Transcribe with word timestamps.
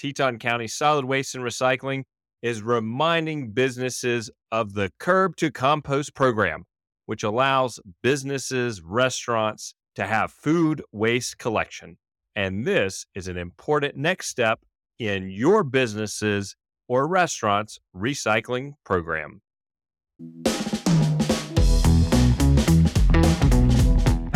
Teton 0.00 0.38
County 0.38 0.66
Solid 0.66 1.04
Waste 1.04 1.34
and 1.34 1.44
Recycling 1.44 2.04
is 2.40 2.62
reminding 2.62 3.50
businesses 3.50 4.30
of 4.50 4.72
the 4.72 4.90
Curb 4.98 5.36
to 5.36 5.50
Compost 5.50 6.14
program, 6.14 6.64
which 7.04 7.22
allows 7.22 7.78
businesses, 8.02 8.80
restaurants 8.80 9.74
to 9.96 10.06
have 10.06 10.32
food 10.32 10.82
waste 10.90 11.36
collection. 11.36 11.98
And 12.34 12.64
this 12.64 13.04
is 13.14 13.28
an 13.28 13.36
important 13.36 13.94
next 13.94 14.28
step 14.28 14.60
in 14.98 15.28
your 15.28 15.62
businesses 15.62 16.56
or 16.88 17.06
restaurants 17.06 17.78
recycling 17.94 18.72
program. 18.84 19.42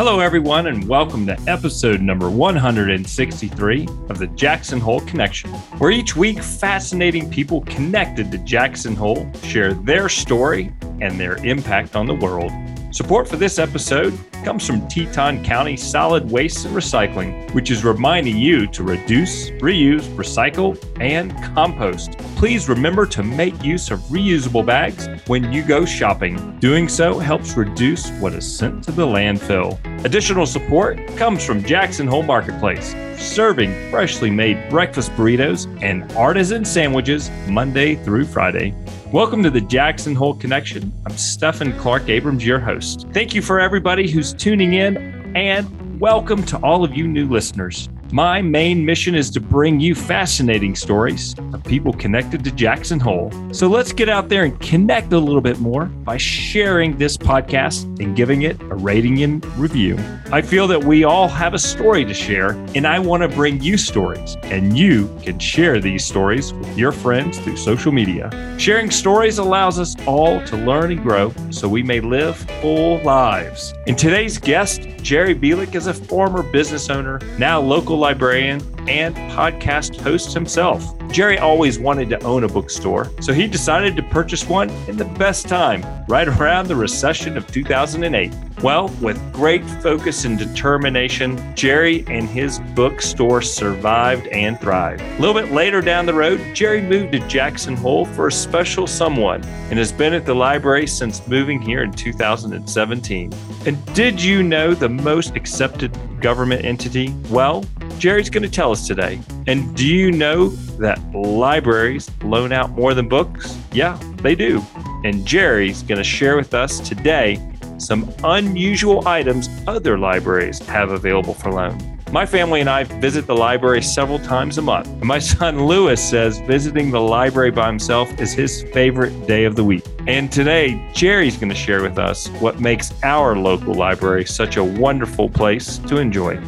Hello, 0.07 0.21
everyone, 0.21 0.67
and 0.67 0.87
welcome 0.87 1.27
to 1.27 1.41
episode 1.47 2.03
number 2.03 2.29
163 2.29 3.89
of 4.11 4.19
the 4.19 4.27
Jackson 4.27 4.79
Hole 4.79 5.01
Connection, 5.01 5.49
where 5.79 5.91
each 5.91 6.15
week 6.15 6.43
fascinating 6.43 7.31
people 7.31 7.63
connected 7.63 8.31
to 8.31 8.37
Jackson 8.37 8.95
Hole 8.95 9.27
share 9.45 9.73
their 9.73 10.11
story 10.11 10.75
and 11.01 11.19
their 11.19 11.39
impact 11.39 11.97
on 11.97 12.05
the 12.05 12.13
world. 12.13 12.53
Support 12.95 13.27
for 13.27 13.37
this 13.37 13.59
episode 13.59 14.17
comes 14.45 14.65
from 14.65 14.87
Teton 14.87 15.43
County 15.43 15.77
Solid 15.77 16.31
Waste 16.31 16.65
and 16.65 16.77
Recycling, 16.77 17.53
which 17.53 17.73
is 17.73 17.85
reminding 17.85 18.37
you 18.37 18.69
to 18.69 18.85
reduce, 18.85 19.51
reuse, 19.51 20.03
recycle, 20.15 20.79
and 21.01 21.37
compost. 21.57 22.17
Please 22.37 22.69
remember 22.69 23.05
to 23.07 23.25
make 23.25 23.65
use 23.65 23.91
of 23.91 23.99
reusable 24.03 24.65
bags 24.65 25.09
when 25.27 25.53
you 25.53 25.65
go 25.65 25.85
shopping. 25.85 26.57
Doing 26.61 26.89
so 26.89 27.19
helps 27.19 27.57
reduce 27.57 28.11
what 28.21 28.33
is 28.33 28.47
sent 28.59 28.85
to 28.85 28.93
the 28.93 29.05
landfill. 29.05 29.77
Additional 30.05 30.47
support 30.47 31.05
comes 31.17 31.45
from 31.45 31.65
Jackson 31.65 32.07
Hole 32.07 32.23
Marketplace, 32.23 32.95
serving 33.19 33.91
freshly 33.91 34.31
made 34.31 34.71
breakfast 34.71 35.11
burritos 35.17 35.67
and 35.83 36.13
artisan 36.13 36.65
sandwiches 36.65 37.29
Monday 37.49 37.97
through 37.97 38.25
Friday. 38.25 38.73
Welcome 39.15 39.45
to 39.45 39.51
the 39.51 39.61
Jackson 39.61 40.17
Hole 40.17 40.35
Connection. 40.35 40.93
I'm 41.07 41.17
Stephan 41.17 41.79
Clark 41.79 42.09
Abrams, 42.09 42.45
your 42.45 42.59
host. 42.59 43.07
Thank 43.13 43.33
you 43.33 43.43
for 43.43 43.61
everybody 43.61 44.11
who's 44.11 44.35
tuning 44.35 44.75
in, 44.75 44.97
and 45.37 46.01
welcome 46.01 46.43
to 46.47 46.59
all 46.65 46.83
of 46.83 46.97
you 46.97 47.07
new 47.07 47.29
listeners. 47.29 47.89
My 48.15 48.41
main 48.41 48.87
mission 48.87 49.17
is 49.17 49.29
to 49.31 49.41
bring 49.41 49.81
you 49.81 49.93
fascinating 49.97 50.77
stories 50.77 51.35
of 51.53 51.65
people 51.65 51.93
connected 51.93 52.45
to 52.45 52.53
Jackson 52.53 53.01
Hole. 53.01 53.33
So 53.51 53.67
let's 53.67 53.93
get 53.93 54.09
out 54.09 54.29
there 54.29 54.45
and 54.45 54.57
connect 54.61 55.13
a 55.13 55.19
little 55.19 55.41
bit 55.41 55.59
more 55.59 55.87
by 55.87 56.17
sharing 56.17 56.97
this 56.97 57.17
podcast 57.17 57.83
and 57.99 58.15
giving 58.15 58.43
it 58.43 58.61
a 58.63 58.77
rating 58.77 59.25
and 59.25 59.45
review. 59.57 59.99
I 60.31 60.43
feel 60.43 60.69
that 60.69 60.85
we 60.85 61.03
all 61.03 61.27
have 61.27 61.55
a 61.55 61.59
story 61.59 62.05
to 62.05 62.15
share, 62.15 62.51
and 62.77 62.87
I 62.87 63.01
want 63.01 63.25
to 63.25 63.29
bring 63.29 63.61
you 63.61 63.77
stories, 63.77 64.37
and 64.45 64.79
you 64.79 65.13
can 65.21 65.41
share 65.41 65.81
these 65.81 66.05
stories 66.05 66.53
with 66.53 66.79
your 66.79 66.93
friends 66.93 67.41
through 67.41 67.57
social 67.57 67.91
media. 67.91 68.31
Sharing 68.59 68.93
stories 68.93 69.39
allows 69.39 69.81
us 69.81 69.97
all 70.07 70.41
to 70.47 70.57
learn 70.57 70.93
and 70.93 71.03
grow 71.03 71.35
so 71.51 71.69
we 71.69 71.83
may 71.83 71.99
live 71.99 72.37
full 72.61 73.03
lives. 73.03 73.75
And 73.89 73.99
today's 73.99 74.39
guest, 74.39 74.83
Jerry 75.03 75.35
Bilek, 75.35 75.75
is 75.75 75.89
a 75.89 75.95
former 75.95 76.45
business 76.45 76.91
owner, 76.91 77.19
now 77.39 77.61
local 77.61 78.04
librarian, 78.05 78.61
and 78.89 79.15
podcast 79.33 80.01
host 80.01 80.33
himself. 80.33 80.97
Jerry 81.11 81.39
always 81.39 81.79
wanted 81.79 82.09
to 82.11 82.23
own 82.25 82.45
a 82.45 82.49
bookstore, 82.49 83.11
so 83.21 83.33
he 83.33 83.47
decided 83.47 83.95
to 83.97 84.03
purchase 84.03 84.49
one 84.49 84.69
in 84.89 84.97
the 84.97 85.05
best 85.05 85.49
time, 85.49 85.85
right 86.09 86.27
around 86.27 86.67
the 86.67 86.75
recession 86.75 87.37
of 87.37 87.47
2008. 87.53 88.33
Well, 88.63 88.89
with 89.01 89.21
great 89.33 89.65
focus 89.83 90.25
and 90.25 90.39
determination, 90.39 91.55
Jerry 91.55 92.05
and 92.09 92.29
his 92.29 92.61
bookstore 92.75 93.43
survived 93.43 94.27
and 94.29 94.59
thrived. 94.61 95.03
A 95.03 95.21
little 95.21 95.41
bit 95.41 95.53
later 95.53 95.81
down 95.81 96.07
the 96.07 96.15
road, 96.15 96.41
Jerry 96.55 96.81
moved 96.81 97.13
to 97.13 97.21
Jackson 97.29 97.77
Hole 97.77 98.07
for 98.07 98.29
a 98.29 98.33
special 98.33 98.87
someone 98.87 99.45
and 99.45 99.79
has 99.79 99.93
been 99.93 100.15
at 100.15 100.25
the 100.25 100.35
library 100.35 100.87
since 100.87 101.27
moving 101.29 101.61
here 101.61 101.83
in 101.83 101.93
2017. 101.93 103.33
And 103.67 103.95
did 103.95 104.23
you 104.23 104.43
know 104.43 104.75
the 104.75 104.89
most 104.89 105.37
accepted 105.37 105.97
government 106.21 106.65
entity? 106.65 107.15
Well, 107.29 107.65
Jerry's 107.99 108.31
going 108.31 108.43
to 108.43 108.51
tell 108.51 108.73
today. 108.83 109.21
And 109.47 109.77
do 109.77 109.87
you 109.87 110.11
know 110.11 110.49
that 110.79 111.01
libraries 111.13 112.11
loan 112.23 112.53
out 112.53 112.71
more 112.71 112.95
than 112.95 113.09
books? 113.09 113.59
Yeah, 113.73 113.99
they 114.17 114.35
do. 114.35 114.63
And 115.05 115.27
Jerry's 115.27 115.83
going 115.83 115.99
to 115.99 116.05
share 116.05 116.37
with 116.37 116.55
us 116.55 116.81
today 116.81 117.41
some 117.79 118.13
unusual 118.25 119.07
items 119.07 119.49
other 119.67 119.99
libraries 119.99 120.59
have 120.67 120.91
available 120.91 121.35
for 121.35 121.53
loan. 121.53 121.95
My 122.15 122.25
family 122.25 122.61
and 122.61 122.71
I 122.71 122.85
visit 122.85 123.27
the 123.27 123.35
library 123.35 123.83
several 123.83 124.21
times 124.21 124.57
a 124.57 124.63
month. 124.63 124.87
And 124.87 125.05
my 125.05 125.19
son 125.35 125.67
Lewis 125.67 126.01
says 126.01 126.39
visiting 126.41 126.93
the 126.93 127.01
library 127.01 127.51
by 127.51 127.67
himself 127.67 128.09
is 128.21 128.33
his 128.33 128.63
favorite 128.73 129.27
day 129.27 129.45
of 129.45 129.57
the 129.57 129.65
week. 129.65 129.85
And 130.07 130.31
today, 130.31 130.89
Jerry's 130.95 131.37
going 131.37 131.49
to 131.49 131.57
share 131.57 131.83
with 131.83 131.99
us 131.99 132.29
what 132.39 132.61
makes 132.61 132.95
our 133.03 133.37
local 133.37 133.75
library 133.75 134.25
such 134.27 134.57
a 134.57 134.63
wonderful 134.63 135.29
place 135.29 135.79
to 135.79 135.97
enjoy. 135.97 136.41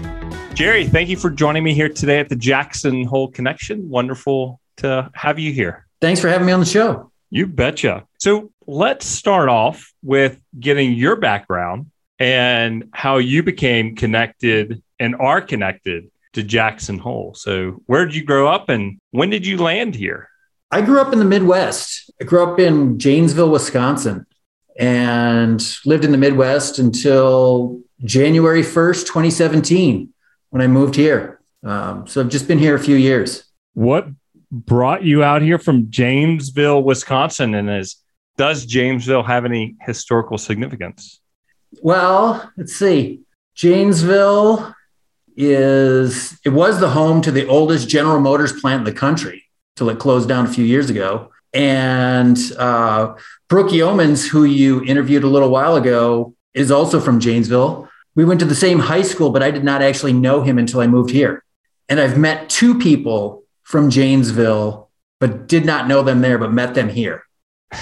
Jerry, 0.57 0.87
thank 0.87 1.11
you 1.11 1.19
for 1.19 1.29
joining 1.29 1.63
me 1.63 1.75
here 1.75 1.91
today 1.91 2.19
at 2.19 2.31
the 2.31 2.35
Jackson 2.35 3.05
Hole 3.05 3.29
Connection. 3.29 3.91
Wonderful 3.91 4.59
to 4.79 5.11
have 5.13 5.39
you 5.39 5.53
here. 5.53 5.87
Thanks 6.01 6.19
for 6.19 6.29
having 6.29 6.47
me 6.47 6.53
on 6.55 6.61
the 6.61 6.67
show. 6.67 7.13
You 7.29 7.47
betcha. 7.47 8.07
So 8.17 8.51
let's 8.67 9.05
start 9.05 9.51
off 9.51 9.93
with 10.03 10.41
getting 10.59 10.95
your 10.95 11.17
background 11.17 11.91
and 12.19 12.89
how 12.95 13.19
you 13.19 13.43
became 13.43 13.97
connected 13.97 14.83
and 14.99 15.15
are 15.17 15.43
connected 15.43 16.11
to 16.33 16.43
Jackson 16.43 16.99
Hole. 16.99 17.35
So, 17.35 17.83
where 17.85 18.07
did 18.07 18.15
you 18.15 18.25
grow 18.25 18.49
up 18.49 18.71
and 18.71 18.99
when 19.11 19.29
did 19.29 19.47
you 19.47 19.59
land 19.59 19.95
here? 19.95 20.31
I 20.71 20.81
grew 20.81 21.03
up 21.03 21.13
in 21.13 21.19
the 21.19 21.27
Midwest. 21.27 22.11
I 22.19 22.25
grew 22.25 22.43
up 22.43 22.59
in 22.59 22.99
Janesville, 22.99 23.51
Wisconsin, 23.51 24.25
and 24.79 25.63
lived 25.85 26.07
in 26.07 26.13
the 26.13 26.19
Midwest 26.19 26.79
until 26.79 27.79
January 28.07 28.63
1st, 28.63 29.03
2017 29.03 30.15
when 30.51 30.63
I 30.63 30.67
moved 30.67 30.97
here. 30.97 31.41
Um, 31.65 32.07
so 32.07 32.21
I've 32.21 32.29
just 32.29 32.49
been 32.49 32.59
here 32.59 32.75
a 32.75 32.81
few 32.81 32.97
years. 32.97 33.45
What 33.75 34.09
brought 34.51 35.05
you 35.05 35.23
out 35.23 35.43
here 35.43 35.59
from 35.59 35.91
Janesville, 35.91 36.83
Wisconsin? 36.83 37.55
And 37.55 37.71
is 37.71 37.97
does 38.37 38.67
Janesville 38.67 39.23
have 39.23 39.45
any 39.45 39.77
historical 39.81 40.39
significance? 40.39 41.21
Well, 41.83 42.51
let's 42.57 42.75
see. 42.75 43.23
Janesville 43.55 44.75
is 45.37 46.39
it 46.45 46.51
was 46.51 46.81
the 46.81 46.91
home 46.91 47.21
to 47.23 47.31
the 47.31 47.47
oldest 47.47 47.89
General 47.89 48.21
Motors 48.21 48.59
plant 48.61 48.81
in 48.81 48.85
the 48.85 48.99
country 48.99 49.45
till 49.77 49.91
it 49.91 49.99
closed 49.99 50.29
down 50.29 50.47
a 50.47 50.49
few 50.49 50.65
years 50.65 50.91
ago. 50.91 51.31
And 51.53 52.39
uh, 52.59 53.15
Brooke 53.49 53.71
Yeomans, 53.71 54.29
who 54.29 54.45
you 54.45 54.85
interviewed 54.85 55.25
a 55.25 55.29
little 55.29 55.51
while 55.51 55.77
ago, 55.77 56.35
is 56.55 56.71
also 56.71 57.01
from 57.01 57.21
Janesville 57.21 57.89
we 58.17 58.25
went 58.25 58.41
to 58.41 58.47
the 58.47 58.55
same 58.55 58.81
high 58.81 59.03
school, 59.03 59.31
but 59.31 59.43
I 59.43 59.53
did 59.53 59.63
not 59.63 59.83
actually 59.83 60.15
know 60.15 60.43
him 60.43 60.59
until 60.59 60.81
I 60.81 60.89
moved 60.89 61.11
here. 61.11 61.45
And 61.89 62.01
I've 62.01 62.19
met 62.19 62.49
two 62.49 62.79
people 62.79 63.45
from 63.63 63.91
Janesville, 63.91 64.91
but 65.21 65.47
did 65.47 65.65
not 65.65 65.87
know 65.87 66.03
them 66.03 66.23
there, 66.23 66.39
but 66.39 66.53
met 66.53 66.75
them 66.75 66.89
here. 66.89 67.23
hey, 67.71 67.79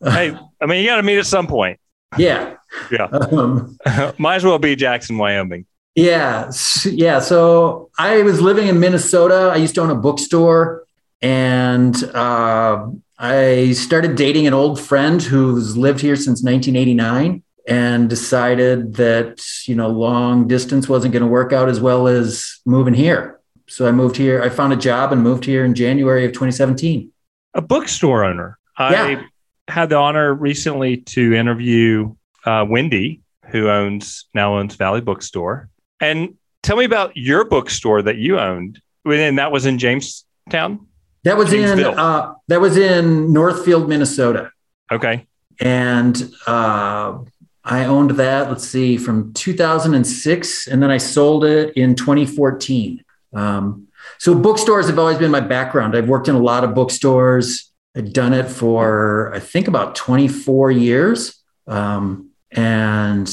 I 0.00 0.66
mean, 0.66 0.80
you 0.80 0.86
got 0.86 0.96
to 0.96 1.02
meet 1.02 1.18
at 1.18 1.26
some 1.26 1.46
point. 1.46 1.78
Yeah. 2.16 2.54
Yeah. 2.90 3.08
Um, 3.32 3.76
Might 4.18 4.36
as 4.36 4.44
well 4.44 4.58
be 4.58 4.76
Jackson, 4.76 5.18
Wyoming. 5.18 5.66
Yeah. 5.94 6.50
Yeah. 6.84 7.20
So 7.20 7.90
I 7.98 8.22
was 8.22 8.40
living 8.40 8.68
in 8.68 8.78
Minnesota. 8.78 9.50
I 9.52 9.56
used 9.56 9.74
to 9.76 9.80
own 9.80 9.90
a 9.90 9.94
bookstore 9.94 10.84
and 11.22 11.96
uh, 12.14 12.88
I 13.18 13.72
started 13.72 14.14
dating 14.14 14.46
an 14.46 14.54
old 14.54 14.80
friend 14.80 15.22
who's 15.22 15.76
lived 15.76 16.00
here 16.00 16.16
since 16.16 16.42
1989 16.42 17.42
and 17.66 18.08
decided 18.08 18.94
that 18.94 19.44
you 19.64 19.74
know 19.74 19.88
long 19.88 20.46
distance 20.48 20.88
wasn't 20.88 21.12
going 21.12 21.22
to 21.22 21.28
work 21.28 21.52
out 21.52 21.68
as 21.68 21.80
well 21.80 22.06
as 22.08 22.60
moving 22.64 22.94
here. 22.94 23.40
So 23.68 23.88
i 23.88 23.90
moved 23.90 24.16
here 24.16 24.42
i 24.42 24.48
found 24.48 24.72
a 24.72 24.76
job 24.76 25.12
and 25.12 25.20
moved 25.22 25.44
here 25.44 25.64
in 25.64 25.74
january 25.74 26.24
of 26.24 26.30
2017 26.30 27.10
a 27.54 27.60
bookstore 27.60 28.24
owner. 28.24 28.58
Yeah. 28.78 29.02
i 29.02 29.24
had 29.68 29.88
the 29.88 29.96
honor 29.96 30.32
recently 30.32 30.98
to 30.98 31.34
interview 31.34 32.14
uh, 32.44 32.64
wendy 32.68 33.22
who 33.48 33.68
owns 33.68 34.26
now 34.34 34.58
owns 34.58 34.74
valley 34.74 35.00
bookstore. 35.00 35.68
And 36.00 36.34
tell 36.62 36.76
me 36.76 36.84
about 36.84 37.16
your 37.16 37.44
bookstore 37.44 38.02
that 38.02 38.16
you 38.16 38.38
owned. 38.38 38.80
And 39.04 39.38
that 39.38 39.52
was 39.52 39.66
in 39.66 39.78
jamestown? 39.78 40.86
That 41.24 41.36
was 41.36 41.52
in 41.52 41.82
uh, 41.82 42.34
that 42.48 42.60
was 42.60 42.76
in 42.76 43.32
northfield 43.32 43.88
minnesota. 43.88 44.50
Okay. 44.90 45.26
And 45.60 46.30
uh, 46.46 47.18
I 47.66 47.84
owned 47.84 48.12
that, 48.12 48.48
let's 48.48 48.66
see, 48.66 48.96
from 48.96 49.32
2006, 49.32 50.68
and 50.68 50.80
then 50.80 50.90
I 50.90 50.98
sold 50.98 51.44
it 51.44 51.76
in 51.76 51.96
2014. 51.96 53.02
Um, 53.34 53.88
so 54.18 54.36
bookstores 54.36 54.86
have 54.86 55.00
always 55.00 55.18
been 55.18 55.32
my 55.32 55.40
background. 55.40 55.96
I've 55.96 56.08
worked 56.08 56.28
in 56.28 56.36
a 56.36 56.40
lot 56.40 56.62
of 56.62 56.76
bookstores. 56.76 57.72
I've 57.96 58.12
done 58.12 58.32
it 58.32 58.48
for, 58.48 59.34
I 59.34 59.40
think, 59.40 59.66
about 59.66 59.96
24 59.96 60.70
years, 60.70 61.42
um, 61.66 62.30
and 62.52 63.28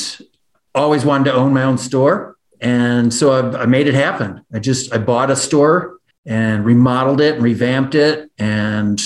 always 0.73 1.05
wanted 1.05 1.25
to 1.25 1.33
own 1.33 1.53
my 1.53 1.63
own 1.63 1.77
store. 1.77 2.35
And 2.59 3.13
so 3.13 3.31
I, 3.31 3.61
I 3.61 3.65
made 3.67 3.87
it 3.87 3.93
happen. 3.93 4.43
I 4.51 4.57
just 4.57 4.91
I 4.91 4.97
bought 4.97 5.29
a 5.29 5.35
store 5.35 5.99
and 6.25 6.65
remodeled 6.65 7.21
it 7.21 7.35
and 7.35 7.43
revamped 7.43 7.93
it, 7.93 8.31
and 8.39 8.99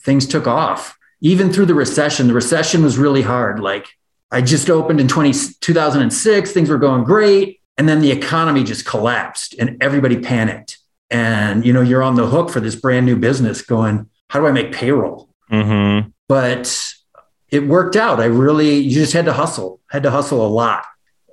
things 0.00 0.26
took 0.26 0.46
off. 0.46 0.98
Even 1.22 1.50
through 1.50 1.66
the 1.66 1.74
recession, 1.74 2.26
the 2.26 2.34
recession 2.34 2.82
was 2.82 2.98
really 2.98 3.22
hard. 3.22 3.58
Like 3.58 3.88
I 4.30 4.40
just 4.40 4.70
opened 4.70 5.00
in 5.00 5.08
20, 5.08 5.32
2006, 5.60 6.52
things 6.52 6.68
were 6.68 6.78
going 6.78 7.04
great. 7.04 7.60
And 7.78 7.88
then 7.88 8.00
the 8.00 8.10
economy 8.10 8.64
just 8.64 8.86
collapsed 8.86 9.54
and 9.58 9.76
everybody 9.82 10.18
panicked. 10.18 10.78
And 11.10 11.64
you 11.64 11.72
know, 11.72 11.82
you're 11.82 12.02
on 12.02 12.16
the 12.16 12.26
hook 12.26 12.50
for 12.50 12.60
this 12.60 12.74
brand 12.74 13.06
new 13.06 13.16
business 13.16 13.62
going, 13.62 14.08
how 14.28 14.40
do 14.40 14.46
I 14.46 14.52
make 14.52 14.72
payroll? 14.72 15.28
Mm-hmm. 15.50 16.08
But 16.28 16.84
it 17.50 17.66
worked 17.66 17.96
out. 17.96 18.18
I 18.18 18.24
really, 18.24 18.76
you 18.76 18.90
just 18.90 19.12
had 19.12 19.26
to 19.26 19.32
hustle, 19.32 19.80
had 19.88 20.02
to 20.02 20.10
hustle 20.10 20.44
a 20.44 20.48
lot. 20.48 20.84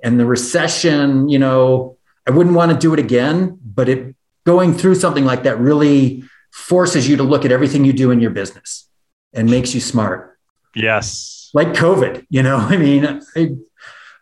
And 0.02 0.20
the 0.20 0.26
recession, 0.26 1.28
you 1.28 1.38
know, 1.38 1.96
I 2.26 2.30
wouldn't 2.30 2.54
want 2.54 2.72
to 2.72 2.78
do 2.78 2.92
it 2.92 3.00
again, 3.00 3.58
but 3.64 3.88
it 3.88 4.14
going 4.46 4.74
through 4.74 4.94
something 4.94 5.24
like 5.24 5.42
that 5.44 5.58
really 5.58 6.22
forces 6.52 7.08
you 7.08 7.16
to 7.16 7.22
look 7.22 7.44
at 7.44 7.50
everything 7.50 7.84
you 7.84 7.92
do 7.92 8.10
in 8.10 8.20
your 8.20 8.30
business 8.30 8.88
and 9.32 9.50
makes 9.50 9.74
you 9.74 9.80
smart. 9.80 10.38
Yes. 10.74 11.43
Like 11.54 11.68
COVID, 11.68 12.26
you 12.28 12.42
know, 12.42 12.56
I 12.70 12.76
mean, 12.76 13.20
I, 13.36 13.50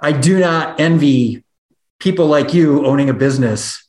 I 0.01 0.13
do 0.13 0.39
not 0.39 0.79
envy 0.79 1.45
people 1.99 2.27
like 2.27 2.55
you 2.55 2.87
owning 2.87 3.09
a 3.09 3.15
business 3.15 3.89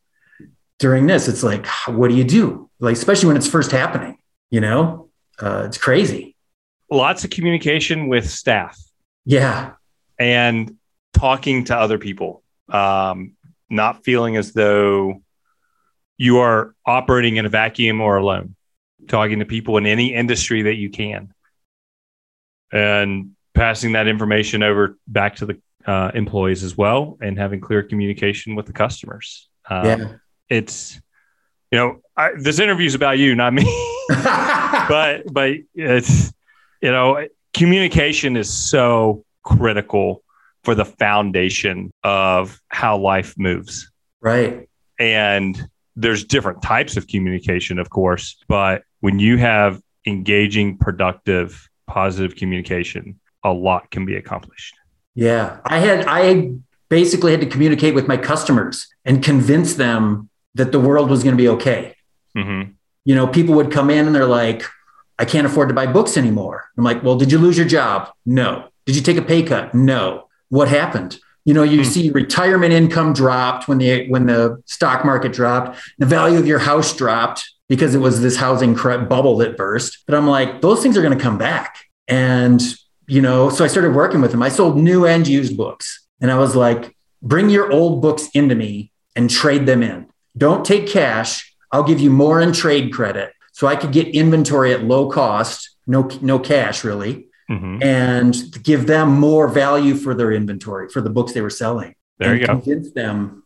during 0.79 1.07
this. 1.07 1.27
It's 1.27 1.43
like, 1.43 1.67
what 1.87 2.09
do 2.09 2.15
you 2.15 2.23
do? 2.23 2.69
Like, 2.79 2.93
especially 2.93 3.27
when 3.27 3.37
it's 3.37 3.47
first 3.47 3.71
happening, 3.71 4.17
you 4.49 4.61
know, 4.61 5.09
uh, 5.39 5.63
it's 5.65 5.77
crazy. 5.77 6.35
Lots 6.89 7.23
of 7.23 7.29
communication 7.29 8.07
with 8.07 8.29
staff. 8.29 8.79
Yeah. 9.25 9.73
And 10.19 10.77
talking 11.13 11.63
to 11.65 11.75
other 11.75 11.97
people, 11.97 12.43
um, 12.69 13.33
not 13.69 14.03
feeling 14.03 14.35
as 14.35 14.53
though 14.53 15.21
you 16.17 16.39
are 16.39 16.75
operating 16.85 17.37
in 17.37 17.45
a 17.45 17.49
vacuum 17.49 18.01
or 18.01 18.17
alone, 18.17 18.55
talking 19.07 19.39
to 19.39 19.45
people 19.45 19.77
in 19.77 19.85
any 19.85 20.13
industry 20.13 20.63
that 20.63 20.75
you 20.75 20.89
can, 20.89 21.33
and 22.73 23.31
passing 23.53 23.93
that 23.93 24.07
information 24.07 24.63
over 24.63 24.97
back 25.07 25.35
to 25.37 25.45
the 25.45 25.61
uh, 25.85 26.11
employees 26.13 26.63
as 26.63 26.75
well, 26.75 27.17
and 27.21 27.37
having 27.37 27.61
clear 27.61 27.83
communication 27.83 28.55
with 28.55 28.65
the 28.65 28.73
customers. 28.73 29.47
Um, 29.69 29.85
Yeah. 29.85 30.07
It's, 30.49 30.99
you 31.71 31.77
know, 31.77 32.01
I, 32.17 32.31
this 32.37 32.59
interview 32.59 32.85
is 32.85 32.95
about 32.95 33.17
you, 33.17 33.33
not 33.35 33.53
me, 33.53 33.63
but 34.09 35.23
but 35.31 35.53
it's, 35.73 36.33
you 36.81 36.91
know, 36.91 37.27
communication 37.53 38.35
is 38.35 38.51
so 38.51 39.23
critical 39.43 40.23
for 40.63 40.75
the 40.75 40.85
foundation 40.85 41.91
of 42.03 42.59
how 42.67 42.97
life 42.97 43.35
moves. 43.37 43.91
right. 44.21 44.69
And 44.99 45.67
there's 45.95 46.23
different 46.23 46.61
types 46.61 46.97
of 46.97 47.07
communication, 47.07 47.79
of 47.79 47.89
course, 47.89 48.37
but 48.47 48.83
when 48.99 49.19
you 49.19 49.37
have 49.37 49.81
engaging, 50.05 50.77
productive, 50.77 51.67
positive 51.93 52.35
communication, 52.35 53.19
a 53.43 53.53
lot 53.53 53.91
can 53.91 54.05
be 54.05 54.15
accomplished. 54.15 54.75
Yeah. 55.15 55.57
I 55.65 55.77
had, 55.79 56.05
I 56.07 56.51
basically 56.89 57.31
had 57.31 57.41
to 57.41 57.47
communicate 57.47 57.93
with 57.93 58.07
my 58.07 58.17
customers 58.17 58.87
and 59.05 59.23
convince 59.23 59.75
them 59.75 60.29
that 60.55 60.71
the 60.71 60.79
world 60.79 61.09
was 61.09 61.23
going 61.23 61.35
to 61.37 61.41
be 61.43 61.49
okay. 61.49 61.95
Mm-hmm. 62.35 62.71
You 63.05 63.15
know, 63.15 63.27
people 63.27 63.53
would 63.55 63.71
come 63.71 63.89
in 63.89 64.07
and 64.07 64.15
they're 64.15 64.25
like, 64.25 64.63
I 65.19 65.25
can't 65.25 65.45
afford 65.45 65.69
to 65.69 65.75
buy 65.75 65.85
books 65.85 66.17
anymore. 66.17 66.65
I'm 66.77 66.83
like, 66.83 67.03
well, 67.03 67.15
did 67.17 67.31
you 67.31 67.37
lose 67.37 67.57
your 67.57 67.67
job? 67.67 68.09
No. 68.25 68.69
Did 68.85 68.95
you 68.95 69.01
take 69.01 69.17
a 69.17 69.21
pay 69.21 69.43
cut? 69.43 69.75
No. 69.75 70.27
What 70.49 70.67
happened? 70.67 71.19
You 71.45 71.53
know, 71.53 71.63
you 71.63 71.79
Hmm. 71.83 71.89
see 71.89 72.09
retirement 72.09 72.73
income 72.73 73.13
dropped 73.13 73.67
when 73.67 73.77
the 73.77 74.07
when 74.09 74.25
the 74.25 74.61
stock 74.65 75.03
market 75.05 75.33
dropped, 75.33 75.77
the 75.99 76.05
value 76.05 76.39
of 76.39 76.47
your 76.47 76.59
house 76.59 76.95
dropped 76.95 77.51
because 77.69 77.95
it 77.95 77.99
was 77.99 78.21
this 78.21 78.35
housing 78.35 78.75
bubble 78.75 79.37
that 79.37 79.57
burst. 79.57 80.03
But 80.05 80.15
I'm 80.15 80.27
like, 80.27 80.61
those 80.61 80.81
things 80.81 80.97
are 80.97 81.01
going 81.01 81.17
to 81.17 81.23
come 81.23 81.37
back. 81.37 81.85
And 82.07 82.61
you 83.07 83.21
know, 83.21 83.49
so 83.49 83.63
I 83.63 83.67
started 83.67 83.93
working 83.93 84.21
with 84.21 84.31
them. 84.31 84.41
I 84.41 84.49
sold 84.49 84.77
new 84.77 85.05
and 85.05 85.27
used 85.27 85.57
books, 85.57 86.07
and 86.21 86.31
I 86.31 86.37
was 86.37 86.55
like, 86.55 86.95
bring 87.21 87.49
your 87.49 87.71
old 87.71 88.01
books 88.01 88.29
into 88.33 88.55
me 88.55 88.91
and 89.15 89.29
trade 89.29 89.65
them 89.65 89.83
in. 89.83 90.07
Don't 90.37 90.65
take 90.65 90.87
cash. 90.87 91.53
I'll 91.71 91.83
give 91.83 91.99
you 91.99 92.09
more 92.09 92.39
in 92.39 92.53
trade 92.53 92.93
credit, 92.93 93.33
so 93.51 93.67
I 93.67 93.75
could 93.75 93.91
get 93.91 94.07
inventory 94.07 94.73
at 94.73 94.83
low 94.83 95.09
cost, 95.09 95.69
no 95.85 96.09
no 96.21 96.39
cash 96.39 96.83
really 96.83 97.27
Mm-hmm. 97.49 97.83
and 97.83 98.63
give 98.63 98.87
them 98.87 99.19
more 99.19 99.49
value 99.49 99.95
for 99.95 100.15
their 100.15 100.31
inventory 100.31 100.87
for 100.87 101.01
the 101.01 101.09
books 101.09 101.33
they 101.33 101.41
were 101.41 101.49
selling. 101.49 101.93
There 102.17 102.31
and 102.31 102.39
you 102.39 102.47
go. 102.47 102.53
Convince 102.53 102.91
them, 102.93 103.43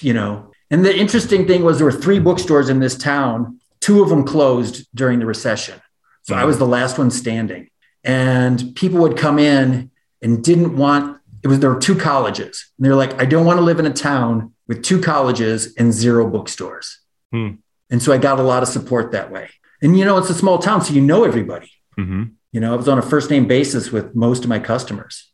you 0.00 0.14
know. 0.14 0.52
And 0.70 0.84
the 0.84 0.96
interesting 0.96 1.46
thing 1.46 1.62
was 1.62 1.78
there 1.78 1.86
were 1.86 1.92
three 1.92 2.18
bookstores 2.18 2.68
in 2.68 2.80
this 2.80 2.96
town. 2.96 3.60
Two 3.80 4.02
of 4.02 4.08
them 4.08 4.24
closed 4.24 4.86
during 4.94 5.18
the 5.18 5.26
recession, 5.26 5.80
so 6.22 6.34
I 6.34 6.44
was 6.44 6.58
the 6.58 6.66
last 6.66 6.96
one 6.96 7.10
standing. 7.10 7.68
And 8.02 8.74
people 8.74 9.00
would 9.00 9.16
come 9.16 9.38
in 9.38 9.90
and 10.22 10.42
didn't 10.42 10.76
want. 10.76 11.20
It 11.42 11.48
was 11.48 11.60
there 11.60 11.70
were 11.70 11.80
two 11.80 11.96
colleges, 11.96 12.72
and 12.78 12.86
they're 12.86 12.94
like, 12.94 13.20
I 13.20 13.26
don't 13.26 13.44
want 13.44 13.58
to 13.58 13.64
live 13.64 13.78
in 13.78 13.86
a 13.86 13.92
town 13.92 14.54
with 14.66 14.82
two 14.82 15.00
colleges 15.00 15.74
and 15.76 15.92
zero 15.92 16.28
bookstores. 16.28 17.00
Hmm. 17.30 17.56
And 17.90 18.02
so 18.02 18.12
I 18.12 18.18
got 18.18 18.40
a 18.40 18.42
lot 18.42 18.62
of 18.62 18.68
support 18.68 19.12
that 19.12 19.30
way. 19.30 19.50
And 19.82 19.98
you 19.98 20.06
know, 20.06 20.16
it's 20.16 20.30
a 20.30 20.34
small 20.34 20.58
town, 20.58 20.80
so 20.80 20.94
you 20.94 21.02
know 21.02 21.24
everybody. 21.24 21.70
Mm-hmm. 21.98 22.24
You 22.52 22.60
know, 22.60 22.72
I 22.72 22.76
was 22.76 22.88
on 22.88 22.98
a 22.98 23.02
first 23.02 23.30
name 23.30 23.46
basis 23.46 23.92
with 23.92 24.14
most 24.14 24.44
of 24.44 24.48
my 24.48 24.58
customers. 24.58 25.30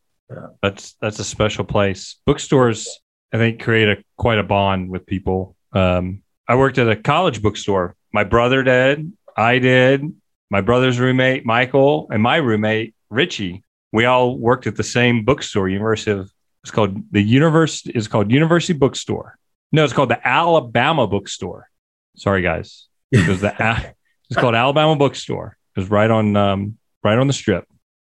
That's 0.62 0.94
that's 1.00 1.18
a 1.18 1.24
special 1.24 1.64
place. 1.64 2.16
Bookstores, 2.26 2.88
I 3.32 3.38
think, 3.38 3.62
create 3.62 3.88
a 3.88 4.04
quite 4.16 4.38
a 4.38 4.42
bond 4.42 4.90
with 4.90 5.06
people. 5.06 5.56
Um, 5.72 6.22
I 6.48 6.56
worked 6.56 6.78
at 6.78 6.88
a 6.88 6.96
college 6.96 7.42
bookstore. 7.42 7.94
My 8.12 8.24
brother 8.24 8.62
did. 8.62 9.12
I 9.36 9.58
did. 9.58 10.04
My 10.50 10.60
brother's 10.60 10.98
roommate 10.98 11.46
Michael 11.46 12.08
and 12.10 12.22
my 12.22 12.36
roommate 12.36 12.94
Richie. 13.08 13.62
We 13.92 14.04
all 14.04 14.36
worked 14.36 14.66
at 14.66 14.76
the 14.76 14.82
same 14.82 15.24
bookstore. 15.24 15.68
University 15.68 16.10
of 16.10 16.32
it's 16.62 16.70
called 16.70 17.02
the 17.10 17.22
University 17.22 17.90
is 17.90 18.08
called 18.08 18.30
University 18.30 18.74
Bookstore. 18.74 19.38
No, 19.72 19.84
it's 19.84 19.92
called 19.92 20.10
the 20.10 20.26
Alabama 20.26 21.06
Bookstore. 21.06 21.68
Sorry, 22.16 22.42
guys. 22.42 22.88
It 23.10 23.26
was 23.26 23.40
the 23.40 23.54
it's 24.30 24.38
called 24.38 24.54
Alabama 24.54 24.96
Bookstore. 24.96 25.56
It 25.76 25.80
was 25.80 25.90
right 25.90 26.10
on 26.10 26.36
um, 26.36 26.78
right 27.02 27.18
on 27.18 27.26
the 27.26 27.32
strip. 27.32 27.66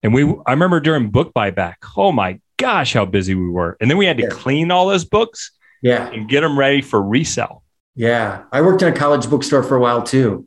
And 0.02 0.14
we, 0.14 0.22
I 0.46 0.52
remember 0.52 0.78
during 0.78 1.10
book 1.10 1.32
buyback, 1.34 1.76
oh 1.96 2.12
my 2.12 2.40
gosh, 2.58 2.92
how 2.94 3.04
busy 3.04 3.34
we 3.34 3.48
were. 3.48 3.76
And 3.80 3.90
then 3.90 3.98
we 3.98 4.06
had 4.06 4.16
to 4.18 4.24
Yeah. 4.24 4.28
clean 4.30 4.70
all 4.70 4.86
those 4.86 5.04
books 5.04 5.50
Yeah. 5.82 6.08
and 6.10 6.28
get 6.28 6.40
them 6.40 6.58
ready 6.58 6.80
for 6.82 7.02
resale. 7.02 7.62
Yeah. 7.94 8.42
I 8.52 8.62
worked 8.62 8.82
in 8.82 8.88
a 8.92 8.96
college 8.96 9.28
bookstore 9.28 9.62
for 9.62 9.76
a 9.76 9.80
while 9.80 10.02
too. 10.02 10.46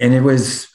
And 0.00 0.12
it 0.14 0.22
was 0.22 0.68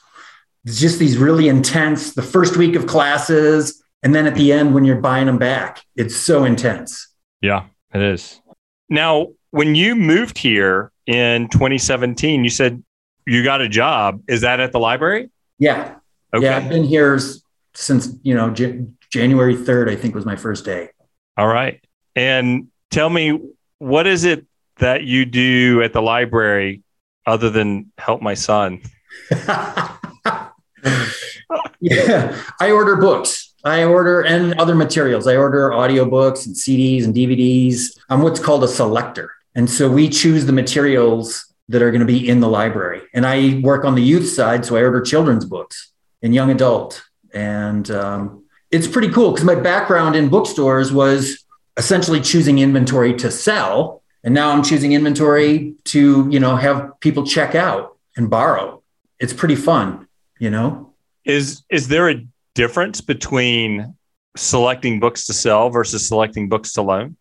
just 0.65 0.99
these 0.99 1.17
really 1.17 1.47
intense, 1.47 2.13
the 2.13 2.21
first 2.21 2.57
week 2.57 2.75
of 2.75 2.87
classes. 2.87 3.81
And 4.03 4.13
then 4.15 4.25
at 4.27 4.35
the 4.35 4.51
end, 4.53 4.73
when 4.73 4.85
you're 4.85 5.01
buying 5.01 5.25
them 5.25 5.37
back, 5.37 5.81
it's 5.95 6.15
so 6.15 6.43
intense. 6.45 7.07
Yeah, 7.41 7.65
it 7.93 8.01
is. 8.01 8.41
Now, 8.89 9.27
when 9.51 9.75
you 9.75 9.95
moved 9.95 10.37
here 10.37 10.91
in 11.05 11.47
2017, 11.49 12.43
you 12.43 12.49
said 12.49 12.83
you 13.25 13.43
got 13.43 13.61
a 13.61 13.69
job. 13.69 14.21
Is 14.27 14.41
that 14.41 14.59
at 14.59 14.71
the 14.71 14.79
library? 14.79 15.29
Yeah. 15.57 15.95
Okay. 16.33 16.45
Yeah. 16.45 16.57
I've 16.57 16.69
been 16.69 16.83
here 16.83 17.19
since, 17.73 18.09
you 18.23 18.33
know, 18.35 18.49
J- 18.51 18.85
January 19.09 19.55
3rd, 19.55 19.89
I 19.89 19.95
think 19.95 20.15
was 20.15 20.25
my 20.25 20.35
first 20.35 20.65
day. 20.65 20.89
All 21.37 21.47
right. 21.47 21.83
And 22.15 22.67
tell 22.91 23.09
me, 23.09 23.39
what 23.79 24.07
is 24.07 24.23
it 24.25 24.45
that 24.77 25.03
you 25.03 25.25
do 25.25 25.81
at 25.81 25.93
the 25.93 26.01
library 26.01 26.83
other 27.25 27.49
than 27.49 27.91
help 27.97 28.21
my 28.21 28.33
son? 28.33 28.81
yeah. 31.79 32.41
I 32.59 32.71
order 32.71 32.97
books. 32.97 33.53
I 33.63 33.83
order 33.83 34.21
and 34.21 34.53
other 34.59 34.75
materials. 34.75 35.27
I 35.27 35.35
order 35.35 35.69
audiobooks 35.71 36.45
and 36.45 36.55
CDs 36.55 37.03
and 37.03 37.13
DVDs. 37.13 37.97
I'm 38.09 38.21
what's 38.21 38.39
called 38.39 38.63
a 38.63 38.67
selector. 38.67 39.31
And 39.55 39.69
so 39.69 39.89
we 39.89 40.07
choose 40.09 40.45
the 40.45 40.53
materials 40.53 41.53
that 41.67 41.81
are 41.81 41.91
going 41.91 41.99
to 41.99 42.05
be 42.05 42.27
in 42.27 42.39
the 42.39 42.47
library. 42.47 43.01
And 43.13 43.25
I 43.25 43.59
work 43.63 43.85
on 43.85 43.95
the 43.95 44.01
youth 44.01 44.29
side. 44.29 44.65
So 44.65 44.77
I 44.77 44.81
order 44.81 45.01
children's 45.01 45.45
books 45.45 45.91
and 46.21 46.33
young 46.33 46.51
adult. 46.51 47.03
And 47.33 47.89
um, 47.91 48.45
it's 48.71 48.87
pretty 48.87 49.09
cool 49.09 49.31
because 49.31 49.45
my 49.45 49.55
background 49.55 50.15
in 50.15 50.29
bookstores 50.29 50.91
was 50.91 51.45
essentially 51.77 52.21
choosing 52.21 52.59
inventory 52.59 53.13
to 53.15 53.31
sell. 53.31 54.03
And 54.23 54.33
now 54.33 54.51
I'm 54.51 54.63
choosing 54.63 54.93
inventory 54.93 55.75
to, 55.85 56.27
you 56.29 56.39
know, 56.39 56.55
have 56.55 56.99
people 56.99 57.25
check 57.25 57.55
out 57.55 57.97
and 58.17 58.29
borrow. 58.29 58.83
It's 59.19 59.33
pretty 59.33 59.55
fun, 59.55 60.07
you 60.39 60.49
know? 60.49 60.93
Is 61.25 61.63
is 61.69 61.87
there 61.87 62.09
a 62.09 62.25
difference 62.53 63.01
between 63.01 63.95
selecting 64.35 64.99
books 64.99 65.25
to 65.27 65.33
sell 65.33 65.69
versus 65.69 66.07
selecting 66.07 66.49
books 66.49 66.73
to 66.73 66.81
loan? 66.81 67.15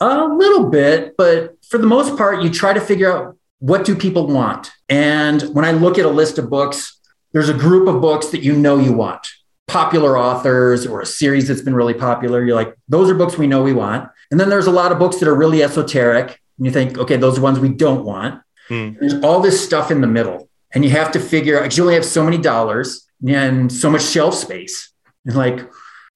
A 0.00 0.24
little 0.26 0.68
bit, 0.68 1.16
but 1.16 1.56
for 1.64 1.78
the 1.78 1.86
most 1.86 2.16
part, 2.16 2.42
you 2.42 2.50
try 2.50 2.72
to 2.72 2.80
figure 2.80 3.10
out 3.10 3.36
what 3.58 3.84
do 3.84 3.96
people 3.96 4.26
want. 4.26 4.70
And 4.88 5.42
when 5.54 5.64
I 5.64 5.72
look 5.72 5.98
at 5.98 6.04
a 6.04 6.10
list 6.10 6.38
of 6.38 6.50
books, 6.50 7.00
there's 7.32 7.48
a 7.48 7.54
group 7.54 7.88
of 7.88 8.00
books 8.00 8.28
that 8.28 8.42
you 8.42 8.54
know 8.54 8.78
you 8.78 8.92
want. 8.92 9.26
Popular 9.68 10.16
authors 10.18 10.86
or 10.86 11.00
a 11.00 11.06
series 11.06 11.48
that's 11.48 11.62
been 11.62 11.74
really 11.74 11.94
popular. 11.94 12.44
You're 12.44 12.54
like, 12.54 12.74
those 12.88 13.10
are 13.10 13.14
books 13.14 13.36
we 13.36 13.46
know 13.46 13.62
we 13.62 13.72
want. 13.72 14.08
And 14.30 14.38
then 14.38 14.48
there's 14.48 14.66
a 14.66 14.72
lot 14.72 14.92
of 14.92 14.98
books 14.98 15.16
that 15.18 15.28
are 15.28 15.34
really 15.34 15.62
esoteric 15.62 16.40
and 16.58 16.66
you 16.66 16.72
think, 16.72 16.98
okay, 16.98 17.16
those 17.16 17.38
are 17.38 17.42
ones 17.42 17.58
we 17.58 17.68
don't 17.68 18.04
want. 18.04 18.42
Mm. 18.68 18.98
There's 18.98 19.14
all 19.22 19.40
this 19.40 19.62
stuff 19.62 19.90
in 19.90 20.00
the 20.00 20.06
middle, 20.06 20.48
and 20.72 20.84
you 20.84 20.90
have 20.90 21.12
to 21.12 21.20
figure 21.20 21.62
out. 21.62 21.76
You 21.76 21.82
only 21.82 21.94
have 21.94 22.04
so 22.04 22.24
many 22.24 22.38
dollars 22.38 23.06
and 23.26 23.72
so 23.72 23.90
much 23.90 24.02
shelf 24.02 24.34
space. 24.34 24.92
And 25.24 25.36
like, 25.36 25.70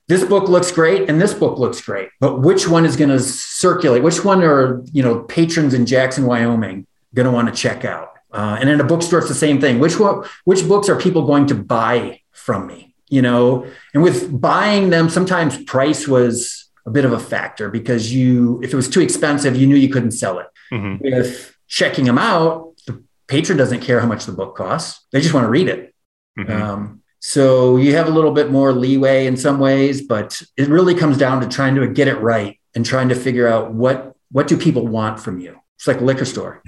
this 0.08 0.24
book 0.24 0.48
looks 0.48 0.72
great 0.72 1.08
and 1.08 1.20
this 1.20 1.32
book 1.32 1.58
looks 1.58 1.80
great, 1.80 2.08
but 2.18 2.40
which 2.40 2.66
one 2.66 2.84
is 2.84 2.96
going 2.96 3.10
to 3.10 3.20
circulate? 3.20 4.02
Which 4.02 4.24
one 4.24 4.42
are 4.42 4.82
you 4.92 5.02
know 5.02 5.20
patrons 5.20 5.74
in 5.74 5.86
Jackson, 5.86 6.26
Wyoming, 6.26 6.86
going 7.14 7.26
to 7.26 7.32
want 7.32 7.48
to 7.48 7.54
check 7.54 7.84
out? 7.84 8.08
Uh, 8.32 8.56
and 8.60 8.68
in 8.68 8.80
a 8.80 8.84
bookstore, 8.84 9.20
it's 9.20 9.28
the 9.28 9.34
same 9.34 9.60
thing. 9.60 9.78
Which 9.78 9.98
one, 9.98 10.24
which 10.44 10.66
books 10.66 10.88
are 10.88 10.96
people 10.96 11.26
going 11.26 11.46
to 11.46 11.54
buy 11.54 12.20
from 12.32 12.66
me? 12.66 12.89
You 13.10 13.22
know, 13.22 13.66
and 13.92 14.02
with 14.02 14.40
buying 14.40 14.90
them, 14.90 15.08
sometimes 15.08 15.62
price 15.64 16.08
was 16.08 16.70
a 16.86 16.90
bit 16.90 17.04
of 17.04 17.12
a 17.12 17.18
factor 17.18 17.68
because 17.68 18.14
you, 18.14 18.60
if 18.62 18.72
it 18.72 18.76
was 18.76 18.88
too 18.88 19.00
expensive, 19.00 19.56
you 19.56 19.66
knew 19.66 19.76
you 19.76 19.90
couldn't 19.90 20.12
sell 20.12 20.38
it. 20.38 20.46
Mm-hmm. 20.72 21.04
With 21.04 21.56
checking 21.66 22.04
them 22.04 22.18
out, 22.18 22.72
the 22.86 23.02
patron 23.26 23.58
doesn't 23.58 23.80
care 23.80 24.00
how 24.00 24.06
much 24.06 24.26
the 24.26 24.32
book 24.32 24.56
costs; 24.56 25.06
they 25.12 25.20
just 25.20 25.34
want 25.34 25.44
to 25.44 25.50
read 25.50 25.68
it. 25.68 25.94
Mm-hmm. 26.38 26.62
Um, 26.62 27.02
so 27.20 27.76
you 27.76 27.94
have 27.96 28.08
a 28.08 28.10
little 28.10 28.32
bit 28.32 28.50
more 28.50 28.72
leeway 28.72 29.26
in 29.26 29.36
some 29.36 29.58
ways, 29.58 30.00
but 30.02 30.40
it 30.56 30.68
really 30.68 30.94
comes 30.94 31.18
down 31.18 31.42
to 31.42 31.48
trying 31.48 31.74
to 31.74 31.86
get 31.86 32.08
it 32.08 32.16
right 32.20 32.58
and 32.74 32.84
trying 32.84 33.10
to 33.10 33.14
figure 33.14 33.46
out 33.46 33.72
what 33.72 34.16
what 34.32 34.48
do 34.48 34.56
people 34.56 34.86
want 34.86 35.20
from 35.20 35.38
you. 35.38 35.60
It's 35.76 35.86
like 35.86 36.00
a 36.00 36.04
liquor 36.04 36.24
store. 36.24 36.62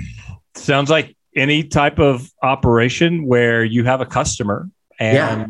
Sounds 0.54 0.90
like 0.90 1.16
any 1.34 1.64
type 1.64 1.98
of 1.98 2.30
operation 2.42 3.26
where 3.26 3.64
you 3.64 3.84
have 3.84 4.00
a 4.00 4.06
customer 4.06 4.68
and 4.98 5.16
yeah. 5.16 5.46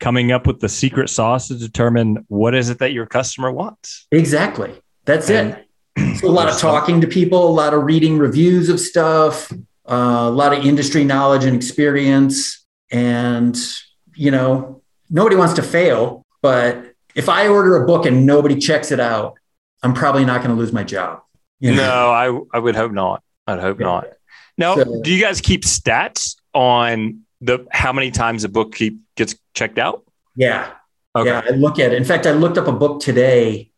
Coming 0.00 0.32
up 0.32 0.46
with 0.46 0.60
the 0.60 0.68
secret 0.68 1.08
sauce 1.08 1.48
to 1.48 1.54
determine 1.54 2.24
what 2.28 2.54
is 2.54 2.70
it 2.70 2.78
that 2.78 2.92
your 2.92 3.06
customer 3.06 3.50
wants. 3.50 4.06
Exactly. 4.10 4.72
That's 5.04 5.30
and 5.30 5.56
it. 5.96 6.18
So 6.18 6.28
a 6.28 6.30
lot 6.30 6.48
of 6.48 6.58
talking 6.58 7.00
to 7.00 7.06
people, 7.06 7.48
a 7.48 7.50
lot 7.50 7.72
of 7.72 7.84
reading 7.84 8.18
reviews 8.18 8.68
of 8.68 8.78
stuff, 8.78 9.50
uh, 9.88 10.26
a 10.26 10.30
lot 10.30 10.52
of 10.52 10.64
industry 10.64 11.04
knowledge 11.04 11.44
and 11.44 11.56
experience. 11.56 12.64
And, 12.90 13.56
you 14.14 14.30
know, 14.30 14.82
nobody 15.08 15.36
wants 15.36 15.54
to 15.54 15.62
fail, 15.62 16.24
but 16.42 16.92
if 17.14 17.28
I 17.28 17.48
order 17.48 17.82
a 17.82 17.86
book 17.86 18.04
and 18.04 18.26
nobody 18.26 18.56
checks 18.56 18.92
it 18.92 19.00
out, 19.00 19.38
I'm 19.82 19.94
probably 19.94 20.24
not 20.24 20.42
going 20.42 20.54
to 20.54 20.60
lose 20.60 20.72
my 20.72 20.84
job. 20.84 21.22
You 21.58 21.74
know? 21.74 21.76
No, 21.76 22.10
I, 22.52 22.56
I 22.56 22.60
would 22.60 22.76
hope 22.76 22.92
not. 22.92 23.22
I'd 23.46 23.60
hope 23.60 23.80
yeah. 23.80 23.86
not. 23.86 24.06
Now, 24.58 24.76
so, 24.76 25.00
do 25.02 25.12
you 25.12 25.20
guys 25.20 25.40
keep 25.40 25.62
stats 25.62 26.36
on 26.52 27.22
the 27.40 27.66
how 27.70 27.92
many 27.92 28.10
times 28.10 28.44
a 28.44 28.48
book 28.48 28.74
keep 28.74 29.00
gets 29.16 29.34
checked 29.54 29.78
out? 29.78 30.04
Yeah. 30.34 30.72
Okay. 31.14 31.30
Yeah, 31.30 31.42
I 31.46 31.50
look 31.50 31.78
at 31.78 31.92
it. 31.92 31.96
In 31.96 32.04
fact, 32.04 32.26
I 32.26 32.32
looked 32.32 32.58
up 32.58 32.66
a 32.66 32.72
book 32.72 33.00
today. 33.00 33.70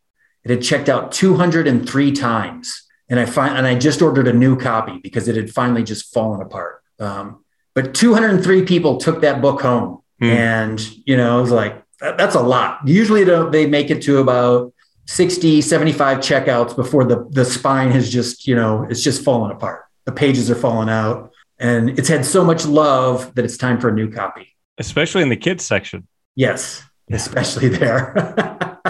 It 0.45 0.51
had 0.51 0.63
checked 0.63 0.89
out 0.89 1.13
203 1.13 2.13
times. 2.13 2.85
And 3.11 3.19
I 3.19 3.25
find 3.25 3.57
and 3.57 3.67
I 3.67 3.75
just 3.75 4.03
ordered 4.03 4.29
a 4.29 4.33
new 4.33 4.57
copy 4.57 4.99
because 4.99 5.29
it 5.29 5.37
had 5.37 5.51
finally 5.51 5.83
just 5.83 6.13
fallen 6.13 6.43
apart. 6.43 6.83
Um, 6.99 7.45
but 7.75 7.95
203 7.95 8.65
people 8.67 8.99
took 8.99 9.23
that 9.23 9.41
book 9.41 9.63
home. 9.63 10.03
Hmm. 10.19 10.25
And, 10.27 11.07
you 11.07 11.17
know, 11.17 11.39
it 11.39 11.43
was 11.43 11.53
like, 11.53 11.83
that, 12.01 12.19
that's 12.19 12.35
a 12.35 12.43
lot. 12.43 12.87
Usually 12.87 13.25
they 13.25 13.67
make 13.67 13.91
it 13.91 14.03
to 14.03 14.19
about 14.19 14.75
60, 15.07 15.63
75 15.63 16.19
checkouts 16.19 16.77
before 16.77 17.05
the, 17.05 17.27
the 17.31 17.45
spine 17.45 17.91
has 17.93 18.11
just, 18.11 18.47
you 18.47 18.55
know, 18.55 18.87
it's 18.91 19.03
just 19.03 19.25
fallen 19.25 19.53
apart 19.53 19.89
the 20.09 20.13
pages 20.13 20.51
are 20.51 20.55
falling 20.55 20.89
out 20.89 21.31
and 21.59 21.99
it's 21.99 22.09
had 22.09 22.25
so 22.25 22.45
much 22.45 22.67
love 22.67 23.35
that 23.35 23.45
it's 23.45 23.57
time 23.57 23.81
for 23.81 23.89
a 23.89 23.93
new 23.93 24.11
copy. 24.11 24.55
Especially 24.79 25.23
in 25.23 25.29
the 25.29 25.37
kids 25.37 25.65
section. 25.65 26.07
Yes 26.37 26.85
especially 27.11 27.69
there. 27.69 28.35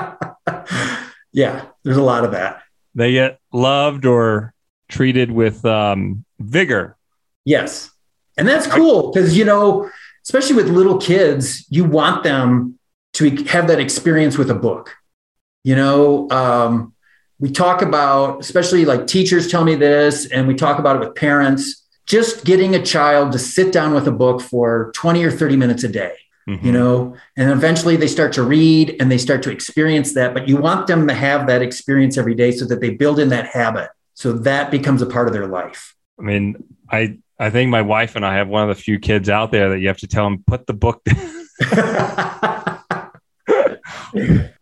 Yeah 1.30 1.66
there's 1.84 1.98
a 1.98 2.02
lot 2.02 2.24
of 2.24 2.32
that. 2.32 2.62
They 2.94 3.12
get 3.12 3.38
loved 3.52 4.06
or 4.06 4.54
treated 4.88 5.30
with 5.30 5.64
um, 5.64 6.24
vigor. 6.40 6.96
Yes. 7.44 7.90
And 8.38 8.48
that's 8.48 8.66
cool 8.66 9.12
because 9.12 9.36
you 9.36 9.44
know 9.44 9.90
especially 10.24 10.56
with 10.56 10.68
little 10.68 10.98
kids 10.98 11.66
you 11.68 11.84
want 11.84 12.24
them 12.24 12.78
to 13.14 13.30
have 13.44 13.68
that 13.68 13.78
experience 13.78 14.38
with 14.38 14.50
a 14.50 14.54
book. 14.54 14.96
You 15.64 15.76
know 15.76 16.28
um, 16.30 16.94
we 17.38 17.52
talk 17.52 17.82
about, 17.82 18.40
especially 18.40 18.84
like 18.84 19.06
teachers 19.06 19.48
tell 19.48 19.64
me 19.64 19.74
this, 19.74 20.26
and 20.26 20.48
we 20.48 20.54
talk 20.54 20.78
about 20.78 20.96
it 20.96 21.00
with 21.00 21.14
parents, 21.14 21.77
just 22.08 22.44
getting 22.44 22.74
a 22.74 22.82
child 22.82 23.32
to 23.32 23.38
sit 23.38 23.72
down 23.72 23.94
with 23.94 24.08
a 24.08 24.12
book 24.12 24.40
for 24.40 24.90
20 24.94 25.22
or 25.22 25.30
30 25.30 25.56
minutes 25.56 25.84
a 25.84 25.88
day. 25.88 26.14
Mm-hmm. 26.48 26.66
You 26.66 26.72
know, 26.72 27.14
and 27.36 27.50
eventually 27.50 27.96
they 27.96 28.06
start 28.06 28.32
to 28.32 28.42
read 28.42 28.96
and 29.00 29.12
they 29.12 29.18
start 29.18 29.42
to 29.42 29.50
experience 29.50 30.14
that. 30.14 30.32
But 30.32 30.48
you 30.48 30.56
want 30.56 30.86
them 30.86 31.06
to 31.06 31.12
have 31.12 31.46
that 31.46 31.60
experience 31.60 32.16
every 32.16 32.34
day 32.34 32.52
so 32.52 32.64
that 32.64 32.80
they 32.80 32.88
build 32.88 33.18
in 33.18 33.28
that 33.28 33.48
habit. 33.48 33.90
So 34.14 34.32
that 34.32 34.70
becomes 34.70 35.02
a 35.02 35.06
part 35.06 35.26
of 35.26 35.34
their 35.34 35.46
life. 35.46 35.94
I 36.18 36.22
mean, 36.22 36.64
I 36.90 37.18
I 37.38 37.50
think 37.50 37.70
my 37.70 37.82
wife 37.82 38.16
and 38.16 38.24
I 38.24 38.36
have 38.36 38.48
one 38.48 38.68
of 38.68 38.74
the 38.74 38.82
few 38.82 38.98
kids 38.98 39.28
out 39.28 39.52
there 39.52 39.68
that 39.68 39.80
you 39.80 39.88
have 39.88 39.98
to 39.98 40.06
tell 40.06 40.24
them 40.24 40.42
put 40.46 40.66
the 40.66 40.72
book. 40.72 41.02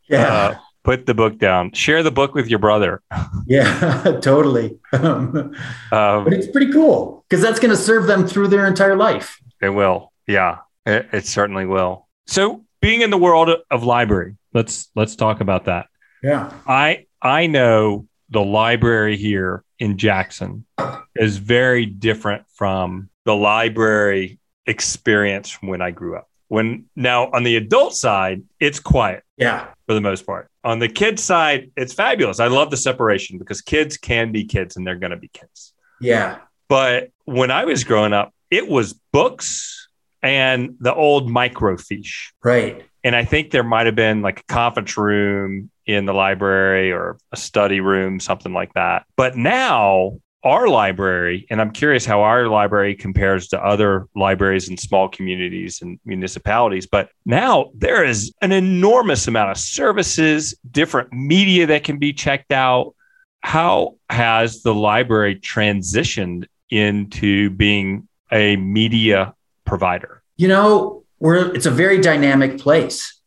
yeah. 0.09 0.33
Uh, 0.35 0.59
put 0.87 1.05
the 1.05 1.15
book 1.15 1.39
down. 1.39 1.73
Share 1.73 2.05
the 2.05 2.13
book 2.13 2.35
with 2.35 2.49
your 2.49 2.61
brother. 2.61 3.03
Yeah 3.49 4.19
totally. 4.23 4.77
Um, 4.93 5.55
um, 5.93 6.25
but 6.25 6.33
it's 6.33 6.49
pretty 6.49 6.73
cool 6.73 7.25
because 7.29 7.41
that's 7.41 7.61
going 7.61 7.71
to 7.71 7.77
serve 7.77 8.09
them 8.09 8.27
through 8.27 8.49
their 8.49 8.67
entire 8.67 8.97
life. 8.97 9.41
It 9.63 9.69
will. 9.69 10.13
Yeah 10.27 10.59
it, 10.85 11.09
it, 11.13 11.27
certainly 11.27 11.65
will. 11.65 12.09
So 12.27 12.65
being 12.81 13.03
in 13.03 13.11
the 13.11 13.19
world 13.19 13.51
of 13.71 13.85
library 13.85 14.37
let's 14.53 14.91
let's 14.97 15.15
talk 15.15 15.41
about 15.41 15.67
that. 15.67 15.87
Yeah. 16.25 16.53
I 16.67 17.07
i 17.23 17.47
know 17.47 18.09
the 18.31 18.43
library 18.43 19.17
here 19.17 19.65
in 19.79 19.97
jackson 19.97 20.67
is 21.15 21.37
very 21.37 21.87
different 21.87 22.45
from 22.53 23.09
the 23.25 23.35
library 23.37 24.41
experience 24.67 25.51
from 25.51 25.69
when 25.69 25.81
i 25.81 25.93
grew 25.93 26.17
up. 26.17 26.29
When 26.49 26.87
now 26.97 27.31
on 27.31 27.45
the 27.45 27.55
adult 27.55 27.95
side 27.95 28.43
it's 28.59 28.81
quiet. 28.81 29.23
Yeah 29.37 29.69
for 29.87 29.95
the 29.95 30.01
most 30.01 30.27
part 30.27 30.51
on 30.67 30.81
the 30.81 30.89
kids 30.89 31.23
side, 31.23 31.71
it's 31.77 31.95
fabulous. 31.95 32.41
I 32.41 32.49
love 32.49 32.71
the 32.71 32.77
separation 32.77 33.39
because 33.39 33.63
kids 33.63 33.97
can 33.97 34.33
be 34.33 34.45
kids 34.45 34.77
and 34.77 34.85
they're 34.87 34.97
going 34.97 35.13
to 35.13 35.17
be 35.17 35.29
kids. 35.29 35.73
Yeah. 36.01 36.39
But 36.69 37.11
when 37.25 37.53
I 37.53 37.65
was 37.65 37.85
growing 37.85 38.13
up, 38.13 38.35
it 38.51 38.69
was 38.69 38.95
books 39.13 39.89
and 40.23 40.77
the 40.81 40.93
old 40.93 41.29
microfiche. 41.29 42.33
Right. 42.43 42.85
And 43.05 43.15
I 43.15 43.25
think 43.25 43.53
there 43.53 43.63
might 43.63 43.87
have 43.87 43.95
been 43.95 44.23
like 44.23 44.41
a 44.41 44.53
conference 44.53 44.97
room 44.97 45.71
in 45.87 46.05
the 46.05 46.13
library 46.13 46.91
or 46.91 47.19
a 47.31 47.37
study 47.37 47.79
room, 47.79 48.19
something 48.19 48.53
like 48.53 48.75
that. 48.75 49.07
But 49.17 49.37
now 49.37 50.19
our 50.47 50.69
library, 50.69 51.47
and 51.51 51.61
I'm 51.61 51.73
curious 51.73 52.07
how 52.07 52.23
our 52.23 52.47
library 52.49 52.95
compares 52.95 53.49
to 53.49 53.63
other 53.63 54.07
libraries 54.15 54.69
in 54.69 54.77
small 54.77 55.09
communities 55.09 55.83
and 55.83 55.99
municipalities, 56.05 56.87
but 56.87 57.11
now 57.25 57.71
there 57.75 58.05
is 58.05 58.33
an 58.41 58.53
enormous 58.53 59.27
amount 59.27 59.51
of 59.51 59.59
services, 59.59 60.55
different 60.71 61.13
media 61.13 61.67
that 61.67 61.83
can 61.83 61.99
be 61.99 62.13
checked 62.13 62.53
out. 62.53 62.95
How 63.41 63.97
has 64.09 64.63
the 64.63 64.75
library 64.75 65.37
transitioned 65.37 66.47
into 66.71 67.51
being 67.51 68.09
a 68.33 68.57
media 68.57 69.35
provider? 69.65 70.23
You 70.37 70.49
know, 70.49 71.05
we're 71.19 71.55
it's 71.55 71.67
a 71.67 71.71
very 71.71 72.01
dynamic 72.01 72.59
place. 72.59 73.21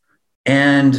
And 0.45 0.95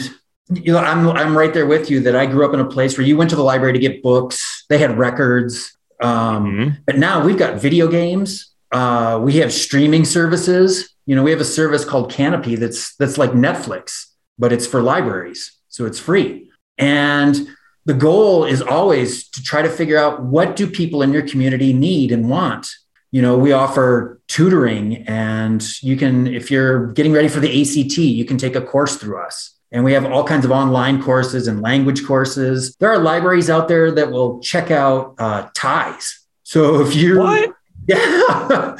you 0.53 0.73
know, 0.73 0.79
I'm 0.79 1.09
I'm 1.09 1.37
right 1.37 1.55
there 1.55 1.67
with 1.67 1.91
you 1.91 2.01
that 2.01 2.17
I 2.17 2.27
grew 2.27 2.45
up 2.45 2.53
in 2.53 2.61
a 2.61 2.65
place 2.65 2.99
where 2.99 3.07
you 3.07 3.17
went 3.17 3.31
to 3.31 3.37
the 3.37 3.43
library 3.43 3.73
to 3.73 3.79
get 3.79 4.03
books. 4.03 4.65
They 4.69 4.79
had 4.79 4.99
records. 4.99 5.77
Um, 6.01 6.47
mm-hmm. 6.47 6.71
But 6.87 6.99
now 6.99 7.25
we've 7.25 7.39
got 7.39 7.61
video 7.61 7.89
games. 7.89 8.53
Uh, 8.73 9.21
we 9.23 9.37
have 9.37 9.53
streaming 9.53 10.05
services. 10.05 10.95
You 11.07 11.17
know, 11.17 11.23
we 11.23 11.31
have 11.31 11.41
a 11.41 11.45
service 11.45 11.85
called 11.85 12.13
Kanopy 12.13 12.59
that's 12.59 12.95
that's 12.97 13.19
like 13.19 13.31
Netflix, 13.33 14.07
but 14.39 14.53
it's 14.53 14.67
for 14.67 14.81
libraries, 14.81 15.59
so 15.69 15.87
it's 15.87 15.99
free. 15.99 16.51
And 16.79 17.49
the 17.87 17.95
goal 17.95 18.45
is 18.45 18.63
always 18.63 19.29
to 19.31 19.43
try 19.43 19.63
to 19.63 19.69
figure 19.69 19.99
out 19.99 20.23
what 20.23 20.57
do 20.57 20.67
people 20.67 21.03
in 21.03 21.13
your 21.13 21.27
community 21.27 21.73
need 21.73 22.13
and 22.13 22.29
want. 22.29 22.69
You 23.11 23.23
know, 23.23 23.37
we 23.37 23.53
offer 23.53 24.21
tutoring, 24.29 24.99
and 25.09 25.65
you 25.83 25.97
can, 25.97 26.29
if 26.29 26.51
you're 26.51 26.93
getting 26.93 27.13
ready 27.13 27.27
for 27.27 27.41
the 27.41 27.61
ACT, 27.61 27.99
you 27.99 28.25
can 28.25 28.39
take 28.39 28.55
a 28.55 28.61
course 28.61 28.97
through 28.97 29.21
us. 29.21 29.59
And 29.73 29.85
we 29.85 29.93
have 29.93 30.05
all 30.05 30.25
kinds 30.25 30.45
of 30.45 30.51
online 30.51 31.03
courses 31.03 31.47
and 31.47 31.61
language 31.61 32.05
courses. 32.05 32.75
There 32.77 32.91
are 32.91 32.99
libraries 32.99 33.49
out 33.49 33.69
there 33.69 33.93
that 33.93 34.11
will 34.11 34.41
check 34.41 34.71
out 34.71 35.15
uh, 35.19 35.49
ties. 35.55 36.27
So 36.43 36.81
if 36.81 36.95
you 36.95 37.19
what? 37.19 37.53
Yeah. 37.89 38.77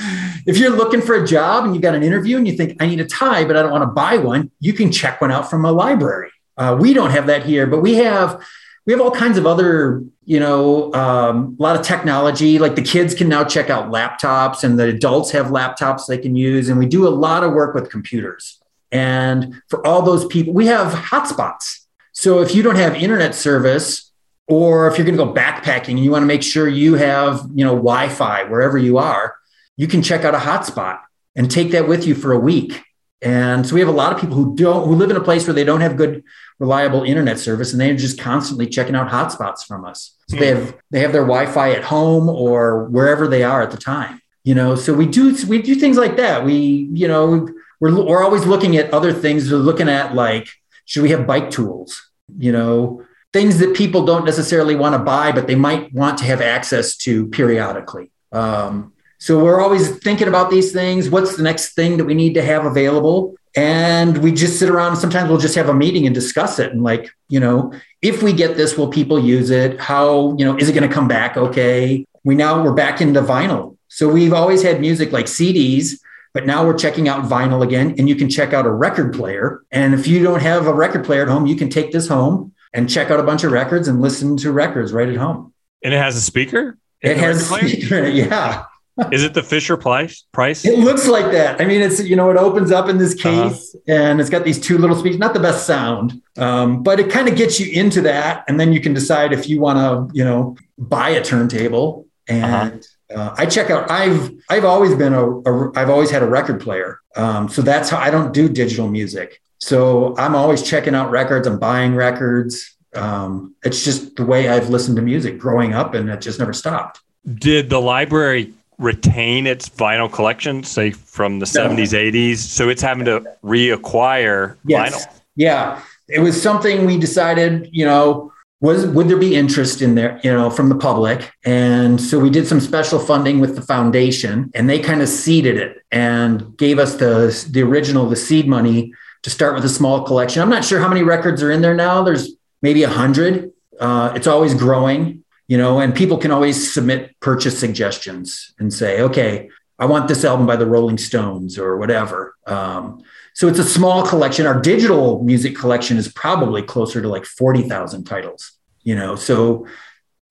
if 0.47 0.59
you're 0.59 0.71
looking 0.71 1.01
for 1.01 1.17
a 1.17 1.27
job 1.27 1.65
and 1.65 1.75
you've 1.75 1.83
got 1.83 1.97
an 1.97 2.05
interview 2.05 2.37
and 2.37 2.47
you 2.47 2.57
think, 2.57 2.81
I 2.81 2.87
need 2.87 3.01
a 3.01 3.07
tie, 3.07 3.45
but 3.45 3.57
I 3.57 3.63
don't 3.63 3.73
want 3.73 3.83
to 3.83 3.87
buy 3.87 4.19
one, 4.19 4.53
you 4.61 4.73
can 4.73 4.93
check 4.93 5.21
one 5.21 5.33
out 5.33 5.51
from 5.51 5.65
a 5.65 5.73
library. 5.73 6.31
Uh, 6.57 6.77
we 6.79 6.93
don't 6.93 7.11
have 7.11 7.27
that 7.27 7.45
here, 7.45 7.67
but 7.67 7.81
we 7.81 7.95
have 7.95 8.41
we 8.87 8.93
have 8.93 9.01
all 9.01 9.11
kinds 9.11 9.39
of 9.39 9.47
other, 9.47 10.03
you 10.25 10.39
know, 10.39 10.93
um, 10.95 11.57
a 11.59 11.63
lot 11.63 11.77
of 11.77 11.83
technology. 11.85 12.59
Like 12.59 12.77
the 12.77 12.83
kids 12.83 13.15
can 13.15 13.29
now 13.29 13.45
check 13.45 13.71
out 13.71 13.91
laptops, 13.91 14.63
and 14.65 14.79
the 14.79 14.85
adults 14.85 15.31
have 15.33 15.47
laptops 15.47 16.07
they 16.07 16.19
can 16.19 16.37
use. 16.37 16.69
And 16.69 16.79
we 16.79 16.87
do 16.87 17.07
a 17.07 17.11
lot 17.11 17.43
of 17.43 17.53
work 17.53 17.75
with 17.75 17.91
computers. 17.91 18.60
And 18.93 19.63
for 19.69 19.87
all 19.87 20.03
those 20.03 20.27
people, 20.27 20.53
we 20.53 20.67
have 20.67 20.93
hotspots. 20.93 21.87
So 22.13 22.41
if 22.41 22.55
you 22.55 22.63
don't 22.63 22.77
have 22.77 22.95
internet 22.95 23.35
service 23.35 24.11
or 24.49 24.89
if 24.89 24.99
you're 24.99 25.05
going 25.05 25.17
to 25.17 25.25
go 25.25 25.33
backpacking 25.33 25.91
and 25.91 26.05
you 26.05 26.11
want 26.11 26.23
to 26.23 26.27
make 26.27 26.43
sure 26.43 26.69
you 26.69 26.95
have, 26.95 27.49
you 27.55 27.65
know, 27.65 27.75
Wi-Fi 27.75 28.45
wherever 28.45 28.77
you 28.77 28.99
are, 28.99 29.37
you 29.77 29.87
can 29.87 30.03
check 30.03 30.25
out 30.25 30.35
a 30.35 30.39
hotspot 30.39 31.01
and 31.37 31.51
take 31.51 31.71
that 31.71 31.89
with 31.89 32.07
you 32.07 32.15
for 32.15 32.33
a 32.33 32.39
week. 32.39 32.83
And 33.23 33.67
so 33.67 33.75
we 33.75 33.81
have 33.81 33.89
a 33.89 33.93
lot 33.93 34.13
of 34.13 34.21
people 34.21 34.37
who 34.37 34.57
don't 34.57 34.87
who 34.87 34.95
live 34.95 35.11
in 35.11 35.17
a 35.17 35.23
place 35.23 35.47
where 35.47 35.55
they 35.55 35.65
don't 35.65 35.83
have 35.83 35.97
good 35.97 36.25
reliable 36.59 37.03
internet 37.03 37.39
service 37.39 37.73
and 37.73 37.81
they're 37.81 37.95
just 37.95 38.19
constantly 38.19 38.67
checking 38.67 38.95
out 38.95 39.11
hotspots 39.11 39.67
from 39.67 39.85
us. 39.85 40.17
So 40.29 40.37
they 40.37 40.53
hmm. 40.53 40.61
have 40.61 40.75
they 40.91 41.01
have 41.01 41.13
their 41.13 41.23
Wi-Fi 41.23 41.73
at 41.73 41.85
home 41.85 42.29
or 42.29 42.85
wherever 42.87 43.29
they 43.29 43.43
are 43.43 43.63
at 43.63 43.71
the 43.71 43.77
time. 43.77 44.21
You 44.43 44.55
know, 44.55 44.75
so 44.75 44.95
we 44.95 45.07
do 45.07 45.37
we 45.47 45.61
do 45.61 45.75
things 45.75 45.99
like 45.99 46.17
that. 46.17 46.45
We, 46.45 46.89
you 46.93 47.09
know, 47.09 47.47
we're 47.81 48.05
we're 48.05 48.23
always 48.23 48.47
looking 48.47 48.77
at 48.77 48.93
other 48.93 49.13
things. 49.13 49.51
We're 49.51 49.59
looking 49.59 49.89
at 49.89 50.15
like, 50.15 50.49
should 50.85 51.03
we 51.03 51.11
have 51.11 51.27
bike 51.27 51.51
tools? 51.51 52.11
You 52.39 52.53
know, 52.53 53.05
things 53.33 53.59
that 53.59 53.75
people 53.75 54.05
don't 54.05 54.25
necessarily 54.25 54.75
want 54.77 54.95
to 54.95 54.99
buy, 54.99 55.33
but 55.33 55.47
they 55.47 55.55
might 55.55 55.93
want 55.93 56.19
to 56.19 56.25
have 56.25 56.41
access 56.41 56.97
to 56.99 57.27
periodically. 57.29 58.13
Um, 58.33 58.93
so 59.19 59.43
we're 59.43 59.61
always 59.61 59.99
thinking 59.99 60.29
about 60.29 60.51
these 60.51 60.73
things. 60.73 61.11
What's 61.11 61.37
the 61.37 61.43
next 61.43 61.75
thing 61.75 61.97
that 61.99 62.05
we 62.05 62.15
need 62.15 62.35
to 62.35 62.43
have 62.43 62.65
available? 62.65 63.35
And 63.57 64.19
we 64.19 64.33
just 64.33 64.59
sit 64.59 64.71
around. 64.71 64.97
Sometimes 64.97 65.29
we'll 65.29 65.39
just 65.39 65.57
have 65.57 65.69
a 65.69 65.75
meeting 65.75 66.07
and 66.07 66.15
discuss 66.15 66.59
it. 66.59 66.73
And 66.73 66.83
like, 66.83 67.11
you 67.29 67.41
know, 67.41 67.73
if 68.01 68.23
we 68.23 68.33
get 68.33 68.57
this, 68.57 68.79
will 68.79 68.89
people 68.89 69.19
use 69.19 69.51
it? 69.51 69.81
How, 69.81 70.37
you 70.39 70.45
know, 70.45 70.57
is 70.57 70.69
it 70.69 70.73
going 70.73 70.89
to 70.89 70.95
come 70.95 71.09
back 71.09 71.37
okay? 71.37 72.07
We 72.25 72.35
now 72.35 72.63
we're 72.63 72.73
back 72.73 73.01
into 73.01 73.21
vinyl. 73.21 73.77
So 73.89 74.09
we've 74.09 74.33
always 74.33 74.63
had 74.63 74.81
music 74.81 75.13
like 75.13 75.27
CDs, 75.27 75.99
but 76.33 76.47
now 76.47 76.67
we're 76.67 76.79
checking 76.79 77.09
out 77.09 77.25
vinyl 77.25 77.63
again. 77.63 77.95
And 77.99 78.09
you 78.09 78.15
can 78.15 78.29
check 78.29 78.53
out 78.53 78.67
a 78.67 78.71
record 78.71 79.15
player. 79.15 79.63
And 79.71 79.95
if 79.95 80.07
you 80.07 80.23
don't 80.23 80.43
have 80.43 80.67
a 80.67 80.73
record 80.73 81.05
player 81.05 81.23
at 81.23 81.29
home, 81.29 81.47
you 81.47 81.57
can 81.57 81.69
take 81.69 81.93
this 81.93 82.09
home 82.09 82.53
and 82.73 82.89
check 82.89 83.11
out 83.11 83.21
a 83.21 83.25
bunch 83.25 83.45
of 83.45 83.53
records 83.53 83.89
and 83.89 84.01
listen 84.01 84.37
to 84.39 84.53
records 84.53 84.93
right 84.93 85.09
at 85.09 85.17
home. 85.17 85.53
And 85.83 85.93
it 85.93 85.99
has 85.99 86.17
a 86.17 86.21
speaker? 86.21 86.79
It 87.01 87.17
has, 87.17 87.51
a 87.51 87.57
speaker, 87.57 88.07
yeah. 88.09 88.65
Is 89.11 89.25
it 89.25 89.35
the 89.35 89.43
Fisher 89.43 89.77
Price? 89.77 90.25
Price? 90.33 90.65
It 90.65 90.79
looks 90.79 91.09
like 91.09 91.33
that. 91.33 91.61
I 91.61 91.65
mean, 91.65 91.81
it's 91.81 92.03
you 92.03 92.17
know, 92.17 92.31
it 92.31 92.37
opens 92.37 92.71
up 92.71 92.89
in 92.89 92.99
this 92.99 93.15
uh-huh. 93.15 93.49
case, 93.49 93.75
uh-huh. 93.75 93.93
and 93.93 94.21
it's 94.21 94.29
got 94.29 94.45
these 94.45 94.61
two 94.61 94.79
little 94.79 94.97
speakers. 94.97 95.19
Not 95.19 95.33
the 95.33 95.41
best 95.41 95.67
sound, 95.67 96.21
um, 96.37 96.83
but 96.83 97.01
it 97.01 97.11
kind 97.11 97.29
of 97.29 97.37
gets 97.37 97.59
you 97.59 97.71
into 97.73 98.03
that, 98.03 98.45
and 98.47 98.61
then 98.61 98.73
you 98.73 98.81
can 98.81 98.93
decide 98.93 99.33
if 99.33 99.49
you 99.49 99.61
want 99.61 99.79
to, 99.79 100.15
you 100.17 100.25
know, 100.25 100.57
buy 100.77 101.11
a 101.11 101.25
turntable. 101.25 102.07
And 102.29 102.75
uh-huh. 102.75 102.79
Uh, 103.15 103.35
I 103.37 103.47
check 103.47 103.71
out. 103.71 103.91
I've 103.91 104.31
I've 104.49 104.65
always 104.65 104.95
been 104.95 105.15
a. 105.15 105.41
a 105.41 105.79
I've 105.79 105.91
always 105.91 106.11
had 106.11 106.23
a 106.23 106.27
record 106.27 106.61
player, 106.61 107.01
um, 107.17 107.49
so 107.49 107.63
that's 107.63 107.89
how 107.89 107.99
I 107.99 108.11
don't 108.11 108.33
do 108.33 108.49
digital 108.49 108.89
music. 108.89 109.41
So 109.59 110.17
I'm 110.17 110.35
always 110.35 110.63
checking 110.63 110.95
out 110.95 111.11
records. 111.11 111.47
I'm 111.47 111.59
buying 111.59 111.95
records. 111.95 112.77
Um, 112.95 113.55
it's 113.63 113.85
just 113.85 114.17
the 114.17 114.25
way 114.25 114.49
I've 114.49 114.69
listened 114.69 114.97
to 114.97 115.03
music 115.03 115.39
growing 115.39 115.75
up, 115.75 115.95
and 115.95 116.09
it 116.09 116.21
just 116.21 116.39
never 116.39 116.53
stopped. 116.53 117.01
Did 117.35 117.71
the 117.71 117.81
library 117.81 118.53
retain 118.79 119.47
its 119.47 119.69
vinyl 119.69 120.11
collection, 120.11 120.65
say 120.65 120.91
from 120.91 121.39
the 121.39 121.51
no. 121.55 121.69
70s, 121.69 121.93
80s? 121.93 122.39
So 122.39 122.69
it's 122.69 122.83
having 122.83 123.05
to 123.05 123.21
reacquire 123.45 124.57
yes. 124.65 125.07
vinyl. 125.07 125.21
Yeah. 125.37 125.83
It 126.09 126.21
was 126.21 126.41
something 126.41 126.87
we 126.87 126.99
decided, 126.99 127.69
you 127.71 127.85
know, 127.85 128.30
was 128.61 128.87
would 128.87 129.09
there 129.09 129.17
be 129.17 129.35
interest 129.35 129.81
in 129.81 129.95
there, 129.95 130.21
you 130.23 130.33
know, 130.33 130.51
from 130.51 130.69
the 130.69 130.75
public? 130.75 131.33
And 131.45 132.01
so 132.01 132.19
we 132.19 132.31
did 132.31 132.47
some 132.47 132.61
special 132.61 132.99
funding 132.99 133.41
with 133.41 133.57
the 133.57 133.63
foundation 133.63 134.51
and 134.55 134.69
they 134.69 134.79
kind 134.79 135.01
of 135.01 135.09
seeded 135.09 135.57
it 135.57 135.79
and 135.91 136.57
gave 136.57 136.79
us 136.79 136.97
the 136.97 137.49
the 137.51 137.63
original, 137.63 138.09
the 138.09 138.17
seed 138.17 138.47
money 138.47 138.93
to 139.23 139.31
start 139.31 139.55
with 139.55 139.65
a 139.65 139.69
small 139.69 140.05
collection. 140.05 140.43
I'm 140.43 140.51
not 140.51 140.65
sure 140.65 140.81
how 140.81 140.89
many 140.89 141.03
records 141.03 141.43
are 141.43 141.51
in 141.51 141.63
there 141.63 141.75
now. 141.75 142.03
There's 142.03 142.33
maybe 142.63 142.83
a 142.83 142.89
hundred. 142.89 143.53
Uh, 143.79 144.13
it's 144.15 144.27
always 144.27 144.55
growing 144.55 145.25
you 145.51 145.59
know, 145.59 145.81
and 145.81 145.93
people 145.93 146.17
can 146.17 146.31
always 146.31 146.73
submit 146.73 147.19
purchase 147.19 147.59
suggestions 147.59 148.55
and 148.61 148.73
say, 148.73 149.01
okay, 149.01 149.51
I 149.81 149.87
want 149.87 150.07
this 150.07 150.25
album 150.25 150.47
by 150.47 150.55
the 150.55 150.65
Rolling 150.65 150.97
Stones 150.97 151.59
or 151.59 151.77
whatever. 151.77 152.37
Um, 152.47 153.03
so 153.41 153.49
it's 153.49 153.59
a 153.59 153.65
small 153.65 154.07
collection. 154.07 154.45
Our 154.45 154.61
digital 154.61 155.23
music 155.23 155.57
collection 155.57 155.97
is 155.97 156.13
probably 156.13 156.61
closer 156.61 157.01
to 157.01 157.09
like 157.09 157.25
40,000 157.25 158.05
titles, 158.05 158.53
you 158.83 158.95
know. 158.95 159.17
So 159.17 159.67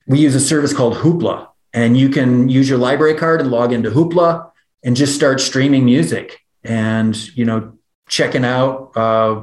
we 0.05 0.19
use 0.19 0.35
a 0.35 0.39
service 0.39 0.73
called 0.73 0.93
Hoopla, 0.93 1.47
and 1.73 1.97
you 1.97 2.09
can 2.09 2.49
use 2.49 2.69
your 2.69 2.77
library 2.77 3.15
card 3.15 3.41
and 3.41 3.49
log 3.49 3.73
into 3.73 3.89
Hoopla 3.89 4.51
and 4.83 4.95
just 4.95 5.15
start 5.15 5.41
streaming 5.41 5.85
music 5.85 6.45
and, 6.63 7.15
you 7.35 7.45
know, 7.45 7.79
checking 8.07 8.45
out 8.45 8.95
uh, 8.95 9.41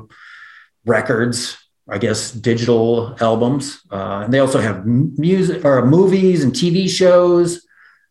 records 0.85 1.59
I 1.88 1.98
guess, 1.98 2.31
digital 2.31 3.16
albums. 3.20 3.81
Uh, 3.90 4.22
and 4.24 4.33
they 4.33 4.38
also 4.38 4.61
have 4.61 4.87
music 4.87 5.64
or 5.64 5.85
movies 5.85 6.44
and 6.44 6.52
TV 6.52 6.88
shows. 6.88 7.66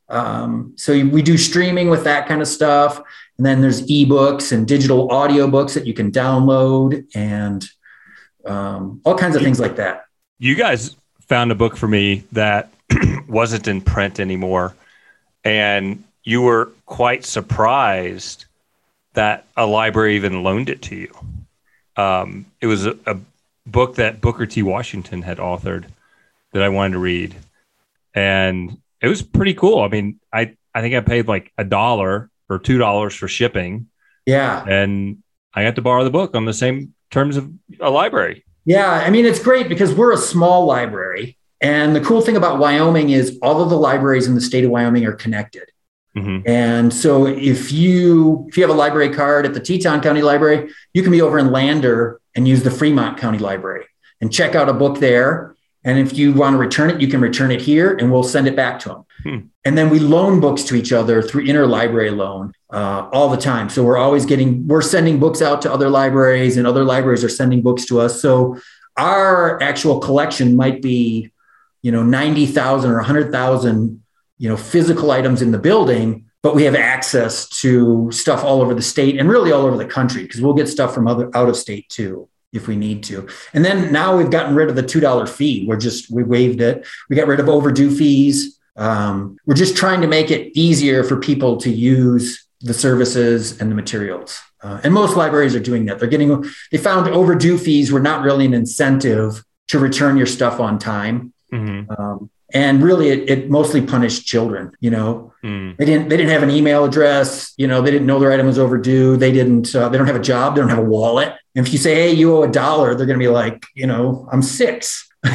Um, 0.10 0.74
so 0.76 0.94
we 0.94 1.22
do 1.22 1.38
streaming 1.38 1.90
with 1.90 2.04
that 2.04 2.28
kind 2.28 2.42
of 2.42 2.48
stuff. 2.48 3.02
And 3.38 3.46
then 3.46 3.62
there's 3.62 3.86
ebooks 3.88 4.52
and 4.52 4.68
digital 4.68 5.10
audiobooks 5.10 5.74
that 5.74 5.86
you 5.86 5.94
can 5.94 6.12
download 6.12 7.06
and 7.14 7.68
um, 8.46 9.02
all 9.04 9.18
kinds 9.18 9.36
of 9.36 9.42
things 9.42 9.60
like 9.60 9.76
that. 9.76 10.06
You 10.40 10.56
guys 10.56 10.96
found 11.22 11.52
a 11.52 11.56
book 11.56 11.76
for 11.76 11.88
me 11.88 12.24
that 12.32 12.72
wasn't 13.28 13.68
in 13.68 13.82
print 13.82 14.20
anymore. 14.20 14.76
And 15.44 16.04
you 16.24 16.42
were 16.42 16.72
quite 16.86 17.26
surprised 17.26 18.46
that 19.14 19.46
a 19.58 19.66
library 19.66 20.16
even 20.16 20.44
loaned 20.44 20.70
it 20.70 20.82
to 20.84 20.96
you. 20.96 21.14
Um, 21.98 22.46
it 22.62 22.68
was 22.68 22.86
a, 22.86 22.98
a 23.06 23.18
book 23.66 23.96
that 23.96 24.22
Booker 24.22 24.46
T. 24.46 24.62
Washington 24.64 25.22
had 25.22 25.38
authored 25.38 25.86
that 26.52 26.62
I 26.62 26.70
wanted 26.70 26.94
to 26.94 27.00
read, 27.00 27.36
and 28.14 28.78
it 29.02 29.08
was 29.08 29.22
pretty 29.22 29.54
cool. 29.54 29.80
I 29.82 29.88
mean, 29.88 30.20
I 30.32 30.56
I 30.74 30.82
think 30.82 30.96
I 30.96 31.00
paid 31.00 31.28
like 31.28 31.52
a 31.58 31.64
dollar 31.64 32.30
or 32.50 32.60
two 32.60 32.78
dollars 32.78 33.16
for 33.16 33.28
shipping. 33.28 33.88
Yeah, 34.26 34.64
and 34.64 35.24
I 35.54 35.64
got 35.64 35.76
to 35.76 35.82
borrow 35.82 36.04
the 36.04 36.10
book 36.10 36.36
on 36.36 36.46
the 36.46 36.54
same 36.54 36.94
terms 37.12 37.38
of 37.38 37.52
a 37.80 37.90
library. 37.90 38.46
Yeah, 38.66 38.90
I 38.92 39.10
mean, 39.10 39.26
it's 39.26 39.40
great 39.40 39.70
because 39.70 39.94
we're 39.94 40.14
a 40.14 40.18
small 40.18 40.66
library. 40.66 41.38
And 41.62 41.96
the 41.96 42.02
cool 42.02 42.22
thing 42.22 42.36
about 42.36 42.60
Wyoming 42.60 43.10
is 43.10 43.40
all 43.42 43.62
of 43.62 43.70
the 43.70 43.78
libraries 43.78 44.28
in 44.28 44.36
the 44.36 44.42
state 44.42 44.66
of 44.66 44.72
Wyoming 44.72 45.06
are 45.06 45.14
connected. 45.14 45.72
Mm-hmm. 46.16 46.48
And 46.48 46.94
so 46.94 47.28
if 47.28 47.72
you 47.72 48.46
if 48.48 48.58
you 48.58 48.64
have 48.64 48.70
a 48.70 48.78
library 48.78 49.14
card 49.14 49.46
at 49.46 49.54
the 49.54 49.60
Teton 49.60 50.02
County 50.02 50.22
Library, 50.22 50.72
you 50.94 51.02
can 51.02 51.12
be 51.12 51.22
over 51.22 51.38
in 51.38 51.52
Lander 51.52 52.22
and 52.36 52.48
use 52.48 52.64
the 52.64 52.72
Fremont 52.72 53.18
County 53.18 53.38
Library 53.38 53.86
and 54.22 54.32
check 54.32 54.56
out 54.56 54.70
a 54.70 54.74
book 54.74 55.00
there. 55.00 55.55
And 55.86 56.00
if 56.00 56.18
you 56.18 56.34
want 56.34 56.56
to 56.56 56.58
return 56.58 56.90
it, 56.90 57.00
you 57.00 57.08
can 57.08 57.22
return 57.22 57.52
it 57.52 57.62
here 57.62 57.96
and 57.96 58.12
we'll 58.12 58.24
send 58.24 58.48
it 58.48 58.56
back 58.56 58.80
to 58.80 58.90
them. 58.90 59.06
Hmm. 59.24 59.48
And 59.64 59.78
then 59.78 59.92
we 59.92 60.00
loan 60.00 60.40
books 60.40 60.64
to 60.64 60.76
each 60.76 60.92
other 60.92 61.22
through 61.22 61.46
interlibrary 61.46 62.16
loan 62.16 62.54
uh, 62.72 63.08
all 63.14 63.30
the 63.30 63.38
time. 63.38 63.70
So 63.70 63.84
we're 63.84 63.98
always 63.98 64.26
getting, 64.26 64.68
we're 64.68 64.82
sending 64.82 65.20
books 65.20 65.44
out 65.44 65.62
to 65.62 65.72
other 65.72 65.90
libraries 65.90 66.58
and 66.58 66.66
other 66.66 66.84
libraries 66.84 67.24
are 67.24 67.30
sending 67.30 67.62
books 67.62 67.86
to 67.86 68.00
us. 68.00 68.20
So 68.20 68.60
our 68.98 69.62
actual 69.62 70.00
collection 70.00 70.56
might 70.56 70.82
be, 70.82 71.32
you 71.84 71.92
know, 71.92 72.02
90,000 72.02 72.90
or 72.90 72.96
100,000, 72.96 74.04
you 74.40 74.50
know, 74.50 74.58
physical 74.58 75.12
items 75.12 75.44
in 75.44 75.52
the 75.52 75.60
building, 75.60 76.26
but 76.42 76.56
we 76.56 76.64
have 76.64 76.76
access 76.76 77.48
to 77.62 78.12
stuff 78.12 78.44
all 78.44 78.62
over 78.62 78.74
the 78.74 78.82
state 78.82 79.20
and 79.20 79.30
really 79.30 79.52
all 79.52 79.66
over 79.66 79.78
the 79.78 79.86
country 79.86 80.24
because 80.24 80.42
we'll 80.42 80.56
get 80.56 80.68
stuff 80.68 80.96
from 80.96 81.08
other 81.08 81.30
out 81.38 81.48
of 81.48 81.56
state 81.56 81.88
too 81.90 82.28
if 82.56 82.68
we 82.68 82.76
need 82.76 83.04
to. 83.04 83.28
And 83.54 83.64
then 83.64 83.92
now 83.92 84.18
we've 84.18 84.32
gotten 84.32 84.56
rid 84.56 84.70
of 84.70 84.76
the 84.76 84.84
$2 84.84 85.30
fee. 85.30 85.66
We're 85.68 85.78
just, 85.78 86.10
we 86.10 86.24
waived 86.24 86.62
it. 86.62 86.86
We 87.10 87.16
got 87.16 87.28
rid 87.28 87.40
of 87.40 87.50
overdue 87.50 87.96
fees. 87.96 88.60
Um, 88.76 89.38
we're 89.46 89.56
just 89.56 89.78
trying 89.78 90.02
to 90.02 90.08
make 90.08 90.32
it 90.32 90.58
easier 90.58 91.04
for 91.04 91.18
people 91.18 91.58
to 91.58 91.70
use 91.70 92.46
the 92.62 92.74
services 92.74 93.60
and 93.60 93.70
the 93.70 93.76
materials. 93.76 94.40
Uh, 94.62 94.82
and 94.84 94.94
most 94.94 95.16
libraries 95.16 95.56
are 95.56 95.60
doing 95.60 95.86
that. 95.86 96.00
They're 96.00 96.10
getting, 96.10 96.44
they 96.72 96.78
found 96.78 97.08
overdue 97.10 97.58
fees 97.58 97.92
were 97.92 98.00
not 98.00 98.24
really 98.24 98.46
an 98.46 98.54
incentive 98.54 99.44
to 99.68 99.80
return 99.80 100.18
your 100.18 100.26
stuff 100.26 100.60
on 100.60 100.80
time. 100.80 101.34
Mm-hmm. 101.54 101.92
Um, 101.92 102.30
and 102.54 102.84
really 102.84 103.10
it, 103.10 103.30
it, 103.30 103.50
mostly 103.50 103.82
punished 103.82 104.26
children 104.26 104.72
you 104.80 104.92
know 104.92 105.34
mm. 105.44 105.76
they 105.78 105.86
didn't 105.86 106.10
they 106.10 106.18
didn't 106.18 106.32
have 106.32 106.44
an 106.44 106.52
email 106.52 106.86
address 106.86 107.54
you 107.58 107.68
know 107.68 107.82
they 107.82 107.92
didn't 107.92 108.08
know 108.08 108.20
their 108.20 108.32
item 108.32 108.46
was 108.46 108.60
overdue 108.60 109.18
they 109.18 109.32
didn't 109.32 109.76
uh, 109.76 109.90
they 109.90 109.98
don't 109.98 110.08
have 110.08 110.16
a 110.16 110.22
job 110.22 110.56
they 110.56 110.62
don't 110.62 110.70
have 110.70 110.80
a 110.80 110.84
wallet 110.84 111.34
if 111.56 111.72
you 111.72 111.80
say 111.80 111.96
hey 111.96 112.12
you 112.12 112.36
owe 112.36 112.44
a 112.44 112.48
dollar 112.48 112.96
they're 112.96 113.06
going 113.06 113.20
to 113.20 113.24
be 113.24 113.30
like 113.30 113.66
you 113.74 113.88
know 113.88 114.28
i'm 114.32 114.42
six 114.42 115.10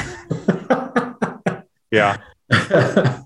yeah 1.91 2.19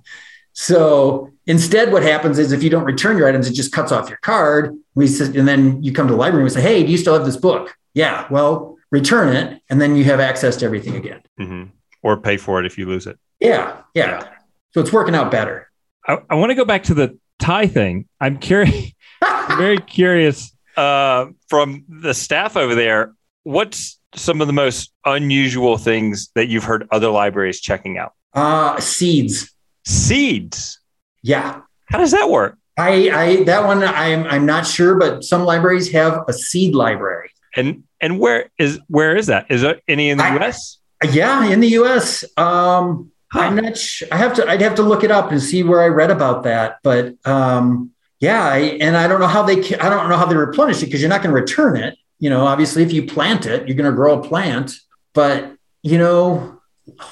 so 0.52 1.30
instead 1.46 1.92
what 1.92 2.02
happens 2.02 2.38
is 2.38 2.52
if 2.52 2.62
you 2.62 2.70
don't 2.70 2.84
return 2.84 3.18
your 3.18 3.28
items 3.28 3.48
it 3.48 3.54
just 3.54 3.72
cuts 3.72 3.92
off 3.92 4.08
your 4.08 4.18
card 4.18 4.76
we 4.94 5.06
said, 5.06 5.36
and 5.36 5.48
then 5.48 5.82
you 5.82 5.92
come 5.92 6.06
to 6.06 6.12
the 6.12 6.18
library 6.18 6.42
and 6.42 6.44
we 6.44 6.50
say 6.50 6.62
hey 6.62 6.84
do 6.84 6.90
you 6.90 6.98
still 6.98 7.14
have 7.14 7.24
this 7.24 7.36
book 7.36 7.76
yeah 7.94 8.26
well 8.30 8.76
return 8.90 9.34
it 9.34 9.60
and 9.68 9.80
then 9.80 9.96
you 9.96 10.04
have 10.04 10.20
access 10.20 10.56
to 10.56 10.64
everything 10.64 10.96
again 10.96 11.20
mm-hmm. 11.40 11.64
or 12.02 12.16
pay 12.16 12.36
for 12.36 12.60
it 12.60 12.66
if 12.66 12.78
you 12.78 12.86
lose 12.86 13.06
it 13.06 13.18
yeah, 13.44 13.82
yeah. 13.94 14.26
So 14.72 14.80
it's 14.80 14.92
working 14.92 15.14
out 15.14 15.30
better. 15.30 15.70
I, 16.06 16.18
I 16.30 16.34
want 16.36 16.50
to 16.50 16.54
go 16.54 16.64
back 16.64 16.84
to 16.84 16.94
the 16.94 17.18
tie 17.38 17.66
thing. 17.66 18.08
I'm 18.20 18.38
curious, 18.38 18.92
very 19.48 19.78
curious 19.78 20.53
uh, 20.76 21.26
from 21.48 21.84
the 21.88 22.14
staff 22.14 22.56
over 22.56 22.74
there. 22.74 23.12
what's 23.44 23.98
some 24.14 24.40
of 24.40 24.46
the 24.46 24.52
most 24.52 24.92
unusual 25.04 25.76
things 25.76 26.30
that 26.36 26.46
you've 26.48 26.64
heard 26.64 26.86
other 26.92 27.08
libraries 27.08 27.60
checking 27.60 27.98
out? 27.98 28.12
Uh, 28.32 28.78
seeds. 28.80 29.52
Seeds. 29.84 30.78
Yeah. 31.22 31.60
How 31.86 31.98
does 31.98 32.12
that 32.12 32.30
work? 32.30 32.56
I, 32.76 33.10
I 33.10 33.44
that 33.44 33.64
one 33.66 33.82
I'm 33.84 34.24
I'm 34.24 34.46
not 34.46 34.66
sure, 34.66 34.96
but 34.96 35.22
some 35.22 35.44
libraries 35.44 35.92
have 35.92 36.22
a 36.28 36.32
seed 36.32 36.74
library. 36.74 37.30
And 37.56 37.84
and 38.00 38.18
where 38.18 38.50
is 38.58 38.80
where 38.88 39.16
is 39.16 39.26
that? 39.28 39.46
Is 39.50 39.62
there 39.62 39.80
any 39.86 40.10
in 40.10 40.18
the 40.18 40.24
I- 40.24 40.36
US? 40.44 40.78
Yeah, 41.12 41.44
in 41.46 41.60
the 41.60 41.68
U.S. 41.68 42.24
Um, 42.36 43.10
Huh. 43.32 43.40
I'm 43.40 43.56
not. 43.56 43.76
Sh- 43.76 44.04
I 44.12 44.16
have 44.16 44.32
to. 44.34 44.48
I'd 44.48 44.60
have 44.60 44.76
to 44.76 44.82
look 44.84 45.02
it 45.02 45.10
up 45.10 45.32
and 45.32 45.42
see 45.42 45.64
where 45.64 45.82
I 45.82 45.88
read 45.88 46.12
about 46.12 46.44
that. 46.44 46.76
But 46.84 47.14
um, 47.26 47.90
yeah, 48.24 48.44
I, 48.44 48.58
and 48.80 48.96
I 48.96 49.06
don't 49.06 49.20
know 49.20 49.26
how 49.26 49.42
they. 49.42 49.58
I 49.76 49.88
don't 49.88 50.08
know 50.08 50.16
how 50.16 50.26
they 50.26 50.36
replenish 50.36 50.82
it 50.82 50.86
because 50.86 51.00
you're 51.00 51.10
not 51.10 51.22
going 51.22 51.34
to 51.34 51.40
return 51.40 51.76
it. 51.76 51.96
You 52.18 52.30
know, 52.30 52.46
obviously, 52.46 52.82
if 52.82 52.92
you 52.92 53.06
plant 53.06 53.46
it, 53.46 53.66
you're 53.68 53.76
going 53.76 53.90
to 53.90 53.96
grow 53.96 54.18
a 54.18 54.22
plant. 54.22 54.72
But 55.12 55.54
you 55.82 55.98
know, 55.98 56.60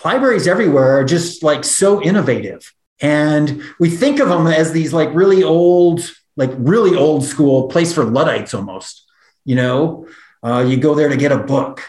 libraries 0.04 0.46
everywhere 0.46 0.98
are 0.98 1.04
just 1.04 1.42
like 1.42 1.64
so 1.64 2.02
innovative, 2.02 2.72
and 3.00 3.62
we 3.78 3.90
think 3.90 4.20
of 4.20 4.28
them 4.28 4.46
as 4.46 4.72
these 4.72 4.92
like 4.92 5.10
really 5.14 5.42
old, 5.42 6.00
like 6.36 6.50
really 6.56 6.96
old 6.96 7.24
school 7.24 7.68
place 7.68 7.92
for 7.92 8.04
luddites 8.04 8.54
almost. 8.54 9.04
You 9.44 9.56
know, 9.56 10.06
uh, 10.42 10.64
you 10.66 10.76
go 10.76 10.94
there 10.94 11.08
to 11.08 11.16
get 11.16 11.32
a 11.32 11.38
book 11.38 11.82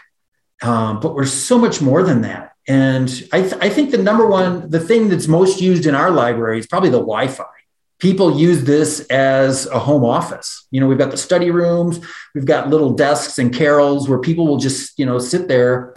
um, 0.63 1.01
but 1.01 1.13
we're 1.13 1.25
so 1.25 1.57
much 1.57 1.81
more 1.81 2.03
than 2.03 2.21
that. 2.21 2.53
And 2.67 3.09
I, 3.33 3.41
th- 3.41 3.55
I 3.59 3.69
think 3.69 3.91
the 3.91 3.97
number 3.97 4.25
one, 4.25 4.69
the 4.69 4.79
thing 4.79 5.09
that's 5.09 5.27
most 5.27 5.59
used 5.59 5.85
in 5.85 5.93
our 5.93 6.09
library 6.09 6.59
is 6.59 6.67
probably 6.67 6.89
the 6.89 6.99
Wi 6.99 7.27
Fi. 7.27 7.43
People 8.03 8.37
use 8.37 8.65
this 8.65 8.99
as 9.09 9.65
a 9.67 9.79
home 9.79 10.03
office. 10.03 10.67
You 10.71 10.81
know, 10.81 10.87
we've 10.87 10.97
got 10.97 11.09
the 11.09 11.15
study 11.15 11.51
rooms, 11.51 12.01
we've 12.35 12.45
got 12.45 12.67
little 12.67 12.91
desks 12.91 13.39
and 13.39 13.55
carrels 13.55 14.09
where 14.09 14.19
people 14.19 14.45
will 14.45 14.57
just, 14.57 14.99
you 14.99 15.05
know, 15.05 15.19
sit 15.19 15.47
there 15.47 15.93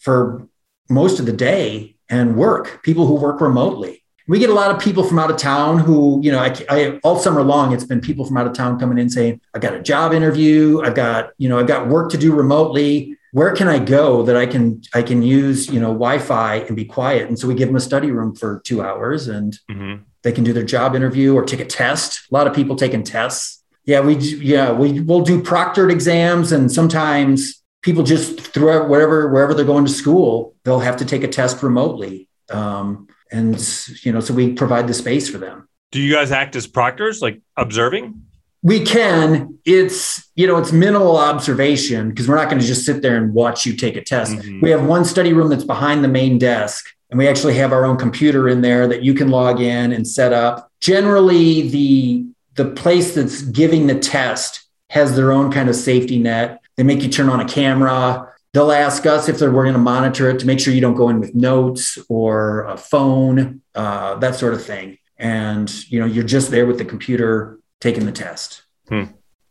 for 0.00 0.46
most 0.90 1.18
of 1.18 1.24
the 1.24 1.32
day 1.32 1.96
and 2.10 2.36
work, 2.36 2.82
people 2.82 3.06
who 3.06 3.14
work 3.14 3.40
remotely. 3.40 4.04
We 4.28 4.38
get 4.38 4.50
a 4.50 4.54
lot 4.54 4.70
of 4.70 4.82
people 4.82 5.02
from 5.02 5.18
out 5.18 5.30
of 5.30 5.38
town 5.38 5.78
who, 5.78 6.20
you 6.22 6.30
know, 6.30 6.40
I, 6.40 6.54
I 6.68 7.00
all 7.02 7.18
summer 7.18 7.42
long, 7.42 7.72
it's 7.72 7.84
been 7.84 8.02
people 8.02 8.26
from 8.26 8.36
out 8.36 8.46
of 8.46 8.52
town 8.52 8.78
coming 8.78 8.98
in 8.98 9.08
saying, 9.08 9.40
I've 9.54 9.62
got 9.62 9.72
a 9.72 9.80
job 9.80 10.12
interview, 10.12 10.82
I've 10.82 10.94
got, 10.94 11.30
you 11.38 11.48
know, 11.48 11.58
I've 11.58 11.66
got 11.66 11.88
work 11.88 12.10
to 12.10 12.18
do 12.18 12.34
remotely 12.34 13.16
where 13.32 13.54
can 13.54 13.66
I 13.68 13.78
go 13.78 14.22
that 14.24 14.36
I 14.36 14.44
can 14.44 14.82
I 14.92 15.02
can 15.02 15.22
use 15.22 15.68
you 15.70 15.80
know 15.80 15.92
Wi-Fi 15.92 16.56
and 16.56 16.76
be 16.76 16.84
quiet? 16.84 17.28
And 17.28 17.38
so 17.38 17.48
we 17.48 17.54
give 17.54 17.68
them 17.68 17.76
a 17.76 17.80
study 17.80 18.10
room 18.10 18.34
for 18.34 18.60
two 18.64 18.82
hours, 18.82 19.28
and 19.28 19.56
Mhm. 19.70 20.00
They 20.22 20.32
can 20.32 20.44
do 20.44 20.52
their 20.52 20.64
job 20.64 20.94
interview 20.94 21.34
or 21.34 21.44
take 21.44 21.60
a 21.60 21.64
test. 21.64 22.20
A 22.30 22.34
lot 22.34 22.46
of 22.46 22.54
people 22.54 22.76
taking 22.76 23.02
tests. 23.02 23.62
Yeah, 23.84 24.00
we 24.00 24.16
yeah 24.16 24.72
we 24.72 25.00
will 25.00 25.22
do 25.22 25.42
proctored 25.42 25.90
exams, 25.90 26.52
and 26.52 26.70
sometimes 26.70 27.62
people 27.82 28.02
just 28.02 28.40
throughout 28.40 28.88
wherever 28.88 29.28
wherever 29.28 29.54
they're 29.54 29.64
going 29.64 29.86
to 29.86 29.92
school, 29.92 30.54
they'll 30.64 30.80
have 30.80 30.96
to 30.98 31.04
take 31.04 31.24
a 31.24 31.28
test 31.28 31.62
remotely. 31.62 32.28
Um, 32.50 33.08
and 33.32 33.56
you 34.02 34.12
know, 34.12 34.20
so 34.20 34.34
we 34.34 34.52
provide 34.52 34.86
the 34.86 34.94
space 34.94 35.28
for 35.28 35.38
them. 35.38 35.68
Do 35.92 36.00
you 36.00 36.12
guys 36.12 36.30
act 36.30 36.54
as 36.56 36.66
proctors, 36.66 37.20
like 37.22 37.40
observing? 37.56 38.22
We 38.62 38.84
can. 38.84 39.58
It's 39.64 40.30
you 40.34 40.46
know 40.46 40.58
it's 40.58 40.72
minimal 40.72 41.16
observation 41.16 42.10
because 42.10 42.28
we're 42.28 42.36
not 42.36 42.50
going 42.50 42.60
to 42.60 42.66
just 42.66 42.84
sit 42.84 43.00
there 43.00 43.16
and 43.16 43.32
watch 43.32 43.64
you 43.64 43.74
take 43.74 43.96
a 43.96 44.04
test. 44.04 44.32
Mhm. 44.32 44.60
We 44.60 44.70
have 44.70 44.84
one 44.84 45.04
study 45.06 45.32
room 45.32 45.48
that's 45.48 45.64
behind 45.64 46.04
the 46.04 46.08
main 46.08 46.38
desk, 46.38 46.84
and 47.10 47.18
we 47.18 47.28
actually 47.28 47.54
have 47.54 47.72
our 47.72 47.84
own 47.84 47.96
computer 47.96 48.48
in 48.48 48.60
there 48.60 48.86
that 48.86 49.02
you 49.02 49.14
can 49.14 49.28
log 49.30 49.60
in 49.60 49.92
and 49.92 50.06
set 50.06 50.32
up. 50.32 50.70
Generally, 50.80 51.68
the 51.70 52.26
the 52.54 52.64
place 52.66 53.14
that's 53.14 53.42
giving 53.42 53.86
the 53.86 53.98
test 53.98 54.62
has 54.90 55.16
their 55.16 55.32
own 55.32 55.52
kind 55.52 55.68
of 55.68 55.76
safety 55.76 56.18
net. 56.18 56.60
They 56.76 56.82
make 56.82 57.02
you 57.02 57.08
turn 57.08 57.28
on 57.28 57.40
a 57.40 57.48
camera. 57.48 58.28
They'll 58.52 58.72
ask 58.72 59.06
us 59.06 59.28
if 59.28 59.38
they're, 59.38 59.52
we're 59.52 59.62
going 59.62 59.74
to 59.74 59.80
monitor 59.80 60.28
it 60.28 60.40
to 60.40 60.46
make 60.46 60.58
sure 60.58 60.74
you 60.74 60.80
don't 60.80 60.96
go 60.96 61.08
in 61.08 61.20
with 61.20 61.34
notes 61.34 61.96
or 62.08 62.64
a 62.64 62.76
phone, 62.76 63.62
uh, 63.76 64.16
that 64.16 64.34
sort 64.34 64.54
of 64.54 64.64
thing. 64.64 64.98
And 65.16 65.72
you 65.90 66.00
know, 66.00 66.06
you're 66.06 66.24
just 66.24 66.50
there 66.50 66.66
with 66.66 66.78
the 66.78 66.84
computer 66.84 67.60
taking 67.80 68.06
the 68.06 68.12
test. 68.12 68.62
Hmm. 68.88 69.04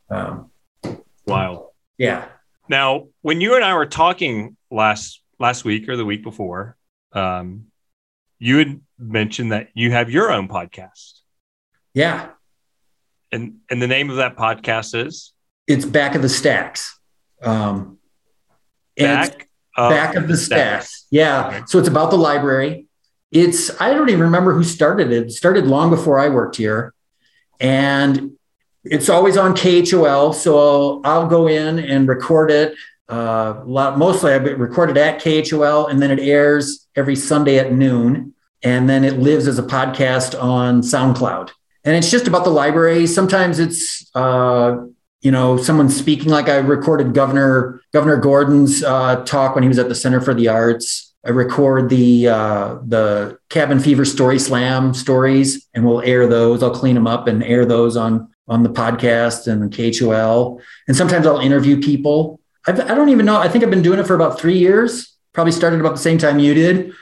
Um, 0.10 0.52
Wow. 1.26 1.69
yeah. 1.98 2.26
Now, 2.67 3.08
when 3.22 3.39
you 3.41 3.56
and 3.56 3.63
I 3.63 3.74
were 3.76 3.86
talking 3.86 4.58
last 4.72 5.22
last 5.39 5.63
week 5.63 5.88
or 5.88 5.95
the 5.95 6.06
week 6.06 6.24
before, 6.24 6.76
um, 7.13 7.65
you 8.38 8.58
had 8.58 8.82
mentioned 8.98 9.52
that 9.52 9.69
you 9.74 9.91
have 9.91 10.10
your 10.10 10.32
own 10.32 10.48
podcast, 10.48 11.19
Yeah. 11.93 12.30
and 13.32 13.58
and 13.69 13.82
the 13.82 13.88
name 13.88 14.10
of 14.10 14.17
that 14.17 14.36
podcast 14.38 14.95
is 15.06 15.34
It's 15.67 15.86
back 15.86 16.15
of 16.15 16.22
the 16.22 16.30
stacks. 16.30 17.00
Um, 17.41 17.98
Back 18.98 19.48
of, 19.78 19.91
back 19.91 20.15
of 20.15 20.28
the 20.28 20.36
stacks. 20.36 21.06
Yeah. 21.10 21.63
So 21.65 21.80
it's 21.80 21.88
about 21.88 22.12
the 22.12 22.17
library. 22.17 22.88
It's, 23.32 23.69
I 23.80 23.93
don't 23.93 24.10
even 24.10 24.24
remember 24.24 24.54
who 24.54 24.63
started 24.65 25.12
it. 25.13 25.28
It 25.28 25.32
started 25.32 25.67
long 25.67 25.89
before 25.89 26.19
I 26.19 26.28
worked 26.28 26.58
here. 26.58 26.93
And 27.62 28.32
it's 28.84 29.08
always 29.08 29.38
on 29.38 29.54
KHOL. 29.56 30.34
So 30.34 30.58
I'll, 30.58 31.02
I'll 31.06 31.28
go 31.28 31.48
in 31.48 31.80
and 31.80 32.10
record 32.10 32.52
it. 32.52 32.74
Uh, 33.10 33.63
lot, 33.65 33.98
mostly 33.98 34.32
I 34.32 34.36
record 34.38 34.91
it 34.91 34.98
at 34.98 35.22
KHOL 35.22 35.89
and 35.89 36.02
then 36.02 36.12
it 36.12 36.19
airs 36.19 36.88
every 36.95 37.15
Sunday 37.15 37.58
at 37.58 37.74
noon. 37.74 38.34
And 38.62 38.89
then 38.89 39.04
it 39.04 39.19
lives 39.19 39.48
as 39.48 39.58
a 39.58 39.63
podcast 39.63 40.39
on 40.41 40.82
SoundCloud. 40.82 41.50
And 41.86 41.95
it's 41.95 42.12
just 42.12 42.28
about 42.28 42.43
the 42.43 42.50
library. 42.52 43.08
Sometimes 43.08 43.58
it's, 43.58 44.10
uh, 44.13 44.78
you 45.22 45.32
know, 45.32 45.58
someone 45.58 45.89
speaking 45.89 46.30
like 46.30 46.50
I 46.50 46.58
recorded 46.58 47.13
Governor 47.13 47.82
Governor 47.93 48.17
Gordon's 48.17 48.84
uh, 48.84 49.24
talk 49.24 49.56
when 49.56 49.63
he 49.63 49.67
was 49.67 49.80
at 49.80 49.89
the 49.89 49.95
Center 49.95 50.22
for 50.22 50.34
the 50.34 50.50
Arts. 50.50 51.13
I 51.26 51.32
record 51.32 51.89
the 51.89 52.30
uh, 52.30 52.76
the 52.86 53.39
Cabin 53.50 53.80
Fever 53.80 54.06
Story 54.06 54.39
Slam 54.39 54.93
stories, 54.93 55.67
and 55.74 55.86
we'll 55.86 56.02
air 56.02 56.28
those. 56.28 56.63
I'll 56.63 56.74
clean 56.74 56.95
them 56.95 57.08
up 57.08 57.28
and 57.28 57.43
air 57.43 57.65
those 57.65 57.98
on 57.98 58.30
on 58.48 58.63
the 58.63 58.69
podcast 58.69 59.48
and 59.48 59.72
KHOL. 59.72 60.62
And 60.88 60.98
sometimes 60.98 61.28
I'll 61.28 61.39
interview 61.39 61.80
people. 61.80 62.38
I've, 62.69 62.79
I 62.79 62.93
don't 62.93 63.10
even 63.10 63.25
know. 63.25 63.38
I 63.38 63.47
think 63.47 63.63
I've 63.63 63.69
been 63.69 63.82
doing 63.82 63.99
it 63.99 64.05
for 64.05 64.13
about 64.13 64.39
three 64.39 64.58
years. 64.58 65.17
Probably 65.34 65.51
started 65.51 65.79
about 65.79 65.93
the 65.93 66.01
same 66.01 66.17
time 66.17 66.38
you 66.39 66.53
did, 66.53 66.93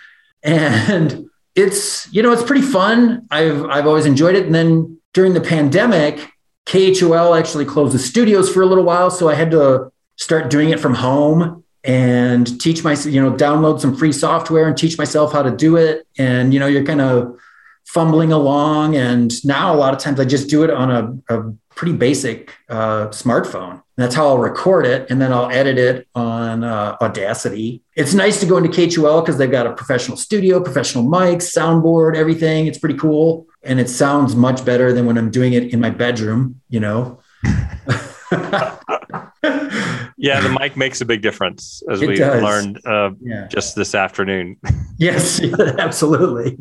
and 0.41 1.30
it's 1.56 2.12
you 2.13 2.23
know 2.23 2.32
it's 2.32 2.43
pretty 2.43 2.65
fun. 2.65 3.27
I've 3.30 3.65
I've 3.65 3.86
always 3.86 4.06
enjoyed 4.06 4.36
it. 4.36 4.45
And 4.45 4.56
then 4.56 4.99
during 5.13 5.34
the 5.34 5.41
pandemic, 5.41 6.32
KHOL 6.65 7.38
actually 7.38 7.65
closed 7.65 7.93
the 7.93 7.99
studios 7.99 8.51
for 8.51 8.62
a 8.62 8.65
little 8.65 8.84
while, 8.84 9.12
so 9.12 9.30
I 9.30 9.36
had 9.36 9.51
to 9.51 9.91
start 10.15 10.49
doing 10.49 10.69
it 10.69 10.80
from 10.80 10.95
home 10.95 11.63
and 11.84 12.60
teach 12.60 12.84
myself, 12.84 13.13
you 13.13 13.21
know, 13.21 13.32
download 13.32 13.80
some 13.80 13.95
free 13.95 14.12
software 14.12 14.67
and 14.67 14.77
teach 14.77 14.97
myself 14.97 15.32
how 15.32 15.41
to 15.41 15.51
do 15.51 15.75
it. 15.75 16.08
And 16.17 16.53
you 16.53 16.60
know, 16.60 16.67
you're 16.67 16.86
kind 16.86 17.01
of 17.01 17.38
fumbling 17.86 18.32
along. 18.32 18.95
And 18.95 19.34
now 19.45 19.73
a 19.73 19.77
lot 19.77 19.93
of 19.93 19.99
times 19.99 20.19
I 20.19 20.25
just 20.25 20.49
do 20.49 20.63
it 20.63 20.69
on 20.69 20.91
a, 20.91 21.36
a 21.36 21.53
pretty 21.77 21.93
basic 21.93 22.53
uh, 22.69 23.07
smartphone. 23.09 23.71
And 23.71 24.03
that's 24.03 24.13
how 24.15 24.27
I'll 24.27 24.37
record 24.37 24.85
it, 24.85 25.09
and 25.09 25.21
then 25.21 25.31
I'll 25.31 25.49
edit 25.49 25.77
it 25.77 26.07
on 26.13 26.63
uh, 26.63 26.97
Audacity. 27.01 27.81
It's 27.95 28.13
nice 28.13 28.39
to 28.41 28.45
go 28.45 28.57
into 28.57 28.69
KHOL 28.69 29.21
because 29.21 29.37
they've 29.37 29.49
got 29.49 29.65
a 29.65 29.73
professional 29.73 30.17
studio, 30.17 30.59
professional 30.61 31.05
mics, 31.05 31.47
soundboard, 31.55 32.15
everything. 32.15 32.67
It's 32.67 32.77
pretty 32.77 32.97
cool, 32.97 33.47
and 33.63 33.79
it 33.79 33.89
sounds 33.89 34.35
much 34.35 34.65
better 34.65 34.91
than 34.91 35.05
when 35.05 35.17
I'm 35.17 35.31
doing 35.31 35.53
it 35.53 35.73
in 35.73 35.79
my 35.79 35.89
bedroom. 35.89 36.59
You 36.69 36.81
know. 36.81 37.19
Yeah, 40.19 40.41
the 40.41 40.49
mic 40.59 40.75
makes 40.75 40.99
a 40.99 41.05
big 41.05 41.21
difference, 41.21 41.83
as 41.91 42.01
It 42.01 42.07
we 42.09 42.15
does. 42.15 42.41
learned 42.41 42.81
uh, 42.87 43.11
yeah. 43.21 43.47
just 43.47 43.75
this 43.75 43.93
afternoon. 43.95 44.57
Yes, 44.99 45.39
absolutely. 45.77 46.57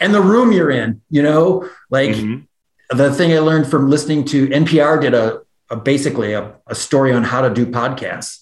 And 0.00 0.12
the 0.12 0.20
room 0.20 0.50
you're 0.50 0.72
in, 0.72 1.00
you 1.10 1.22
know, 1.22 1.68
like 1.90 2.10
Mhm. 2.10 2.47
The 2.90 3.12
thing 3.12 3.32
I 3.32 3.38
learned 3.38 3.68
from 3.68 3.90
listening 3.90 4.24
to 4.26 4.48
NPR 4.48 5.00
did 5.00 5.14
a, 5.14 5.40
a 5.70 5.76
basically 5.76 6.32
a, 6.32 6.54
a 6.66 6.74
story 6.74 7.12
on 7.12 7.24
how 7.24 7.42
to 7.42 7.50
do 7.52 7.66
podcasts. 7.66 8.40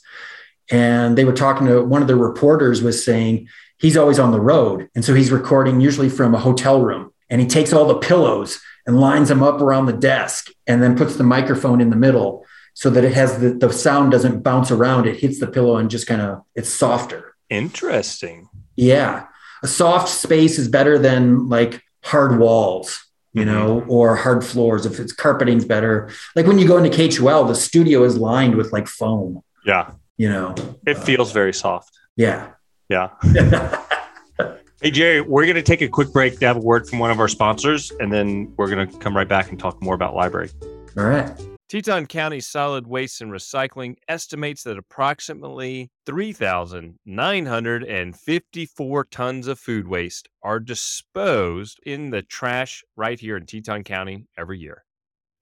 And 0.70 1.16
they 1.16 1.24
were 1.24 1.32
talking 1.32 1.66
to 1.66 1.82
one 1.82 2.02
of 2.02 2.08
the 2.08 2.16
reporters 2.16 2.82
was 2.82 3.04
saying 3.04 3.48
he's 3.78 3.96
always 3.96 4.18
on 4.18 4.32
the 4.32 4.40
road. 4.40 4.88
And 4.94 5.04
so 5.04 5.14
he's 5.14 5.30
recording 5.30 5.80
usually 5.80 6.08
from 6.08 6.34
a 6.34 6.38
hotel 6.38 6.80
room 6.80 7.12
and 7.28 7.40
he 7.40 7.46
takes 7.46 7.72
all 7.72 7.86
the 7.86 7.98
pillows 7.98 8.60
and 8.86 9.00
lines 9.00 9.28
them 9.28 9.42
up 9.42 9.60
around 9.60 9.86
the 9.86 9.92
desk 9.92 10.50
and 10.66 10.82
then 10.82 10.96
puts 10.96 11.16
the 11.16 11.24
microphone 11.24 11.80
in 11.80 11.90
the 11.90 11.96
middle 11.96 12.44
so 12.74 12.90
that 12.90 13.04
it 13.04 13.14
has 13.14 13.38
the, 13.38 13.54
the 13.54 13.72
sound 13.72 14.12
doesn't 14.12 14.42
bounce 14.42 14.70
around. 14.70 15.06
It 15.06 15.18
hits 15.18 15.40
the 15.40 15.46
pillow 15.46 15.76
and 15.76 15.90
just 15.90 16.06
kind 16.06 16.20
of 16.20 16.42
it's 16.54 16.68
softer. 16.68 17.34
Interesting. 17.48 18.48
Yeah. 18.76 19.26
A 19.62 19.66
soft 19.66 20.08
space 20.08 20.58
is 20.58 20.68
better 20.68 20.98
than 20.98 21.48
like 21.48 21.82
hard 22.04 22.38
walls, 22.38 23.05
you 23.36 23.42
Mhm. 23.44 23.46
know, 23.52 23.84
or 23.86 24.16
hard 24.16 24.42
floors. 24.44 24.86
If 24.86 24.98
it's 24.98 25.12
carpeting's 25.12 25.64
better. 25.64 26.08
Like 26.34 26.46
when 26.46 26.58
you 26.58 26.66
go 26.66 26.78
into 26.78 26.90
KHOL, 26.90 27.44
the 27.46 27.54
studio 27.54 28.02
is 28.02 28.16
lined 28.16 28.54
with 28.56 28.72
like 28.72 28.88
foam, 28.88 29.42
Yeah, 29.64 29.90
you 30.16 30.28
know. 30.28 30.54
it 30.86 30.96
feels 30.98 31.30
very 31.32 31.52
soft. 31.52 31.90
Yeah. 32.16 32.48
Yeah. 32.88 33.10
Hey, 34.82 34.90
Jerry, 34.90 35.22
we're 35.22 35.44
going 35.44 35.56
to 35.56 35.62
take 35.62 35.80
a 35.80 35.88
quick 35.88 36.12
break 36.12 36.38
to 36.38 36.46
have 36.46 36.56
a 36.58 36.60
word 36.60 36.86
from 36.86 36.98
one 36.98 37.10
of 37.10 37.18
our 37.18 37.28
sponsors, 37.28 37.90
and 37.98 38.12
then 38.12 38.52
we're 38.58 38.68
going 38.68 38.86
to 38.86 38.98
come 38.98 39.16
right 39.16 39.26
back 39.26 39.48
and 39.48 39.58
talk 39.58 39.82
more 39.82 39.94
about 39.94 40.14
library. 40.14 40.50
All 40.98 41.04
right. 41.04 41.32
Teton 41.68 42.06
County 42.06 42.38
Solid 42.38 42.86
Waste 42.86 43.20
and 43.20 43.32
Recycling 43.32 43.96
estimates 44.06 44.62
that 44.62 44.78
approximately 44.78 45.90
3,954 46.06 49.04
tons 49.06 49.48
of 49.48 49.58
food 49.58 49.88
waste 49.88 50.28
are 50.44 50.60
disposed 50.60 51.80
in 51.84 52.10
the 52.10 52.22
trash 52.22 52.84
right 52.94 53.18
here 53.18 53.36
in 53.36 53.46
Teton 53.46 53.82
County 53.82 54.28
every 54.38 54.60
year. 54.60 54.84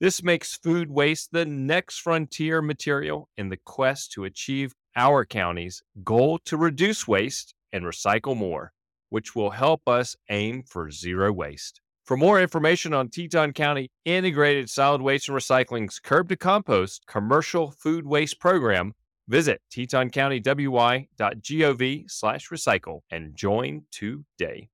This 0.01 0.23
makes 0.23 0.57
food 0.57 0.91
waste 0.91 1.33
the 1.33 1.45
next 1.45 1.99
frontier 1.99 2.63
material 2.63 3.29
in 3.37 3.51
the 3.51 3.59
quest 3.59 4.13
to 4.13 4.25
achieve 4.25 4.73
our 4.97 5.27
county's 5.27 5.83
goal 6.03 6.39
to 6.47 6.57
reduce 6.57 7.07
waste 7.07 7.53
and 7.71 7.85
recycle 7.85 8.35
more, 8.35 8.73
which 9.11 9.37
will 9.37 9.51
help 9.51 9.87
us 9.87 10.17
aim 10.31 10.63
for 10.63 10.91
zero 10.91 11.31
waste. 11.31 11.83
For 12.05 12.17
more 12.19 12.41
information 12.41 12.93
on 12.93 13.09
Teton 13.09 13.55
County 13.55 13.91
Integrated 14.05 14.69
Solid 14.69 15.01
Waste 15.01 15.31
and 15.31 15.39
Recycling's 15.39 15.99
Curb 15.99 16.29
to 16.29 16.37
Compost 16.37 17.07
commercial 17.07 17.71
food 17.71 18.05
waste 18.05 18.39
program, 18.39 18.93
visit 19.27 19.63
tetoncountywy.gov 19.73 22.11
slash 22.11 22.51
recycle 22.51 23.01
and 23.11 23.35
join 23.35 23.85
today. 23.91 24.69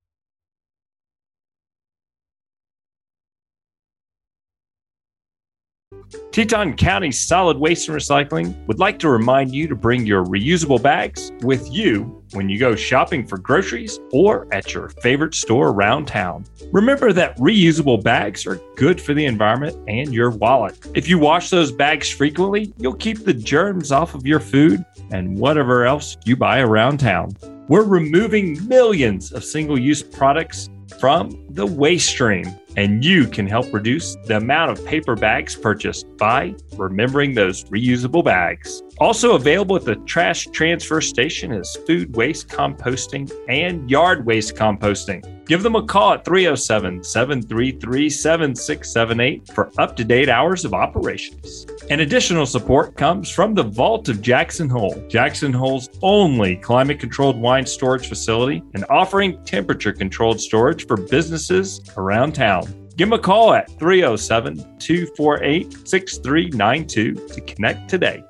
Teton 6.32 6.74
County 6.74 7.12
Solid 7.12 7.58
Waste 7.58 7.88
and 7.88 7.96
Recycling 7.96 8.66
would 8.66 8.80
like 8.80 8.98
to 8.98 9.08
remind 9.08 9.54
you 9.54 9.68
to 9.68 9.76
bring 9.76 10.04
your 10.04 10.24
reusable 10.24 10.82
bags 10.82 11.30
with 11.42 11.70
you 11.70 12.19
when 12.32 12.48
you 12.48 12.58
go 12.58 12.74
shopping 12.74 13.26
for 13.26 13.38
groceries 13.38 13.98
or 14.12 14.46
at 14.52 14.72
your 14.72 14.88
favorite 14.88 15.34
store 15.34 15.68
around 15.68 16.06
town. 16.06 16.44
Remember 16.72 17.12
that 17.12 17.36
reusable 17.38 18.02
bags 18.02 18.46
are 18.46 18.60
good 18.76 19.00
for 19.00 19.14
the 19.14 19.26
environment 19.26 19.76
and 19.88 20.14
your 20.14 20.30
wallet. 20.30 20.78
If 20.94 21.08
you 21.08 21.18
wash 21.18 21.50
those 21.50 21.72
bags 21.72 22.08
frequently, 22.08 22.72
you'll 22.78 22.94
keep 22.94 23.24
the 23.24 23.34
germs 23.34 23.92
off 23.92 24.14
of 24.14 24.26
your 24.26 24.40
food 24.40 24.84
and 25.10 25.38
whatever 25.38 25.84
else 25.84 26.16
you 26.24 26.36
buy 26.36 26.60
around 26.60 26.98
town. 26.98 27.36
We're 27.68 27.84
removing 27.84 28.66
millions 28.66 29.32
of 29.32 29.44
single 29.44 29.78
use 29.78 30.02
products 30.02 30.68
from 30.98 31.44
the 31.50 31.66
waste 31.66 32.08
stream 32.08 32.44
and 32.76 33.04
you 33.04 33.26
can 33.26 33.46
help 33.46 33.72
reduce 33.72 34.16
the 34.26 34.36
amount 34.36 34.70
of 34.70 34.84
paper 34.86 35.16
bags 35.16 35.56
purchased 35.56 36.06
by 36.16 36.54
remembering 36.76 37.34
those 37.34 37.64
reusable 37.64 38.24
bags. 38.24 38.82
Also 38.98 39.34
available 39.34 39.76
at 39.76 39.84
the 39.84 39.96
trash 40.06 40.46
transfer 40.48 41.00
station 41.00 41.52
is 41.52 41.76
food 41.86 42.14
waste 42.16 42.48
composting 42.48 43.30
and 43.48 43.90
yard 43.90 44.24
waste 44.24 44.54
composting. 44.54 45.44
Give 45.46 45.62
them 45.62 45.74
a 45.74 45.82
call 45.84 46.14
at 46.14 46.24
307 46.24 47.02
733 47.02 48.10
7678 48.10 49.48
for 49.48 49.72
up 49.78 49.96
to 49.96 50.04
date 50.04 50.28
hours 50.28 50.64
of 50.64 50.74
operations. 50.74 51.66
And 51.90 52.02
additional 52.02 52.46
support 52.46 52.96
comes 52.96 53.28
from 53.30 53.52
the 53.52 53.64
Vault 53.64 54.08
of 54.08 54.22
Jackson 54.22 54.68
Hole, 54.68 55.04
Jackson 55.08 55.52
Hole's 55.52 55.88
only 56.02 56.54
climate 56.54 57.00
controlled 57.00 57.36
wine 57.36 57.66
storage 57.66 58.06
facility 58.06 58.62
and 58.74 58.84
offering 58.88 59.42
temperature 59.42 59.92
controlled 59.92 60.40
storage 60.40 60.86
for 60.86 60.96
businesses 60.96 61.80
around 61.96 62.36
town. 62.36 62.62
Give 62.96 63.10
them 63.10 63.18
a 63.18 63.20
call 63.20 63.54
at 63.54 63.68
307 63.80 64.78
248 64.78 65.88
6392 65.88 67.14
to 67.26 67.40
connect 67.40 67.90
today. 67.90 68.22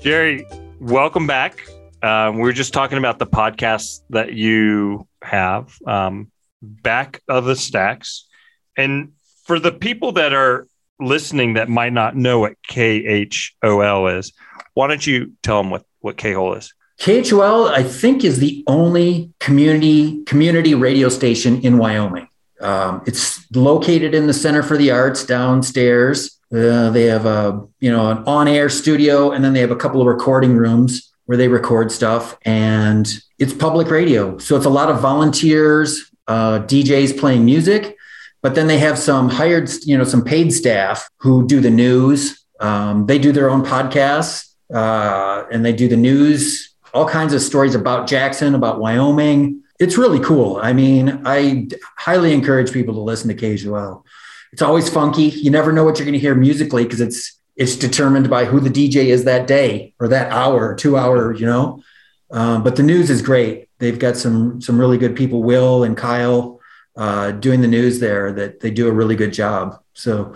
Jerry, 0.00 0.46
welcome 0.78 1.26
back. 1.26 1.58
Um, 2.04 2.36
we 2.36 2.42
were 2.42 2.52
just 2.52 2.72
talking 2.72 2.98
about 2.98 3.18
the 3.18 3.26
podcast 3.26 4.02
that 4.10 4.34
you 4.34 5.08
have, 5.22 5.76
um, 5.88 6.30
Back 6.62 7.20
of 7.26 7.46
the 7.46 7.56
Stacks. 7.56 8.28
And 8.76 9.14
for 9.42 9.58
the 9.58 9.72
people 9.72 10.12
that 10.12 10.32
are 10.32 10.67
listening 11.00 11.54
that 11.54 11.68
might 11.68 11.92
not 11.92 12.16
know 12.16 12.40
what 12.40 12.54
KHOL 12.68 14.18
is, 14.18 14.32
why 14.74 14.86
don't 14.86 15.06
you 15.06 15.32
tell 15.42 15.62
them 15.62 15.70
what, 15.70 15.84
what 16.00 16.16
KHOL 16.16 16.56
is? 16.56 16.72
KHOL, 17.00 17.68
I 17.68 17.82
think, 17.84 18.24
is 18.24 18.40
the 18.40 18.64
only 18.66 19.32
community 19.38 20.24
community 20.24 20.74
radio 20.74 21.08
station 21.08 21.60
in 21.62 21.78
Wyoming. 21.78 22.28
Um, 22.60 23.02
it's 23.06 23.48
located 23.54 24.14
in 24.14 24.26
the 24.26 24.34
Center 24.34 24.64
for 24.64 24.76
the 24.76 24.90
Arts 24.90 25.24
downstairs. 25.24 26.38
Uh, 26.52 26.90
they 26.90 27.04
have 27.04 27.24
a 27.24 27.64
you 27.78 27.90
know 27.90 28.10
an 28.10 28.18
on-air 28.24 28.68
studio, 28.68 29.30
and 29.30 29.44
then 29.44 29.52
they 29.52 29.60
have 29.60 29.70
a 29.70 29.76
couple 29.76 30.00
of 30.00 30.08
recording 30.08 30.56
rooms 30.56 31.12
where 31.26 31.38
they 31.38 31.46
record 31.46 31.92
stuff. 31.92 32.36
And 32.42 33.08
it's 33.38 33.52
public 33.52 33.90
radio, 33.90 34.36
so 34.38 34.56
it's 34.56 34.66
a 34.66 34.70
lot 34.70 34.90
of 34.90 35.00
volunteers, 35.00 36.10
uh, 36.26 36.60
DJs 36.60 37.16
playing 37.18 37.44
music, 37.44 37.96
but 38.42 38.54
then 38.54 38.66
they 38.66 38.78
have 38.78 38.98
some 38.98 39.28
hired, 39.28 39.70
you 39.84 39.96
know, 39.96 40.04
some 40.04 40.24
paid 40.24 40.52
staff 40.52 41.08
who 41.18 41.46
do 41.46 41.60
the 41.60 41.70
news. 41.70 42.44
Um, 42.60 43.06
they 43.06 43.18
do 43.18 43.32
their 43.32 43.50
own 43.50 43.64
podcasts, 43.64 44.54
uh, 44.72 45.44
and 45.50 45.64
they 45.64 45.72
do 45.72 45.88
the 45.88 45.96
news, 45.96 46.74
all 46.92 47.08
kinds 47.08 47.32
of 47.32 47.40
stories 47.40 47.74
about 47.74 48.08
Jackson, 48.08 48.54
about 48.54 48.80
Wyoming 48.80 49.62
it's 49.78 49.96
really 49.96 50.20
cool. 50.20 50.56
I 50.56 50.72
mean, 50.72 51.22
I 51.24 51.68
highly 51.96 52.32
encourage 52.32 52.72
people 52.72 52.94
to 52.94 53.00
listen 53.00 53.28
to 53.28 53.34
KHOL. 53.34 54.04
It's 54.52 54.62
always 54.62 54.88
funky. 54.88 55.24
You 55.24 55.50
never 55.50 55.72
know 55.72 55.84
what 55.84 55.98
you're 55.98 56.06
going 56.06 56.14
to 56.14 56.18
hear 56.18 56.34
musically 56.34 56.84
because 56.84 57.00
it's 57.00 57.38
it's 57.56 57.74
determined 57.74 58.30
by 58.30 58.44
who 58.44 58.60
the 58.60 58.70
DJ 58.70 59.06
is 59.06 59.24
that 59.24 59.48
day 59.48 59.92
or 59.98 60.08
that 60.08 60.30
hour, 60.30 60.70
or 60.70 60.74
two 60.74 60.96
hour, 60.96 61.34
you 61.34 61.44
know. 61.44 61.82
Um, 62.30 62.62
but 62.62 62.76
the 62.76 62.82
news 62.82 63.10
is 63.10 63.20
great. 63.20 63.68
They've 63.78 63.98
got 63.98 64.16
some 64.16 64.60
some 64.60 64.78
really 64.78 64.98
good 64.98 65.16
people, 65.16 65.42
Will 65.42 65.84
and 65.84 65.96
Kyle, 65.96 66.57
uh, 66.98 67.30
doing 67.30 67.62
the 67.62 67.68
news 67.68 68.00
there. 68.00 68.32
That 68.32 68.60
they 68.60 68.70
do 68.70 68.88
a 68.88 68.92
really 68.92 69.16
good 69.16 69.32
job. 69.32 69.80
So 69.94 70.34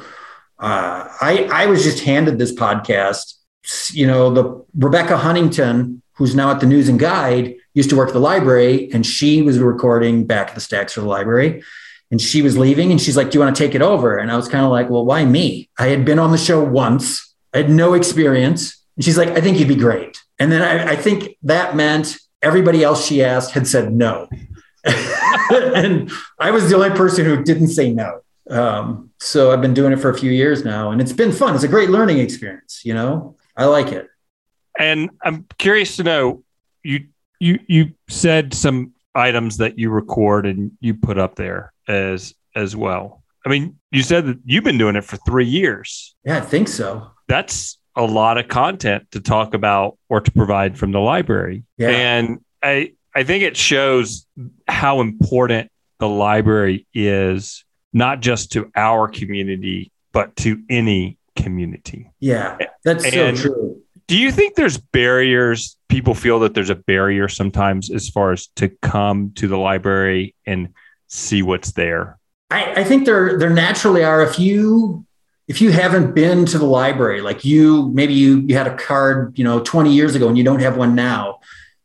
uh, 0.58 1.08
I 1.20 1.48
I 1.52 1.66
was 1.66 1.82
just 1.84 2.04
handed 2.04 2.38
this 2.38 2.54
podcast. 2.54 3.34
You 3.92 4.06
know, 4.06 4.32
the 4.32 4.64
Rebecca 4.74 5.18
Huntington, 5.18 6.02
who's 6.14 6.34
now 6.34 6.50
at 6.50 6.60
the 6.60 6.66
News 6.66 6.88
and 6.88 6.98
Guide 6.98 7.56
used 7.74 7.90
to 7.90 7.96
work 7.96 8.08
at 8.08 8.14
the 8.14 8.20
library 8.20 8.90
and 8.92 9.04
she 9.04 9.42
was 9.42 9.58
recording 9.58 10.26
back 10.26 10.48
at 10.48 10.54
the 10.54 10.60
stacks 10.60 10.92
for 10.92 11.00
the 11.00 11.06
library 11.06 11.62
and 12.10 12.20
she 12.20 12.42
was 12.42 12.56
leaving 12.56 12.90
and 12.90 13.00
she's 13.00 13.16
like 13.16 13.30
do 13.30 13.38
you 13.38 13.44
want 13.44 13.54
to 13.54 13.62
take 13.62 13.74
it 13.74 13.82
over 13.82 14.18
and 14.18 14.30
i 14.30 14.36
was 14.36 14.48
kind 14.48 14.64
of 14.64 14.70
like 14.70 14.88
well 14.90 15.04
why 15.04 15.24
me 15.24 15.68
i 15.78 15.86
had 15.86 16.04
been 16.04 16.18
on 16.18 16.30
the 16.30 16.38
show 16.38 16.62
once 16.62 17.34
i 17.54 17.58
had 17.58 17.70
no 17.70 17.94
experience 17.94 18.84
and 18.96 19.04
she's 19.04 19.18
like 19.18 19.30
i 19.30 19.40
think 19.40 19.58
you'd 19.58 19.68
be 19.68 19.74
great 19.74 20.22
and 20.38 20.52
then 20.52 20.62
i, 20.62 20.92
I 20.92 20.96
think 20.96 21.36
that 21.42 21.74
meant 21.74 22.16
everybody 22.42 22.84
else 22.84 23.06
she 23.06 23.24
asked 23.24 23.52
had 23.52 23.66
said 23.66 23.92
no 23.92 24.28
and 25.74 26.10
i 26.38 26.50
was 26.50 26.68
the 26.68 26.76
only 26.76 26.90
person 26.90 27.24
who 27.24 27.42
didn't 27.42 27.68
say 27.68 27.92
no 27.92 28.20
um, 28.50 29.10
so 29.20 29.52
i've 29.52 29.60
been 29.60 29.74
doing 29.74 29.92
it 29.92 30.00
for 30.00 30.10
a 30.10 30.18
few 30.18 30.30
years 30.30 30.64
now 30.64 30.90
and 30.90 31.00
it's 31.00 31.12
been 31.12 31.32
fun 31.32 31.54
it's 31.54 31.64
a 31.64 31.68
great 31.68 31.90
learning 31.90 32.18
experience 32.18 32.80
you 32.84 32.92
know 32.92 33.36
i 33.56 33.64
like 33.64 33.92
it 33.92 34.08
and 34.78 35.10
i'm 35.22 35.46
curious 35.58 35.96
to 35.96 36.02
know 36.02 36.42
you 36.82 37.06
you 37.38 37.58
you 37.66 37.92
said 38.08 38.54
some 38.54 38.92
items 39.14 39.58
that 39.58 39.78
you 39.78 39.90
record 39.90 40.46
and 40.46 40.72
you 40.80 40.94
put 40.94 41.18
up 41.18 41.36
there 41.36 41.72
as 41.88 42.34
as 42.54 42.76
well. 42.76 43.22
I 43.44 43.48
mean, 43.48 43.78
you 43.90 44.02
said 44.02 44.26
that 44.26 44.38
you've 44.44 44.64
been 44.64 44.78
doing 44.78 44.94
it 44.94 45.04
for 45.04 45.16
three 45.18 45.46
years. 45.46 46.14
Yeah, 46.24 46.38
I 46.38 46.40
think 46.40 46.68
so. 46.68 47.10
That's 47.28 47.78
a 47.96 48.04
lot 48.04 48.38
of 48.38 48.48
content 48.48 49.10
to 49.10 49.20
talk 49.20 49.54
about 49.54 49.98
or 50.08 50.20
to 50.20 50.30
provide 50.30 50.78
from 50.78 50.92
the 50.92 51.00
library. 51.00 51.64
Yeah. 51.76 51.88
And 51.88 52.38
I 52.62 52.92
I 53.14 53.24
think 53.24 53.44
it 53.44 53.56
shows 53.56 54.26
how 54.66 55.00
important 55.00 55.70
the 55.98 56.08
library 56.08 56.86
is, 56.94 57.64
not 57.92 58.20
just 58.20 58.52
to 58.52 58.70
our 58.74 59.08
community, 59.08 59.92
but 60.12 60.34
to 60.36 60.62
any 60.68 61.18
community. 61.36 62.10
Yeah, 62.20 62.58
that's 62.84 63.04
and, 63.04 63.38
so 63.38 63.48
true. 63.48 63.82
do 64.06 64.16
you 64.16 64.32
think 64.32 64.54
there's 64.54 64.78
barriers? 64.78 65.76
People 65.88 66.14
feel 66.14 66.40
that 66.40 66.54
there's 66.54 66.70
a 66.70 66.74
barrier 66.74 67.28
sometimes 67.28 67.90
as 67.90 68.08
far 68.08 68.32
as 68.32 68.46
to 68.56 68.68
come 68.68 69.32
to 69.36 69.46
the 69.46 69.58
library 69.58 70.34
and 70.46 70.70
see 71.08 71.42
what's 71.42 71.72
there. 71.72 72.18
I, 72.50 72.80
I, 72.80 72.84
think 72.84 73.06
there 73.06 73.38
there 73.38 73.50
naturally 73.50 74.04
are 74.04 74.22
if 74.22 74.38
you 74.38 75.06
if 75.48 75.60
you 75.60 75.70
haven't 75.70 76.14
been 76.14 76.44
to 76.46 76.58
the 76.58 76.66
library 76.66 77.22
like 77.22 77.44
you 77.44 77.90
maybe 77.94 78.12
you 78.12 78.40
you 78.40 78.56
had 78.56 78.66
a 78.66 78.76
card 78.76 79.38
you 79.38 79.44
know 79.44 79.60
20 79.60 79.92
years 79.92 80.14
ago 80.14 80.28
and 80.28 80.36
you 80.36 80.44
don't 80.44 80.60
have 80.60 80.76
one 80.76 80.94
now 80.94 81.40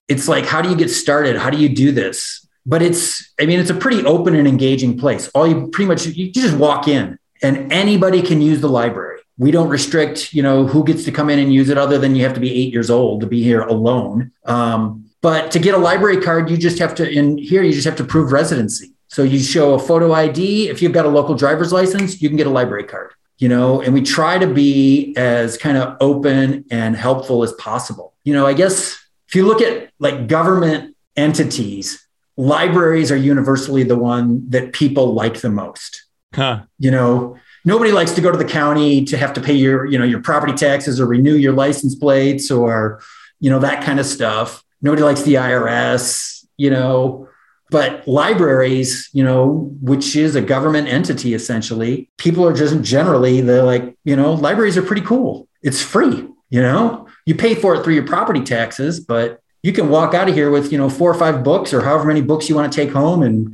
it's 0.07 0.27
like 0.27 0.45
how 0.45 0.61
do 0.61 0.69
you 0.69 0.75
get 0.75 0.89
started? 0.89 1.37
How 1.37 1.49
do 1.49 1.57
you 1.57 1.69
do 1.69 1.91
this? 1.91 2.47
But 2.65 2.81
it's 2.81 3.33
i 3.39 3.45
mean 3.45 3.59
it's 3.59 3.69
a 3.69 3.75
pretty 3.75 4.03
open 4.05 4.35
and 4.35 4.47
engaging 4.47 4.97
place. 4.97 5.29
All 5.29 5.47
you 5.47 5.67
pretty 5.67 5.87
much 5.87 6.05
you 6.05 6.31
just 6.31 6.57
walk 6.57 6.87
in 6.87 7.17
and 7.41 7.71
anybody 7.71 8.21
can 8.21 8.41
use 8.41 8.61
the 8.61 8.69
library. 8.69 9.19
We 9.37 9.51
don't 9.51 9.69
restrict 9.69 10.33
you 10.33 10.43
know 10.43 10.65
who 10.65 10.83
gets 10.83 11.03
to 11.05 11.11
come 11.11 11.29
in 11.29 11.39
and 11.39 11.53
use 11.53 11.69
it 11.69 11.77
other 11.77 11.97
than 11.97 12.15
you 12.15 12.23
have 12.23 12.33
to 12.33 12.39
be 12.39 12.51
eight 12.51 12.73
years 12.73 12.89
old 12.89 13.21
to 13.21 13.27
be 13.27 13.43
here 13.43 13.61
alone. 13.61 14.31
Um, 14.45 15.05
but 15.21 15.51
to 15.51 15.59
get 15.59 15.73
a 15.73 15.77
library 15.77 16.21
card 16.21 16.49
you 16.49 16.57
just 16.57 16.79
have 16.79 16.95
to 16.95 17.09
in 17.09 17.37
here 17.37 17.63
you 17.63 17.73
just 17.73 17.85
have 17.85 17.97
to 17.97 18.03
prove 18.03 18.31
residency. 18.31 18.91
So 19.09 19.23
you 19.23 19.39
show 19.39 19.73
a 19.73 19.79
photo 19.79 20.11
id 20.13 20.69
if 20.69 20.81
you've 20.81 20.91
got 20.91 21.05
a 21.05 21.09
local 21.09 21.35
driver's 21.35 21.71
license 21.71 22.21
you 22.21 22.29
can 22.29 22.37
get 22.37 22.47
a 22.47 22.55
library 22.59 22.83
card 22.83 23.13
you 23.37 23.47
know 23.47 23.81
and 23.81 23.93
we 23.93 24.01
try 24.01 24.37
to 24.37 24.47
be 24.47 25.15
as 25.15 25.57
kind 25.57 25.77
of 25.77 25.95
open 26.01 26.65
and 26.69 26.95
helpful 26.95 27.43
as 27.43 27.53
possible. 27.53 28.13
You 28.25 28.33
know 28.33 28.45
i 28.45 28.53
guess 28.53 28.97
if 29.27 29.35
you 29.35 29.45
look 29.45 29.61
at 29.61 29.91
like 29.99 30.27
government 30.27 30.95
entities 31.15 32.07
libraries 32.37 33.11
are 33.11 33.17
universally 33.17 33.83
the 33.83 33.97
one 33.97 34.47
that 34.49 34.73
people 34.73 35.13
like 35.13 35.41
the 35.41 35.49
most 35.49 36.05
huh. 36.33 36.61
you 36.79 36.91
know 36.91 37.37
nobody 37.67 37.91
likes 37.91 38.11
to 38.13 38.21
go 38.21 38.31
to 38.31 38.37
the 38.37 38.45
county 38.45 39.03
to 39.03 39.17
have 39.17 39.33
to 39.33 39.41
pay 39.41 39.53
your, 39.53 39.85
you 39.85 39.99
know, 39.99 40.05
your 40.05 40.21
property 40.21 40.53
taxes 40.53 41.01
or 41.01 41.05
renew 41.05 41.35
your 41.35 41.51
license 41.51 41.95
plates 41.95 42.49
or, 42.49 43.01
you 43.41 43.49
know, 43.49 43.59
that 43.59 43.83
kind 43.83 43.99
of 43.99 44.05
stuff. 44.05 44.63
Nobody 44.81 45.03
likes 45.03 45.23
the 45.23 45.33
IRS, 45.33 46.45
you 46.55 46.69
know, 46.69 47.27
but 47.69 48.07
libraries, 48.07 49.09
you 49.11 49.21
know, 49.21 49.69
which 49.81 50.15
is 50.15 50.35
a 50.35 50.41
government 50.41 50.87
entity 50.87 51.33
essentially, 51.33 52.09
people 52.17 52.47
are 52.47 52.53
just 52.53 52.81
generally, 52.81 53.41
they're 53.41 53.63
like, 53.63 53.97
you 54.05 54.15
know, 54.15 54.33
libraries 54.33 54.77
are 54.77 54.81
pretty 54.81 55.01
cool. 55.01 55.49
It's 55.61 55.81
free, 55.81 56.25
you 56.49 56.61
know, 56.61 57.06
you 57.27 57.35
pay 57.35 57.53
for 57.53 57.75
it 57.75 57.83
through 57.83 57.93
your 57.93 58.07
property 58.07 58.41
taxes, 58.41 59.01
but 59.01 59.41
you 59.61 59.73
can 59.73 59.89
walk 59.89 60.13
out 60.13 60.29
of 60.29 60.33
here 60.33 60.49
with, 60.49 60.71
you 60.71 60.77
know, 60.77 60.89
four 60.89 61.11
or 61.11 61.13
five 61.13 61.43
books 61.43 61.73
or 61.73 61.81
however 61.81 62.05
many 62.05 62.21
books 62.21 62.47
you 62.47 62.55
want 62.55 62.71
to 62.71 62.75
take 62.75 62.89
home 62.89 63.21
and 63.21 63.53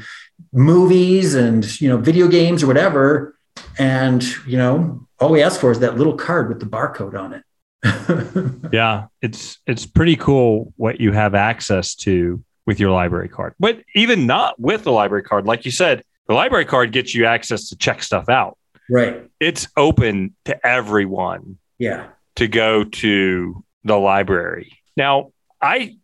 movies 0.53 1.33
and, 1.33 1.81
you 1.81 1.89
know, 1.89 1.97
video 1.97 2.27
games 2.27 2.61
or 2.61 2.67
whatever. 2.67 3.35
And, 3.79 4.23
you 4.45 4.57
know, 4.57 5.07
all 5.19 5.31
we 5.31 5.41
ask 5.41 5.59
for 5.59 5.71
is 5.71 5.79
that 5.79 5.97
little 5.97 6.15
card 6.15 6.49
with 6.49 6.59
the 6.59 6.67
barcode 6.67 7.19
on 7.19 7.33
it. 7.33 7.43
yeah, 8.71 9.07
it's 9.23 9.57
it's 9.65 9.87
pretty 9.87 10.15
cool 10.15 10.71
what 10.77 11.01
you 11.01 11.11
have 11.11 11.33
access 11.33 11.95
to 11.95 12.43
with 12.67 12.79
your 12.79 12.91
library 12.91 13.27
card. 13.27 13.55
But 13.59 13.81
even 13.95 14.27
not 14.27 14.59
with 14.59 14.83
the 14.83 14.91
library 14.91 15.23
card, 15.23 15.47
like 15.47 15.65
you 15.65 15.71
said, 15.71 16.03
the 16.27 16.35
library 16.35 16.65
card 16.65 16.91
gets 16.91 17.15
you 17.15 17.25
access 17.25 17.69
to 17.69 17.75
check 17.75 18.03
stuff 18.03 18.29
out. 18.29 18.55
Right. 18.87 19.29
It's 19.39 19.67
open 19.75 20.35
to 20.45 20.65
everyone. 20.65 21.57
Yeah. 21.79 22.09
To 22.37 22.47
go 22.47 22.83
to 22.83 23.63
the 23.83 23.97
library. 23.97 24.77
Now, 24.97 25.31
I 25.61 25.97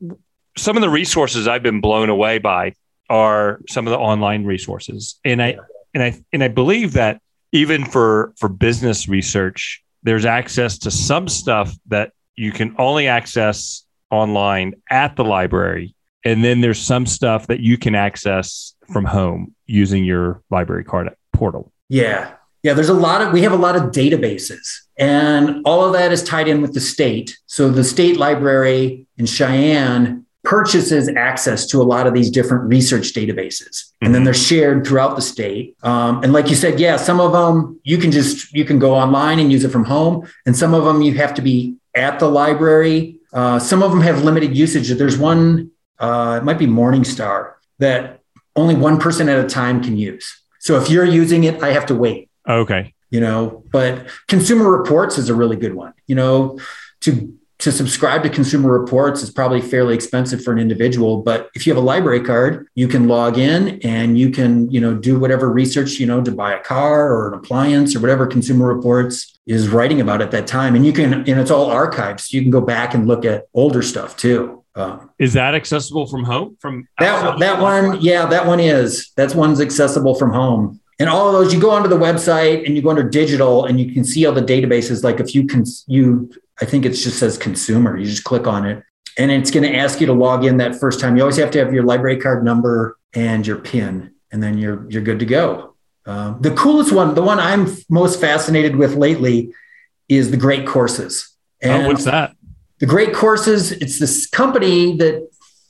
some 0.57 0.77
of 0.77 0.81
the 0.81 0.89
resources 0.89 1.47
I've 1.47 1.63
been 1.63 1.81
blown 1.81 2.09
away 2.09 2.37
by 2.37 2.73
are 3.09 3.61
some 3.67 3.87
of 3.87 3.91
the 3.91 3.97
online 3.97 4.45
resources. 4.45 5.19
And 5.25 5.41
I 5.41 5.57
and 5.93 6.03
I 6.03 6.21
and 6.31 6.43
I 6.43 6.47
believe 6.49 6.93
that 6.93 7.21
even 7.51 7.85
for 7.85 8.33
for 8.37 8.49
business 8.49 9.07
research, 9.07 9.83
there's 10.03 10.25
access 10.25 10.77
to 10.79 10.91
some 10.91 11.27
stuff 11.27 11.73
that 11.87 12.11
you 12.35 12.51
can 12.51 12.75
only 12.77 13.07
access 13.07 13.85
online 14.11 14.73
at 14.89 15.15
the 15.15 15.23
library 15.23 15.95
and 16.25 16.43
then 16.43 16.61
there's 16.61 16.79
some 16.79 17.05
stuff 17.05 17.47
that 17.47 17.59
you 17.59 17.77
can 17.77 17.95
access 17.95 18.75
from 18.91 19.05
home 19.05 19.55
using 19.65 20.03
your 20.03 20.41
library 20.49 20.83
card 20.83 21.09
portal. 21.33 21.71
Yeah. 21.87 22.33
Yeah, 22.63 22.73
there's 22.73 22.89
a 22.89 22.93
lot 22.93 23.21
of 23.21 23.31
we 23.31 23.41
have 23.43 23.53
a 23.53 23.57
lot 23.57 23.77
of 23.77 23.83
databases 23.83 24.81
and 24.99 25.61
all 25.65 25.83
of 25.83 25.93
that 25.93 26.11
is 26.11 26.23
tied 26.23 26.47
in 26.47 26.61
with 26.61 26.73
the 26.73 26.79
state. 26.79 27.37
So 27.47 27.69
the 27.69 27.83
state 27.83 28.17
library 28.17 29.07
in 29.17 29.25
Cheyenne 29.25 30.25
purchases 30.43 31.09
access 31.09 31.65
to 31.67 31.81
a 31.81 31.83
lot 31.83 32.07
of 32.07 32.13
these 32.13 32.29
different 32.29 32.63
research 32.69 33.13
databases 33.13 33.91
and 34.01 34.13
then 34.13 34.19
mm-hmm. 34.19 34.25
they're 34.25 34.33
shared 34.33 34.87
throughout 34.87 35.17
the 35.17 35.21
state 35.21 35.75
um, 35.83 36.23
and 36.23 36.31
like 36.31 36.49
you 36.49 36.55
said 36.55 36.79
yeah 36.79 36.95
some 36.95 37.19
of 37.19 37.33
them 37.33 37.77
you 37.83 37.97
can 37.97 38.09
just 38.09 38.51
you 38.53 38.63
can 38.63 38.79
go 38.79 38.95
online 38.95 39.37
and 39.37 39.51
use 39.51 39.65
it 39.65 39.69
from 39.69 39.83
home 39.83 40.25
and 40.45 40.55
some 40.55 40.73
of 40.73 40.85
them 40.85 41.01
you 41.01 41.13
have 41.13 41.33
to 41.33 41.41
be 41.41 41.75
at 41.93 42.19
the 42.19 42.27
library 42.27 43.17
uh, 43.33 43.59
some 43.59 43.83
of 43.83 43.91
them 43.91 43.99
have 43.99 44.23
limited 44.23 44.55
usage 44.55 44.87
there's 44.91 45.17
one 45.17 45.69
uh, 45.99 46.39
it 46.41 46.45
might 46.45 46.57
be 46.57 46.65
Morningstar 46.65 47.55
that 47.79 48.19
only 48.55 48.75
one 48.75 48.99
person 48.99 49.29
at 49.29 49.43
a 49.43 49.47
time 49.47 49.81
can 49.81 49.97
use. 49.97 50.41
So 50.59 50.79
if 50.79 50.89
you're 50.89 51.05
using 51.05 51.45
it, 51.45 51.63
I 51.63 51.71
have 51.71 51.85
to 51.87 51.95
wait. 51.95 52.29
Okay. 52.47 52.93
You 53.09 53.19
know, 53.19 53.63
but 53.71 54.07
Consumer 54.27 54.69
Reports 54.69 55.17
is 55.17 55.29
a 55.29 55.33
really 55.33 55.55
good 55.55 55.73
one. 55.73 55.93
You 56.07 56.15
know, 56.15 56.59
to 57.01 57.39
to 57.59 57.73
subscribe 57.73 58.23
to 58.23 58.29
Consumer 58.29 58.71
Reports 58.71 59.21
is 59.21 59.29
probably 59.29 59.61
fairly 59.61 59.93
expensive 59.93 60.41
for 60.41 60.53
an 60.53 60.59
individual, 60.59 61.21
but 61.21 61.49
if 61.55 61.67
you 61.67 61.73
have 61.73 61.81
a 61.81 61.85
library 61.85 62.21
card, 62.21 62.67
you 62.73 62.87
can 62.87 63.09
log 63.09 63.37
in 63.37 63.81
and 63.81 64.17
you 64.17 64.29
can, 64.29 64.71
you 64.71 64.79
know, 64.79 64.95
do 64.95 65.19
whatever 65.19 65.51
research, 65.51 65.99
you 65.99 66.05
know, 66.05 66.23
to 66.23 66.31
buy 66.31 66.53
a 66.53 66.63
car 66.63 67.13
or 67.13 67.27
an 67.27 67.33
appliance 67.33 67.95
or 67.95 67.99
whatever 67.99 68.25
Consumer 68.25 68.73
Reports 68.73 69.37
is 69.45 69.67
writing 69.67 69.99
about 69.99 70.21
at 70.21 70.31
that 70.31 70.47
time. 70.47 70.73
And 70.73 70.85
you 70.85 70.93
can, 70.93 71.13
and 71.13 71.27
it's 71.27 71.51
all 71.51 71.67
archived. 71.67 72.21
So 72.21 72.37
you 72.37 72.41
can 72.41 72.51
go 72.51 72.61
back 72.61 72.93
and 72.93 73.07
look 73.07 73.25
at 73.25 73.47
older 73.53 73.81
stuff 73.81 74.15
too. 74.15 74.63
Um, 74.75 75.09
is 75.19 75.33
that 75.33 75.53
accessible 75.53 76.07
from 76.07 76.23
home? 76.23 76.55
From 76.61 76.87
that 76.99 77.39
that 77.39 77.61
one, 77.61 77.99
yeah, 77.99 78.25
that 78.27 78.47
one 78.47 78.61
is. 78.61 79.11
That's 79.17 79.35
one's 79.35 79.59
accessible 79.59 80.15
from 80.15 80.31
home. 80.31 80.78
And 80.99 81.09
all 81.09 81.27
of 81.27 81.33
those, 81.33 81.53
you 81.53 81.61
go 81.61 81.71
onto 81.71 81.87
the 81.87 81.97
website 81.97 82.65
and 82.65 82.75
you 82.75 82.81
go 82.81 82.89
under 82.89 83.03
digital, 83.03 83.65
and 83.65 83.79
you 83.79 83.93
can 83.93 84.03
see 84.03 84.25
all 84.25 84.33
the 84.33 84.41
databases. 84.41 85.03
Like 85.03 85.19
if 85.19 85.33
you 85.33 85.47
can, 85.47 85.63
you, 85.87 86.31
I 86.61 86.65
think 86.65 86.85
it 86.85 86.89
just 86.89 87.17
says 87.17 87.37
consumer. 87.37 87.97
You 87.97 88.05
just 88.05 88.25
click 88.25 88.47
on 88.47 88.65
it, 88.65 88.83
and 89.17 89.31
it's 89.31 89.51
going 89.51 89.63
to 89.63 89.75
ask 89.75 90.01
you 90.01 90.07
to 90.07 90.13
log 90.13 90.43
in 90.43 90.57
that 90.57 90.75
first 90.75 90.99
time. 90.99 91.15
You 91.15 91.23
always 91.23 91.37
have 91.37 91.51
to 91.51 91.59
have 91.59 91.73
your 91.73 91.83
library 91.83 92.17
card 92.17 92.43
number 92.43 92.97
and 93.13 93.47
your 93.47 93.57
PIN, 93.57 94.13
and 94.31 94.43
then 94.43 94.57
you're 94.57 94.89
you're 94.89 95.03
good 95.03 95.19
to 95.19 95.25
go. 95.25 95.75
Uh, 96.05 96.35
the 96.39 96.51
coolest 96.51 96.91
one, 96.91 97.15
the 97.15 97.21
one 97.21 97.39
I'm 97.39 97.67
most 97.89 98.19
fascinated 98.19 98.75
with 98.75 98.95
lately, 98.95 99.53
is 100.09 100.31
the 100.31 100.37
Great 100.37 100.67
Courses. 100.67 101.33
And 101.61 101.85
oh, 101.85 101.87
what's 101.87 102.05
that? 102.05 102.35
the 102.79 102.85
great 102.85 103.13
courses 103.13 103.71
it's 103.73 103.99
this 103.99 104.25
company 104.27 104.97
that 104.97 105.29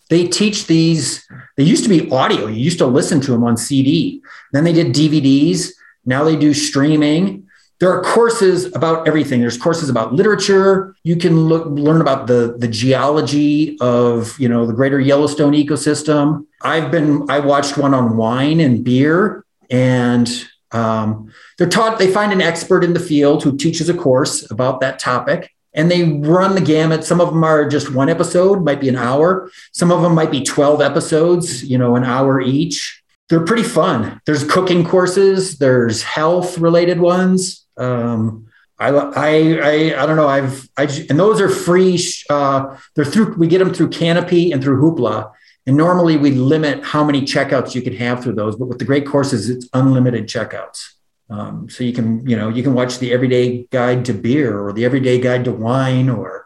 they 0.09 0.27
teach 0.27 0.67
these 0.67 1.27
they 1.57 1.63
used 1.63 1.83
to 1.83 1.89
be 1.89 2.09
audio. 2.11 2.47
You 2.47 2.61
used 2.61 2.79
to 2.79 2.87
listen 2.87 3.21
to 3.21 3.31
them 3.31 3.43
on 3.43 3.57
cd 3.57 4.21
then 4.51 4.63
they 4.63 4.73
did 4.73 4.87
dvds 4.87 5.71
now 6.09 6.23
they 6.23 6.35
do 6.35 6.53
streaming. 6.53 7.47
There 7.79 7.89
are 7.91 8.01
courses 8.01 8.65
about 8.75 9.07
everything. 9.07 9.39
There's 9.39 9.57
courses 9.57 9.89
about 9.89 10.13
literature. 10.13 10.95
You 11.03 11.15
can 11.15 11.47
look 11.47 11.65
learn 11.67 12.01
about 12.01 12.27
the 12.27 12.55
the 12.57 12.67
geology 12.67 13.77
of 13.79 14.37
you 14.39 14.49
know 14.49 14.65
the 14.65 14.73
greater 14.73 14.99
yellowstone 14.99 15.53
ecosystem. 15.53 16.45
I've 16.61 16.91
been 16.91 17.29
i 17.29 17.39
watched 17.39 17.77
one 17.77 17.93
on 17.93 18.17
wine 18.17 18.59
and 18.59 18.83
beer 18.83 19.45
and 19.69 20.29
um, 20.71 21.31
they're 21.57 21.69
taught 21.69 21.99
they 21.99 22.11
find 22.11 22.33
an 22.33 22.41
expert 22.41 22.83
in 22.83 22.93
the 22.93 22.99
field 22.99 23.43
who 23.43 23.55
teaches 23.55 23.87
a 23.87 23.93
course 23.93 24.49
about 24.51 24.81
that 24.81 24.99
topic 24.99 25.51
and 25.73 25.89
they 25.89 26.03
run 26.03 26.55
the 26.55 26.61
gamut. 26.61 27.03
Some 27.03 27.21
of 27.21 27.29
them 27.29 27.43
are 27.43 27.67
just 27.67 27.93
one 27.93 28.09
episode, 28.09 28.63
might 28.63 28.81
be 28.81 28.89
an 28.89 28.95
hour. 28.95 29.49
Some 29.71 29.91
of 29.91 30.01
them 30.01 30.15
might 30.15 30.31
be 30.31 30.43
12 30.43 30.81
episodes, 30.81 31.63
you 31.63 31.77
know, 31.77 31.95
an 31.95 32.03
hour 32.03 32.41
each. 32.41 33.03
They're 33.29 33.45
pretty 33.45 33.63
fun. 33.63 34.19
There's 34.25 34.43
cooking 34.43 34.83
courses, 34.83 35.59
there's 35.59 36.01
health 36.01 36.57
related 36.57 36.99
ones. 36.99 37.67
Um, 37.77 38.47
I, 38.79 38.89
I, 38.89 39.27
I, 39.27 40.03
I 40.03 40.05
don't 40.05 40.15
know. 40.15 40.27
I've, 40.27 40.67
I, 40.77 40.83
and 41.09 41.19
those 41.19 41.41
are 41.41 41.49
free. 41.49 41.99
Uh, 42.29 42.77
they're 42.95 43.05
through, 43.05 43.35
we 43.35 43.47
get 43.47 43.59
them 43.59 43.73
through 43.73 43.89
Kanopy 43.89 44.53
and 44.53 44.63
through 44.63 44.81
Hoopla. 44.81 45.31
And 45.67 45.77
normally 45.77 46.17
we 46.17 46.31
limit 46.31 46.83
how 46.83 47.03
many 47.03 47.21
checkouts 47.21 47.75
you 47.75 47.81
can 47.81 47.95
have 47.97 48.23
through 48.23 48.33
those, 48.33 48.55
but 48.55 48.65
with 48.65 48.79
the 48.79 48.85
great 48.85 49.05
courses, 49.05 49.49
it's 49.49 49.69
unlimited 49.73 50.27
checkouts. 50.27 50.93
Um, 51.29 51.69
so 51.69 51.83
you 51.83 51.93
can, 51.93 52.27
you 52.27 52.35
know, 52.35 52.49
you 52.49 52.63
can 52.63 52.73
watch 52.73 52.99
the 52.99 53.13
Everyday 53.13 53.65
Guide 53.65 54.05
to 54.05 54.13
Beer 54.13 54.59
or 54.59 54.73
the 54.73 54.85
Everyday 54.85 55.19
Guide 55.19 55.45
to 55.45 55.51
Wine 55.51 56.09
or 56.09 56.45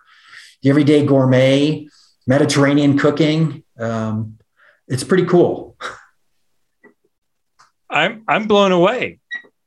the 0.61 0.69
Everyday 0.69 1.05
Gourmet, 1.05 1.87
Mediterranean 2.27 2.97
Cooking. 2.97 3.63
Um, 3.79 4.39
it's 4.87 5.03
pretty 5.03 5.25
cool. 5.25 5.77
I'm 7.89 8.23
I'm 8.27 8.47
blown 8.47 8.71
away 8.71 9.19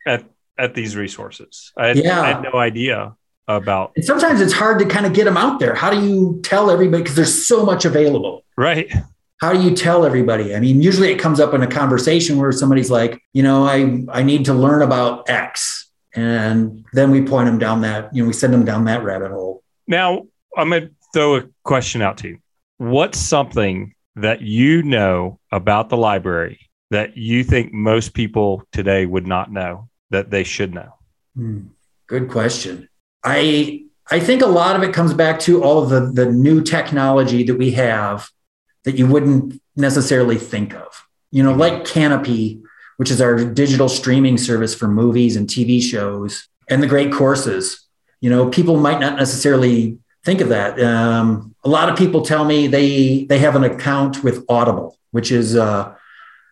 at 0.06 0.24
at 0.58 0.74
these 0.74 0.96
resources. 0.96 1.72
I 1.76 1.88
had, 1.88 1.96
yeah. 1.98 2.20
I 2.20 2.28
had 2.28 2.42
no 2.42 2.58
idea 2.58 3.14
about. 3.46 3.92
And 3.94 4.04
sometimes 4.04 4.40
it's 4.40 4.52
hard 4.52 4.80
to 4.80 4.84
kind 4.84 5.06
of 5.06 5.12
get 5.12 5.24
them 5.24 5.36
out 5.36 5.60
there. 5.60 5.74
How 5.74 5.90
do 5.90 6.04
you 6.04 6.40
tell 6.42 6.70
everybody? 6.70 7.04
Because 7.04 7.14
there's 7.14 7.46
so 7.46 7.64
much 7.64 7.84
available. 7.84 8.44
Right 8.56 8.92
how 9.38 9.52
do 9.52 9.62
you 9.62 9.74
tell 9.74 10.04
everybody? 10.04 10.54
I 10.54 10.60
mean 10.60 10.82
usually 10.82 11.10
it 11.10 11.18
comes 11.18 11.40
up 11.40 11.54
in 11.54 11.62
a 11.62 11.66
conversation 11.66 12.38
where 12.38 12.52
somebody's 12.52 12.90
like 12.90 13.20
you 13.32 13.42
know 13.42 13.64
i 13.64 14.04
i 14.10 14.22
need 14.22 14.44
to 14.46 14.54
learn 14.54 14.82
about 14.82 15.28
x. 15.28 15.84
And 16.14 16.86
then 16.94 17.10
we 17.10 17.20
point 17.20 17.46
them 17.46 17.58
down 17.58 17.82
that 17.82 18.14
you 18.14 18.22
know 18.22 18.28
we 18.28 18.32
send 18.32 18.52
them 18.52 18.64
down 18.64 18.84
that 18.84 19.04
rabbit 19.04 19.30
hole. 19.30 19.62
Now 19.86 20.26
i'm 20.56 20.70
going 20.70 20.88
to 20.88 20.90
throw 21.12 21.36
a 21.36 21.44
question 21.64 22.02
out 22.02 22.18
to 22.18 22.28
you. 22.28 22.38
What's 22.78 23.18
something 23.18 23.94
that 24.16 24.42
you 24.42 24.82
know 24.82 25.38
about 25.52 25.88
the 25.88 25.96
library 25.96 26.60
that 26.90 27.16
you 27.16 27.44
think 27.44 27.72
most 27.72 28.14
people 28.14 28.62
today 28.72 29.06
would 29.06 29.26
not 29.26 29.50
know 29.50 29.88
that 30.10 30.30
they 30.30 30.44
should 30.44 30.72
know? 30.74 30.92
Hmm. 31.34 31.60
good 32.06 32.30
question. 32.30 32.88
I 33.22 33.84
i 34.10 34.20
think 34.20 34.40
a 34.40 34.46
lot 34.46 34.76
of 34.76 34.82
it 34.82 34.94
comes 34.94 35.12
back 35.12 35.40
to 35.40 35.62
all 35.62 35.82
of 35.82 35.90
the 35.90 36.00
the 36.24 36.30
new 36.30 36.62
technology 36.62 37.42
that 37.42 37.56
we 37.56 37.72
have 37.72 38.30
that 38.86 38.96
you 38.96 39.06
wouldn't 39.06 39.60
necessarily 39.74 40.38
think 40.38 40.74
of. 40.74 41.06
You 41.32 41.42
know, 41.42 41.52
like 41.52 41.84
Kanopy, 41.84 42.62
which 42.96 43.10
is 43.10 43.20
our 43.20 43.44
digital 43.44 43.88
streaming 43.90 44.38
service 44.38 44.74
for 44.74 44.88
movies 44.88 45.36
and 45.36 45.46
TV 45.46 45.82
shows, 45.82 46.48
and 46.70 46.82
the 46.82 46.86
great 46.86 47.12
courses. 47.12 47.86
You 48.20 48.30
know, 48.30 48.48
people 48.48 48.78
might 48.78 49.00
not 49.00 49.16
necessarily 49.16 49.98
think 50.24 50.40
of 50.40 50.48
that. 50.48 50.80
Um, 50.80 51.54
a 51.64 51.68
lot 51.68 51.90
of 51.90 51.98
people 51.98 52.22
tell 52.22 52.44
me 52.44 52.68
they 52.68 53.24
they 53.24 53.40
have 53.40 53.56
an 53.56 53.64
account 53.64 54.22
with 54.22 54.44
Audible, 54.48 54.96
which 55.10 55.32
is 55.32 55.56
uh, 55.56 55.92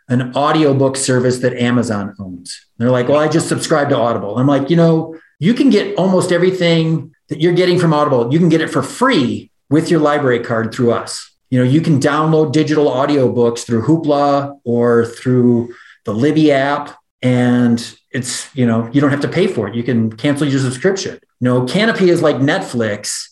an 0.08 0.36
audiobook 0.36 0.96
service 0.96 1.38
that 1.38 1.54
Amazon 1.54 2.14
owns. 2.18 2.66
They're 2.78 2.90
like, 2.90 3.08
well, 3.08 3.20
I 3.20 3.28
just 3.28 3.48
subscribe 3.48 3.88
to 3.90 3.96
Audible. 3.96 4.38
I'm 4.38 4.48
like, 4.48 4.70
you 4.70 4.76
know, 4.76 5.16
you 5.38 5.54
can 5.54 5.70
get 5.70 5.96
almost 5.96 6.32
everything 6.32 7.14
that 7.28 7.40
you're 7.40 7.54
getting 7.54 7.78
from 7.78 7.94
Audible. 7.94 8.32
You 8.32 8.40
can 8.40 8.48
get 8.48 8.60
it 8.60 8.70
for 8.70 8.82
free 8.82 9.52
with 9.70 9.88
your 9.88 10.00
library 10.00 10.40
card 10.40 10.74
through 10.74 10.92
us 10.92 11.33
you 11.54 11.62
know, 11.62 11.70
you 11.70 11.80
can 11.80 12.00
download 12.00 12.50
digital 12.50 12.86
audiobooks 12.86 13.64
through 13.64 13.82
Hoopla 13.82 14.58
or 14.64 15.06
through 15.06 15.72
the 16.04 16.12
Libby 16.12 16.50
app. 16.50 16.98
And 17.22 17.78
it's 18.10 18.52
you 18.56 18.66
know 18.66 18.90
you 18.92 19.00
don't 19.00 19.12
have 19.12 19.20
to 19.20 19.28
pay 19.28 19.46
for 19.46 19.68
it. 19.68 19.76
You 19.76 19.84
can 19.84 20.10
cancel 20.16 20.48
your 20.48 20.58
subscription. 20.58 21.14
You 21.38 21.44
know, 21.44 21.60
Kanopy 21.62 22.08
is 22.08 22.22
like 22.22 22.36
Netflix, 22.36 23.28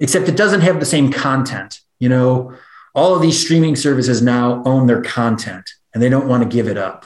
except 0.00 0.26
it 0.26 0.38
doesn't 0.38 0.62
have 0.62 0.80
the 0.80 0.86
same 0.86 1.12
content. 1.12 1.80
You 1.98 2.08
know, 2.08 2.54
all 2.94 3.14
of 3.14 3.20
these 3.20 3.38
streaming 3.38 3.76
services 3.76 4.22
now 4.22 4.62
own 4.64 4.86
their 4.86 5.02
content 5.02 5.68
and 5.92 6.02
they 6.02 6.08
don't 6.08 6.28
want 6.28 6.42
to 6.42 6.48
give 6.48 6.68
it 6.68 6.78
up. 6.78 7.04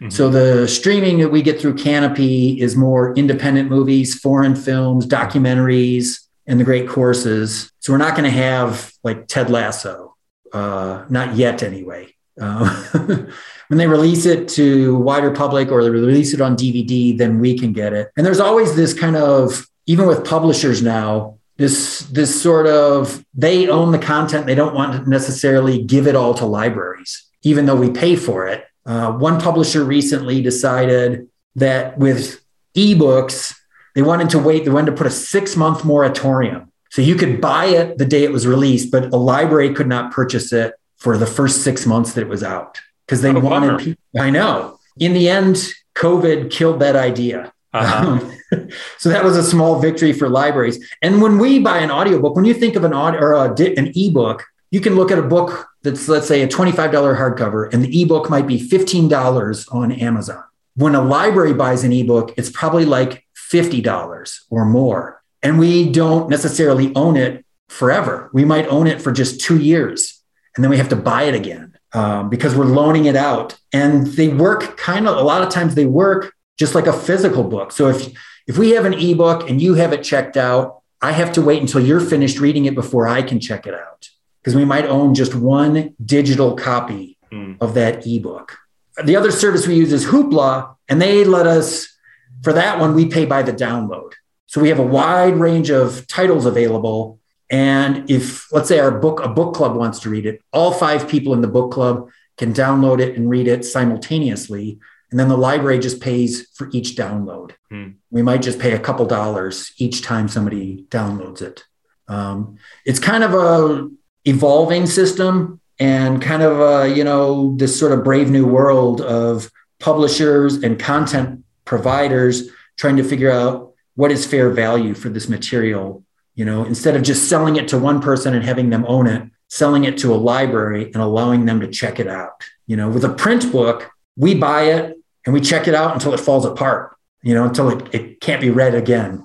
Mm-hmm. 0.00 0.10
So 0.10 0.30
the 0.30 0.66
streaming 0.66 1.18
that 1.18 1.28
we 1.28 1.42
get 1.42 1.60
through 1.60 1.74
Kanopy 1.74 2.58
is 2.58 2.74
more 2.74 3.14
independent 3.14 3.70
movies, 3.70 4.18
foreign 4.18 4.56
films, 4.56 5.06
documentaries, 5.06 6.26
and 6.48 6.58
the 6.58 6.64
great 6.64 6.88
courses. 6.88 7.70
So 7.78 7.92
we're 7.92 7.98
not 7.98 8.16
going 8.16 8.24
to 8.24 8.36
have 8.36 8.92
like 9.04 9.28
Ted 9.28 9.48
Lasso, 9.48 10.07
uh, 10.52 11.04
not 11.08 11.36
yet 11.36 11.62
anyway. 11.62 12.14
Uh, 12.40 12.68
when 13.68 13.78
they 13.78 13.86
release 13.86 14.26
it 14.26 14.48
to 14.48 14.96
wider 14.96 15.30
public 15.30 15.70
or 15.70 15.82
they 15.82 15.90
release 15.90 16.32
it 16.32 16.40
on 16.40 16.56
DVD, 16.56 17.16
then 17.16 17.38
we 17.38 17.58
can 17.58 17.72
get 17.72 17.92
it. 17.92 18.10
And 18.16 18.24
there's 18.24 18.40
always 18.40 18.76
this 18.76 18.94
kind 18.94 19.16
of 19.16 19.66
even 19.86 20.06
with 20.06 20.24
publishers 20.24 20.82
now, 20.82 21.38
this 21.56 22.00
this 22.00 22.40
sort 22.40 22.66
of 22.66 23.24
they 23.34 23.68
own 23.68 23.90
the 23.90 23.98
content. 23.98 24.46
They 24.46 24.54
don't 24.54 24.74
want 24.74 24.92
to 24.92 25.10
necessarily 25.10 25.82
give 25.82 26.06
it 26.06 26.14
all 26.14 26.34
to 26.34 26.46
libraries, 26.46 27.26
even 27.42 27.66
though 27.66 27.76
we 27.76 27.90
pay 27.90 28.14
for 28.14 28.46
it. 28.46 28.64
Uh, 28.86 29.12
one 29.12 29.40
publisher 29.40 29.84
recently 29.84 30.40
decided 30.40 31.28
that 31.56 31.98
with 31.98 32.40
ebooks, 32.76 33.54
they 33.94 34.02
wanted 34.02 34.30
to 34.30 34.38
wait. 34.38 34.64
They 34.64 34.70
wanted 34.70 34.92
to 34.92 34.96
put 34.96 35.06
a 35.06 35.10
six 35.10 35.56
month 35.56 35.84
moratorium. 35.84 36.70
So 36.98 37.02
you 37.02 37.14
could 37.14 37.40
buy 37.40 37.66
it 37.66 37.96
the 37.96 38.04
day 38.04 38.24
it 38.24 38.32
was 38.32 38.44
released, 38.44 38.90
but 38.90 39.12
a 39.12 39.16
library 39.16 39.72
could 39.72 39.86
not 39.86 40.10
purchase 40.10 40.52
it 40.52 40.74
for 40.96 41.16
the 41.16 41.26
first 41.26 41.62
six 41.62 41.86
months 41.86 42.14
that 42.14 42.22
it 42.22 42.28
was 42.28 42.42
out 42.42 42.80
because 43.06 43.22
they 43.22 43.32
wanted 43.32 43.78
people. 43.78 44.20
I 44.20 44.30
know. 44.30 44.80
In 44.98 45.12
the 45.12 45.28
end, 45.28 45.62
COVID 45.94 46.50
killed 46.50 46.80
that 46.80 46.96
idea. 46.96 47.52
Uh-huh. 47.72 48.18
so 48.98 49.10
that 49.10 49.22
was 49.22 49.36
a 49.36 49.44
small 49.44 49.78
victory 49.78 50.12
for 50.12 50.28
libraries. 50.28 50.92
And 51.00 51.22
when 51.22 51.38
we 51.38 51.60
buy 51.60 51.78
an 51.78 51.92
audiobook, 51.92 52.34
when 52.34 52.44
you 52.44 52.52
think 52.52 52.74
of 52.74 52.82
an 52.82 52.92
audio 52.92 53.20
or 53.20 53.34
a, 53.34 53.50
an 53.78 53.92
ebook, 53.94 54.44
you 54.72 54.80
can 54.80 54.96
look 54.96 55.12
at 55.12 55.20
a 55.20 55.22
book 55.22 55.68
that's 55.84 56.08
let's 56.08 56.26
say 56.26 56.42
a 56.42 56.48
$25 56.48 56.74
hardcover 56.90 57.72
and 57.72 57.84
the 57.84 58.02
ebook 58.02 58.28
might 58.28 58.48
be 58.48 58.58
$15 58.58 59.72
on 59.72 59.92
Amazon. 59.92 60.42
When 60.74 60.96
a 60.96 61.00
library 61.00 61.54
buys 61.54 61.84
an 61.84 61.92
ebook, 61.92 62.34
it's 62.36 62.50
probably 62.50 62.86
like 62.86 63.24
$50 63.52 64.40
or 64.50 64.64
more. 64.64 65.17
And 65.42 65.58
we 65.58 65.90
don't 65.90 66.28
necessarily 66.28 66.94
own 66.94 67.16
it 67.16 67.44
forever. 67.68 68.30
We 68.32 68.44
might 68.44 68.66
own 68.66 68.86
it 68.86 69.00
for 69.00 69.12
just 69.12 69.40
two 69.40 69.58
years 69.58 70.18
and 70.58 70.64
then 70.64 70.70
we 70.70 70.78
have 70.78 70.88
to 70.88 70.96
buy 70.96 71.22
it 71.22 71.36
again 71.36 71.78
um, 71.92 72.28
because 72.28 72.52
we're 72.56 72.64
loaning 72.64 73.04
it 73.04 73.14
out. 73.14 73.56
And 73.72 74.08
they 74.08 74.26
work 74.26 74.76
kind 74.76 75.06
of, 75.06 75.16
a 75.16 75.22
lot 75.22 75.40
of 75.40 75.50
times 75.50 75.76
they 75.76 75.86
work 75.86 76.34
just 76.58 76.74
like 76.74 76.88
a 76.88 76.92
physical 76.92 77.44
book. 77.44 77.70
So 77.70 77.88
if, 77.88 78.12
if 78.48 78.58
we 78.58 78.70
have 78.70 78.84
an 78.84 78.94
ebook 78.94 79.48
and 79.48 79.62
you 79.62 79.74
have 79.74 79.92
it 79.92 80.02
checked 80.02 80.36
out, 80.36 80.82
I 81.00 81.12
have 81.12 81.30
to 81.34 81.42
wait 81.42 81.60
until 81.60 81.80
you're 81.80 82.00
finished 82.00 82.40
reading 82.40 82.64
it 82.64 82.74
before 82.74 83.06
I 83.06 83.22
can 83.22 83.38
check 83.38 83.68
it 83.68 83.74
out 83.74 84.08
because 84.40 84.56
we 84.56 84.64
might 84.64 84.84
own 84.84 85.14
just 85.14 85.32
one 85.36 85.94
digital 86.04 86.56
copy 86.56 87.16
mm. 87.30 87.56
of 87.60 87.74
that 87.74 88.04
ebook. 88.04 88.58
The 89.04 89.14
other 89.14 89.30
service 89.30 89.68
we 89.68 89.76
use 89.76 89.92
is 89.92 90.06
Hoopla, 90.06 90.74
and 90.88 91.00
they 91.00 91.22
let 91.22 91.46
us, 91.46 91.96
for 92.42 92.52
that 92.52 92.80
one, 92.80 92.94
we 92.94 93.06
pay 93.06 93.26
by 93.26 93.42
the 93.42 93.52
download. 93.52 94.14
So 94.48 94.60
we 94.60 94.70
have 94.70 94.78
a 94.78 94.82
wide 94.82 95.36
range 95.36 95.70
of 95.70 96.06
titles 96.06 96.46
available. 96.46 97.20
And 97.50 98.10
if, 98.10 98.50
let's 98.52 98.68
say, 98.68 98.78
our 98.78 98.90
book, 98.90 99.20
a 99.22 99.28
book 99.28 99.54
club 99.54 99.76
wants 99.76 100.00
to 100.00 100.10
read 100.10 100.26
it, 100.26 100.42
all 100.52 100.72
five 100.72 101.08
people 101.08 101.34
in 101.34 101.42
the 101.42 101.48
book 101.48 101.70
club 101.70 102.08
can 102.38 102.52
download 102.52 103.00
it 103.00 103.16
and 103.16 103.28
read 103.28 103.46
it 103.46 103.64
simultaneously. 103.64 104.78
And 105.10 105.20
then 105.20 105.28
the 105.28 105.36
library 105.36 105.78
just 105.78 106.00
pays 106.00 106.48
for 106.54 106.68
each 106.72 106.96
download. 106.96 107.52
Hmm. 107.70 107.90
We 108.10 108.22
might 108.22 108.42
just 108.42 108.58
pay 108.58 108.72
a 108.72 108.78
couple 108.78 109.06
dollars 109.06 109.72
each 109.76 110.02
time 110.02 110.28
somebody 110.28 110.86
downloads 110.90 111.42
it. 111.42 111.64
Um, 112.08 112.56
it's 112.86 112.98
kind 112.98 113.22
of 113.22 113.34
a 113.34 113.88
evolving 114.24 114.86
system 114.86 115.60
and 115.78 116.20
kind 116.20 116.42
of 116.42 116.60
uh, 116.60 116.84
you 116.84 117.04
know 117.04 117.54
this 117.56 117.78
sort 117.78 117.92
of 117.92 118.02
brave 118.02 118.30
new 118.30 118.46
world 118.46 119.00
of 119.00 119.50
publishers 119.78 120.56
and 120.56 120.78
content 120.78 121.44
providers 121.64 122.50
trying 122.76 122.96
to 122.96 123.04
figure 123.04 123.30
out 123.30 123.67
what 123.98 124.12
is 124.12 124.24
fair 124.24 124.50
value 124.50 124.94
for 124.94 125.08
this 125.08 125.28
material 125.28 126.04
you 126.34 126.44
know 126.44 126.64
instead 126.64 126.96
of 126.96 127.02
just 127.02 127.28
selling 127.28 127.56
it 127.56 127.68
to 127.68 127.78
one 127.78 128.00
person 128.00 128.34
and 128.34 128.44
having 128.44 128.70
them 128.70 128.84
own 128.86 129.06
it 129.06 129.22
selling 129.48 129.84
it 129.84 129.96
to 129.98 130.14
a 130.14 130.16
library 130.32 130.84
and 130.86 130.96
allowing 130.96 131.46
them 131.46 131.60
to 131.60 131.68
check 131.68 131.98
it 131.98 132.08
out 132.08 132.42
you 132.66 132.76
know 132.76 132.88
with 132.88 133.04
a 133.04 133.14
print 133.14 133.50
book 133.52 133.90
we 134.16 134.34
buy 134.34 134.62
it 134.62 134.96
and 135.24 135.34
we 135.34 135.40
check 135.40 135.66
it 135.68 135.74
out 135.74 135.94
until 135.94 136.14
it 136.14 136.20
falls 136.20 136.44
apart 136.44 136.96
you 137.22 137.34
know 137.34 137.44
until 137.44 137.70
it, 137.70 137.94
it 137.94 138.20
can't 138.20 138.40
be 138.40 138.50
read 138.50 138.74
again 138.74 139.24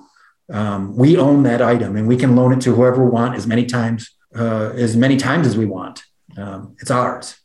um, 0.52 0.94
we 0.96 1.16
own 1.16 1.42
that 1.44 1.62
item 1.62 1.96
and 1.96 2.06
we 2.06 2.16
can 2.16 2.36
loan 2.36 2.52
it 2.52 2.60
to 2.60 2.74
whoever 2.74 3.04
we 3.04 3.10
want 3.10 3.34
as 3.34 3.46
many 3.46 3.64
times 3.64 4.14
uh, 4.34 4.72
as 4.74 4.96
many 4.96 5.16
times 5.16 5.46
as 5.46 5.56
we 5.56 5.66
want. 5.66 6.02
Um, 6.36 6.76
it's 6.80 6.90
ours. 6.90 7.36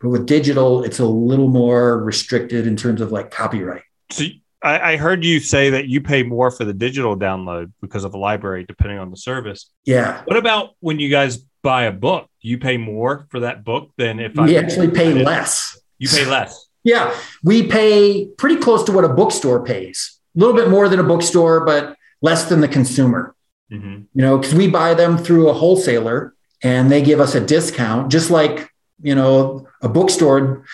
But 0.00 0.10
with 0.10 0.26
digital, 0.26 0.84
it's 0.84 0.98
a 0.98 1.06
little 1.06 1.48
more 1.48 1.98
restricted 1.98 2.66
in 2.66 2.76
terms 2.76 3.00
of 3.00 3.10
like 3.10 3.30
copyright. 3.30 3.82
So 4.10 4.24
I, 4.62 4.92
I 4.92 4.96
heard 4.96 5.24
you 5.24 5.40
say 5.40 5.70
that 5.70 5.86
you 5.86 6.00
pay 6.00 6.22
more 6.22 6.50
for 6.50 6.64
the 6.64 6.72
digital 6.72 7.16
download 7.16 7.72
because 7.80 8.04
of 8.04 8.12
the 8.12 8.18
library, 8.18 8.64
depending 8.64 8.98
on 8.98 9.10
the 9.10 9.16
service. 9.16 9.70
Yeah. 9.84 10.22
What 10.24 10.36
about 10.36 10.70
when 10.80 10.98
you 10.98 11.08
guys 11.08 11.38
buy 11.62 11.84
a 11.84 11.92
book? 11.92 12.28
You 12.40 12.58
pay 12.58 12.76
more 12.76 13.26
for 13.30 13.40
that 13.40 13.64
book 13.64 13.90
than 13.96 14.20
if 14.20 14.34
we 14.34 14.56
I 14.56 14.60
actually 14.60 14.90
pay 14.90 15.12
less? 15.12 15.78
You 15.98 16.08
pay 16.08 16.24
less. 16.24 16.66
Yeah, 16.84 17.14
we 17.42 17.66
pay 17.66 18.26
pretty 18.38 18.56
close 18.56 18.84
to 18.84 18.92
what 18.92 19.04
a 19.04 19.08
bookstore 19.08 19.64
pays. 19.64 20.18
A 20.36 20.38
little 20.38 20.54
bit 20.54 20.70
more 20.70 20.88
than 20.88 21.00
a 21.00 21.04
bookstore, 21.04 21.64
but 21.64 21.96
less 22.22 22.48
than 22.48 22.60
the 22.60 22.68
consumer. 22.68 23.34
Mm-hmm. 23.70 24.02
You 24.14 24.22
know, 24.22 24.38
because 24.38 24.54
we 24.54 24.68
buy 24.68 24.94
them 24.94 25.18
through 25.18 25.48
a 25.48 25.52
wholesaler 25.52 26.34
and 26.62 26.90
they 26.90 27.02
give 27.02 27.20
us 27.20 27.34
a 27.34 27.40
discount, 27.40 28.10
just 28.10 28.30
like, 28.30 28.70
you 29.02 29.14
know, 29.14 29.66
a 29.82 29.88
bookstore 29.88 30.64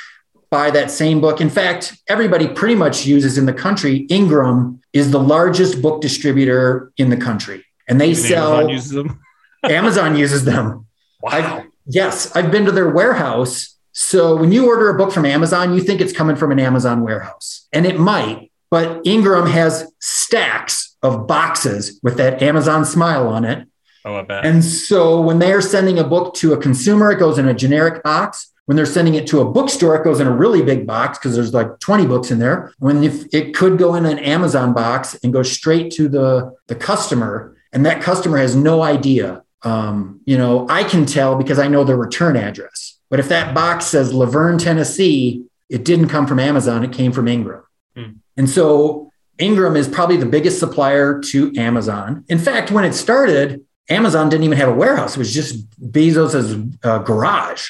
buy 0.55 0.71
that 0.71 0.89
same 0.89 1.21
book. 1.21 1.41
In 1.41 1.51
fact, 1.51 2.01
everybody 2.07 2.47
pretty 2.47 2.77
much 2.77 3.05
uses 3.05 3.37
in 3.37 3.45
the 3.45 3.53
country, 3.53 4.07
Ingram 4.09 4.81
is 4.93 5.11
the 5.11 5.19
largest 5.19 5.83
book 5.83 6.01
distributor 6.01 6.93
in 6.97 7.11
the 7.11 7.17
country. 7.17 7.65
And 7.89 8.01
they 8.01 8.15
sell 8.15 8.53
Amazon 8.53 8.69
uses 8.69 8.91
them. 8.93 9.21
Amazon 9.65 10.17
uses 10.17 10.45
them. 10.45 10.87
Wow. 11.21 11.31
I've, 11.33 11.67
yes, 11.87 12.37
I've 12.37 12.53
been 12.53 12.67
to 12.67 12.71
their 12.71 12.89
warehouse. 12.89 13.77
So 13.91 14.37
when 14.37 14.53
you 14.53 14.69
order 14.69 14.89
a 14.91 14.97
book 14.97 15.13
from 15.13 15.27
Amazon, 15.27 15.75
you 15.75 15.81
think 15.81 16.01
it's 16.01 16.13
coming 16.13 16.37
from 16.37 16.53
an 16.53 16.61
Amazon 16.61 17.03
warehouse. 17.03 17.67
And 17.73 17.85
it 17.85 17.99
might, 17.99 18.53
but 18.71 19.05
Ingram 19.05 19.47
has 19.49 19.93
stacks 19.99 20.97
of 21.03 21.27
boxes 21.27 21.99
with 22.05 22.17
that 22.19 22.43
Amazon 22.43 22.85
smile 22.85 23.27
on 23.27 23.45
it. 23.45 23.67
Oh, 24.05 24.15
I 24.15 24.23
bet. 24.23 24.47
And 24.47 24.65
so 24.65 25.21
when 25.21 25.41
they're 25.41 25.61
sending 25.61 25.99
a 25.99 26.05
book 26.05 26.35
to 26.35 26.53
a 26.53 26.59
consumer, 26.59 27.11
it 27.11 27.19
goes 27.19 27.39
in 27.39 27.49
a 27.49 27.55
generic 27.55 28.05
box. 28.05 28.53
When 28.67 28.77
they're 28.77 28.87
sending 28.87 29.15
it 29.15 29.27
to 29.29 29.41
a 29.41 29.45
bookstore, 29.45 29.95
it 29.97 30.05
goes 30.05 30.21
in 30.21 30.27
a 30.27 30.33
really 30.33 30.63
big 30.63 30.87
box 30.87 31.19
because 31.19 31.35
there's 31.35 31.53
like 31.53 31.79
20 31.81 32.07
books 32.07 32.31
in 32.31 32.39
there. 32.39 32.73
When 32.79 33.05
if 33.05 33.27
it 33.35 33.55
could 33.55 33.77
go 33.79 33.95
in 33.95 34.07
an 34.07 34.19
Amazon 34.19 34.73
box 34.73 35.15
and 35.23 35.33
go 35.33 35.43
straight 35.43 35.93
to 35.93 36.09
the, 36.09 36.55
the 36.69 36.75
customer, 36.75 37.57
and 37.73 37.85
that 37.85 38.03
customer 38.03 38.39
has 38.39 38.57
no 38.57 38.83
idea. 38.83 39.43
Um, 39.63 40.21
you 40.25 40.39
know, 40.39 40.67
I 40.69 40.85
can 40.85 41.05
tell 41.05 41.37
because 41.37 41.59
I 41.59 41.69
know 41.69 41.85
their 41.85 41.97
return 41.97 42.37
address. 42.37 42.99
But 43.11 43.21
if 43.21 43.29
that 43.29 43.55
box 43.55 43.87
says 43.87 44.13
La 44.15 44.27
Vergne, 44.27 44.59
Tennessee, 44.59 45.45
it 45.69 45.85
didn't 45.85 46.09
come 46.09 46.27
from 46.27 46.39
Amazon, 46.39 46.85
it 46.85 46.93
came 46.93 47.13
from 47.13 47.29
Ingram. 47.29 47.65
Hmm. 47.97 48.13
And 48.37 48.49
so 48.49 49.11
Ingram 49.39 49.77
is 49.77 49.89
probably 49.89 50.17
the 50.17 50.27
biggest 50.27 50.59
supplier 50.59 51.21
to 51.21 51.53
Amazon. 51.57 52.25
In 52.29 52.39
fact, 52.39 52.71
when 52.71 52.85
it 52.85 52.93
started, 52.93 53.65
Amazon 53.91 54.29
didn't 54.29 54.45
even 54.45 54.59
have 54.59 54.69
a 54.69 54.75
warehouse. 54.75 55.17
It 55.17 55.19
was 55.19 55.35
just 55.35 55.69
Bezos's 55.81 56.57
uh, 56.83 56.99
garage. 56.99 57.69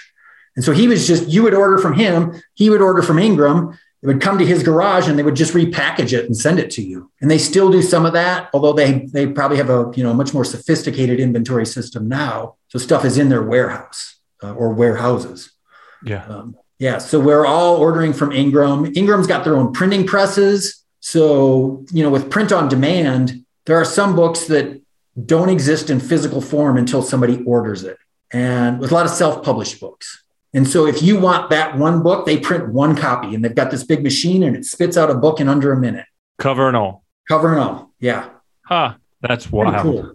And 0.57 0.65
so 0.65 0.73
he 0.73 0.89
was 0.89 1.07
just, 1.07 1.29
you 1.29 1.43
would 1.43 1.55
order 1.55 1.79
from 1.79 1.95
him, 1.95 2.41
he 2.55 2.71
would 2.71 2.81
order 2.81 3.03
from 3.03 3.19
Ingram. 3.19 3.79
It 4.03 4.07
would 4.07 4.21
come 4.21 4.39
to 4.39 4.47
his 4.47 4.63
garage 4.63 5.09
and 5.09 5.19
they 5.19 5.23
would 5.23 5.35
just 5.35 5.55
repackage 5.55 6.13
it 6.13 6.27
and 6.27 6.37
send 6.37 6.59
it 6.59 6.71
to 6.73 6.83
you. 6.83 7.11
And 7.23 7.31
they 7.31 7.39
still 7.39 7.71
do 7.71 7.81
some 7.81 8.05
of 8.05 8.13
that, 8.13 8.51
although 8.53 8.75
they 8.75 9.07
they 9.07 9.27
probably 9.27 9.57
have 9.57 9.71
a 9.71 9.91
you 9.97 10.03
know 10.03 10.13
much 10.13 10.35
more 10.35 10.45
sophisticated 10.45 11.19
inventory 11.19 11.65
system 11.65 12.07
now. 12.07 12.57
So 12.69 12.79
stuff 12.79 13.07
is 13.07 13.17
in 13.17 13.31
their 13.31 13.43
warehouse 13.43 14.21
uh, 14.43 14.53
or 14.53 14.75
warehouses. 14.75 15.51
Yeah. 16.05 16.27
Um, 16.27 16.57
yeah. 16.79 16.99
So 16.99 17.19
we're 17.19 17.47
all 17.47 17.77
ordering 17.77 18.13
from 18.13 18.31
Ingram. 18.31 18.93
Ingram's 18.95 19.27
got 19.27 19.43
their 19.43 19.57
own 19.57 19.73
printing 19.73 20.07
presses. 20.07 20.85
So, 21.01 21.85
you 21.91 22.03
know, 22.03 22.11
with 22.11 22.31
print 22.31 22.53
on 22.53 22.69
demand, 22.69 23.45
there 23.67 23.77
are 23.77 23.85
some 23.85 24.17
books 24.17 24.47
that 24.47 24.83
don't 25.25 25.49
exist 25.49 25.89
in 25.89 26.01
physical 26.01 26.41
form 26.41 26.77
until 26.77 27.03
somebody 27.03 27.43
orders 27.45 27.85
it. 27.85 27.97
And 28.33 28.81
with 28.81 28.91
a 28.91 28.95
lot 28.95 29.07
of 29.07 29.13
self 29.13 29.45
published 29.45 29.81
books. 29.81 30.24
And 30.55 30.69
so, 30.69 30.87
if 30.87 31.03
you 31.03 31.19
want 31.19 31.51
that 31.51 31.77
one 31.77 32.03
book, 32.03 32.27
they 32.27 32.39
print 32.39 32.69
one 32.69 32.97
copy 32.97 33.35
and 33.35 33.45
they've 33.45 33.55
got 33.55 33.71
this 33.71 33.83
big 33.85 34.03
machine 34.03 34.43
and 34.43 34.57
it 34.57 34.65
spits 34.65 34.97
out 34.97 35.11
a 35.11 35.15
book 35.15 35.41
in 35.41 35.49
under 35.49 35.73
a 35.73 35.77
minute. 35.77 36.07
Cover 36.39 36.69
and 36.69 36.77
all. 36.77 37.05
Cover 37.29 37.51
and 37.53 37.61
all. 37.61 37.93
Yeah. 37.99 38.29
Huh. 38.65 38.95
That's 39.21 39.51
wild. 39.51 39.83
Cool. 39.83 40.13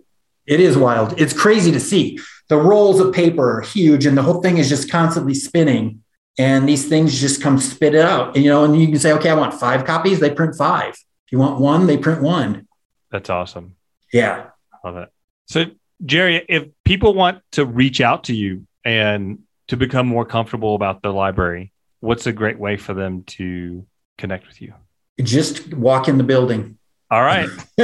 It 0.47 0.59
is 0.59 0.77
wild. 0.77 1.19
It's 1.19 1.33
crazy 1.33 1.71
to 1.71 1.79
see. 1.79 2.19
The 2.47 2.57
rolls 2.57 2.99
of 2.99 3.13
paper 3.13 3.57
are 3.57 3.61
huge 3.61 4.05
and 4.05 4.17
the 4.17 4.21
whole 4.23 4.41
thing 4.41 4.57
is 4.57 4.69
just 4.69 4.89
constantly 4.89 5.33
spinning. 5.35 6.03
and 6.39 6.67
these 6.69 6.87
things 6.87 7.19
just 7.19 7.41
come 7.41 7.57
spit 7.59 7.93
it 7.93 8.01
out. 8.01 8.35
And, 8.35 8.45
you 8.45 8.49
know, 8.49 8.63
and 8.63 8.79
you 8.79 8.87
can 8.87 8.97
say, 8.97 9.11
okay, 9.13 9.29
I 9.29 9.35
want 9.35 9.53
five 9.53 9.83
copies. 9.85 10.19
They 10.19 10.29
print 10.31 10.55
five. 10.55 10.93
If 10.93 11.31
you 11.33 11.37
want 11.37 11.59
one, 11.59 11.85
they 11.85 11.97
print 11.97 12.21
one. 12.21 12.67
That's 13.11 13.29
awesome. 13.29 13.75
Yeah. 14.13 14.47
Love 14.83 14.95
it. 14.97 15.09
So, 15.47 15.65
Jerry, 16.05 16.45
if 16.47 16.67
people 16.85 17.13
want 17.13 17.41
to 17.51 17.65
reach 17.65 17.99
out 17.99 18.23
to 18.25 18.33
you 18.33 18.65
and 18.85 19.39
to 19.69 19.77
become 19.77 20.07
more 20.07 20.25
comfortable 20.25 20.75
about 20.75 21.01
the 21.01 21.11
library, 21.11 21.71
what's 21.99 22.27
a 22.27 22.31
great 22.31 22.59
way 22.59 22.75
for 22.75 22.93
them 22.93 23.23
to 23.23 23.85
connect 24.17 24.47
with 24.47 24.61
you? 24.61 24.73
Just 25.21 25.73
walk 25.73 26.07
in 26.07 26.17
the 26.17 26.23
building. 26.23 26.77
All 27.11 27.21
right. 27.21 27.49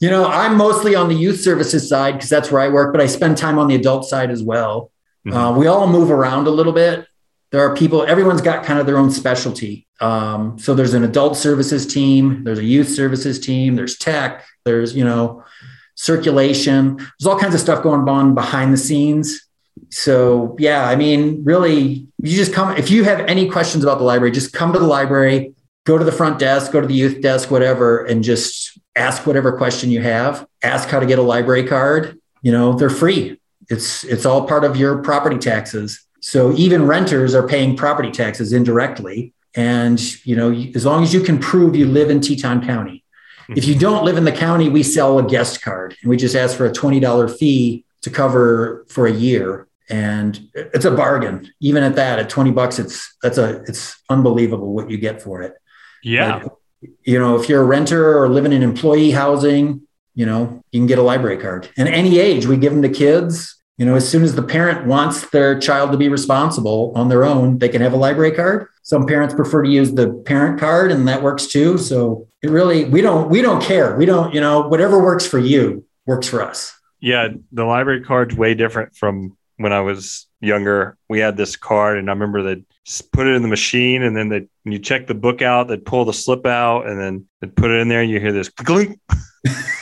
you 0.00 0.10
know, 0.10 0.26
I'm 0.26 0.56
mostly 0.56 0.94
on 0.94 1.08
the 1.08 1.14
youth 1.14 1.40
services 1.40 1.88
side 1.88 2.14
because 2.14 2.28
that's 2.28 2.50
where 2.50 2.60
I 2.60 2.68
work, 2.68 2.92
but 2.92 3.00
I 3.00 3.06
spend 3.06 3.36
time 3.36 3.58
on 3.58 3.68
the 3.68 3.74
adult 3.74 4.04
side 4.04 4.30
as 4.30 4.42
well. 4.42 4.90
Mm-hmm. 5.26 5.36
Uh, 5.36 5.56
we 5.56 5.66
all 5.66 5.86
move 5.86 6.10
around 6.10 6.46
a 6.46 6.50
little 6.50 6.72
bit. 6.72 7.06
There 7.50 7.60
are 7.60 7.74
people, 7.74 8.04
everyone's 8.04 8.42
got 8.42 8.64
kind 8.64 8.78
of 8.78 8.86
their 8.86 8.98
own 8.98 9.10
specialty. 9.10 9.86
Um, 10.00 10.58
so 10.58 10.74
there's 10.74 10.94
an 10.94 11.02
adult 11.02 11.36
services 11.36 11.86
team, 11.86 12.44
there's 12.44 12.58
a 12.58 12.64
youth 12.64 12.88
services 12.88 13.40
team, 13.40 13.74
there's 13.74 13.98
tech, 13.98 14.44
there's, 14.64 14.94
you 14.94 15.04
know, 15.04 15.44
circulation. 15.94 16.96
There's 16.96 17.26
all 17.26 17.38
kinds 17.38 17.54
of 17.54 17.60
stuff 17.60 17.82
going 17.82 18.08
on 18.08 18.34
behind 18.34 18.72
the 18.72 18.76
scenes. 18.76 19.47
So, 19.90 20.56
yeah, 20.58 20.88
I 20.88 20.96
mean, 20.96 21.44
really, 21.44 22.06
you 22.22 22.36
just 22.36 22.52
come, 22.52 22.76
if 22.76 22.90
you 22.90 23.04
have 23.04 23.20
any 23.20 23.48
questions 23.48 23.84
about 23.84 23.98
the 23.98 24.04
library, 24.04 24.32
just 24.32 24.52
come 24.52 24.72
to 24.72 24.78
the 24.78 24.86
library, 24.86 25.54
go 25.84 25.96
to 25.96 26.04
the 26.04 26.12
front 26.12 26.38
desk, 26.38 26.72
go 26.72 26.80
to 26.80 26.86
the 26.86 26.94
youth 26.94 27.22
desk, 27.22 27.50
whatever, 27.50 28.04
and 28.04 28.22
just 28.22 28.78
ask 28.96 29.26
whatever 29.26 29.56
question 29.56 29.90
you 29.90 30.02
have. 30.02 30.46
Ask 30.62 30.88
how 30.88 31.00
to 31.00 31.06
get 31.06 31.18
a 31.18 31.22
library 31.22 31.66
card. 31.66 32.18
You 32.42 32.52
know, 32.52 32.74
they're 32.74 32.90
free. 32.90 33.40
It's 33.70 34.04
it's 34.04 34.26
all 34.26 34.46
part 34.46 34.64
of 34.64 34.76
your 34.76 34.98
property 34.98 35.38
taxes. 35.38 36.04
So 36.20 36.52
even 36.54 36.86
renters 36.86 37.34
are 37.34 37.46
paying 37.46 37.76
property 37.76 38.10
taxes 38.10 38.52
indirectly. 38.52 39.32
And 39.54 40.00
you 40.26 40.36
know, 40.36 40.52
as 40.74 40.84
long 40.84 41.02
as 41.02 41.14
you 41.14 41.20
can 41.20 41.38
prove 41.38 41.76
you 41.76 41.86
live 41.86 42.10
in 42.10 42.20
Teton 42.20 42.66
County. 42.66 43.04
If 43.56 43.64
you 43.64 43.74
don't 43.74 44.04
live 44.04 44.18
in 44.18 44.24
the 44.24 44.32
county, 44.32 44.68
we 44.68 44.82
sell 44.82 45.18
a 45.18 45.22
guest 45.22 45.62
card 45.62 45.96
and 46.02 46.10
we 46.10 46.18
just 46.18 46.36
ask 46.36 46.54
for 46.54 46.66
a 46.66 46.70
$20 46.70 47.38
fee 47.38 47.86
to 48.02 48.10
cover 48.10 48.84
for 48.90 49.06
a 49.06 49.12
year. 49.12 49.67
And 49.90 50.38
it's 50.54 50.84
a 50.84 50.90
bargain. 50.90 51.50
Even 51.60 51.82
at 51.82 51.96
that, 51.96 52.18
at 52.18 52.28
20 52.28 52.50
bucks, 52.50 52.78
it's 52.78 53.14
that's 53.22 53.38
a 53.38 53.62
it's 53.62 53.96
unbelievable 54.10 54.72
what 54.74 54.90
you 54.90 54.98
get 54.98 55.22
for 55.22 55.42
it. 55.42 55.54
Yeah. 56.02 56.40
But, 56.42 56.56
you 57.04 57.18
know, 57.18 57.36
if 57.40 57.48
you're 57.48 57.62
a 57.62 57.66
renter 57.66 58.18
or 58.18 58.28
living 58.28 58.52
in 58.52 58.62
employee 58.62 59.10
housing, 59.10 59.82
you 60.14 60.26
know, 60.26 60.62
you 60.72 60.80
can 60.80 60.86
get 60.86 60.98
a 60.98 61.02
library 61.02 61.38
card. 61.38 61.70
And 61.76 61.88
any 61.88 62.18
age, 62.18 62.46
we 62.46 62.56
give 62.56 62.72
them 62.72 62.82
to 62.82 62.88
kids. 62.88 63.54
You 63.78 63.86
know, 63.86 63.94
as 63.94 64.08
soon 64.08 64.24
as 64.24 64.34
the 64.34 64.42
parent 64.42 64.86
wants 64.86 65.30
their 65.30 65.58
child 65.58 65.92
to 65.92 65.98
be 65.98 66.08
responsible 66.08 66.92
on 66.96 67.08
their 67.08 67.24
own, 67.24 67.58
they 67.58 67.68
can 67.68 67.80
have 67.80 67.92
a 67.92 67.96
library 67.96 68.32
card. 68.32 68.66
Some 68.82 69.06
parents 69.06 69.34
prefer 69.34 69.62
to 69.62 69.70
use 69.70 69.92
the 69.92 70.12
parent 70.26 70.58
card, 70.58 70.90
and 70.90 71.06
that 71.06 71.22
works 71.22 71.46
too. 71.46 71.78
So 71.78 72.26
it 72.42 72.50
really, 72.50 72.86
we 72.86 73.00
don't, 73.00 73.30
we 73.30 73.40
don't 73.40 73.62
care. 73.62 73.96
We 73.96 74.04
don't, 74.04 74.34
you 74.34 74.40
know, 74.40 74.66
whatever 74.66 75.00
works 75.00 75.24
for 75.24 75.38
you 75.38 75.84
works 76.06 76.26
for 76.26 76.42
us. 76.42 76.74
Yeah, 77.00 77.28
the 77.52 77.64
library 77.64 78.02
card's 78.02 78.34
way 78.34 78.54
different 78.54 78.96
from 78.96 79.36
when 79.58 79.72
I 79.72 79.80
was 79.80 80.26
younger. 80.40 80.96
We 81.08 81.20
had 81.20 81.36
this 81.36 81.56
card, 81.56 81.98
and 81.98 82.08
I 82.08 82.12
remember 82.12 82.42
they'd 82.42 82.64
put 83.12 83.26
it 83.26 83.34
in 83.34 83.42
the 83.42 83.48
machine 83.48 84.02
and 84.02 84.16
then 84.16 84.28
they 84.28 84.48
when 84.62 84.72
you 84.72 84.78
check 84.78 85.06
the 85.06 85.14
book 85.14 85.42
out 85.42 85.68
they'd 85.68 85.84
pull 85.84 86.04
the 86.04 86.12
slip 86.12 86.46
out 86.46 86.86
and 86.86 86.98
then 86.98 87.26
they'd 87.40 87.54
put 87.54 87.70
it 87.70 87.80
in 87.80 87.88
there 87.88 88.00
and 88.00 88.10
you 88.10 88.18
hear 88.18 88.32
this 88.32 88.48
clink 88.48 88.98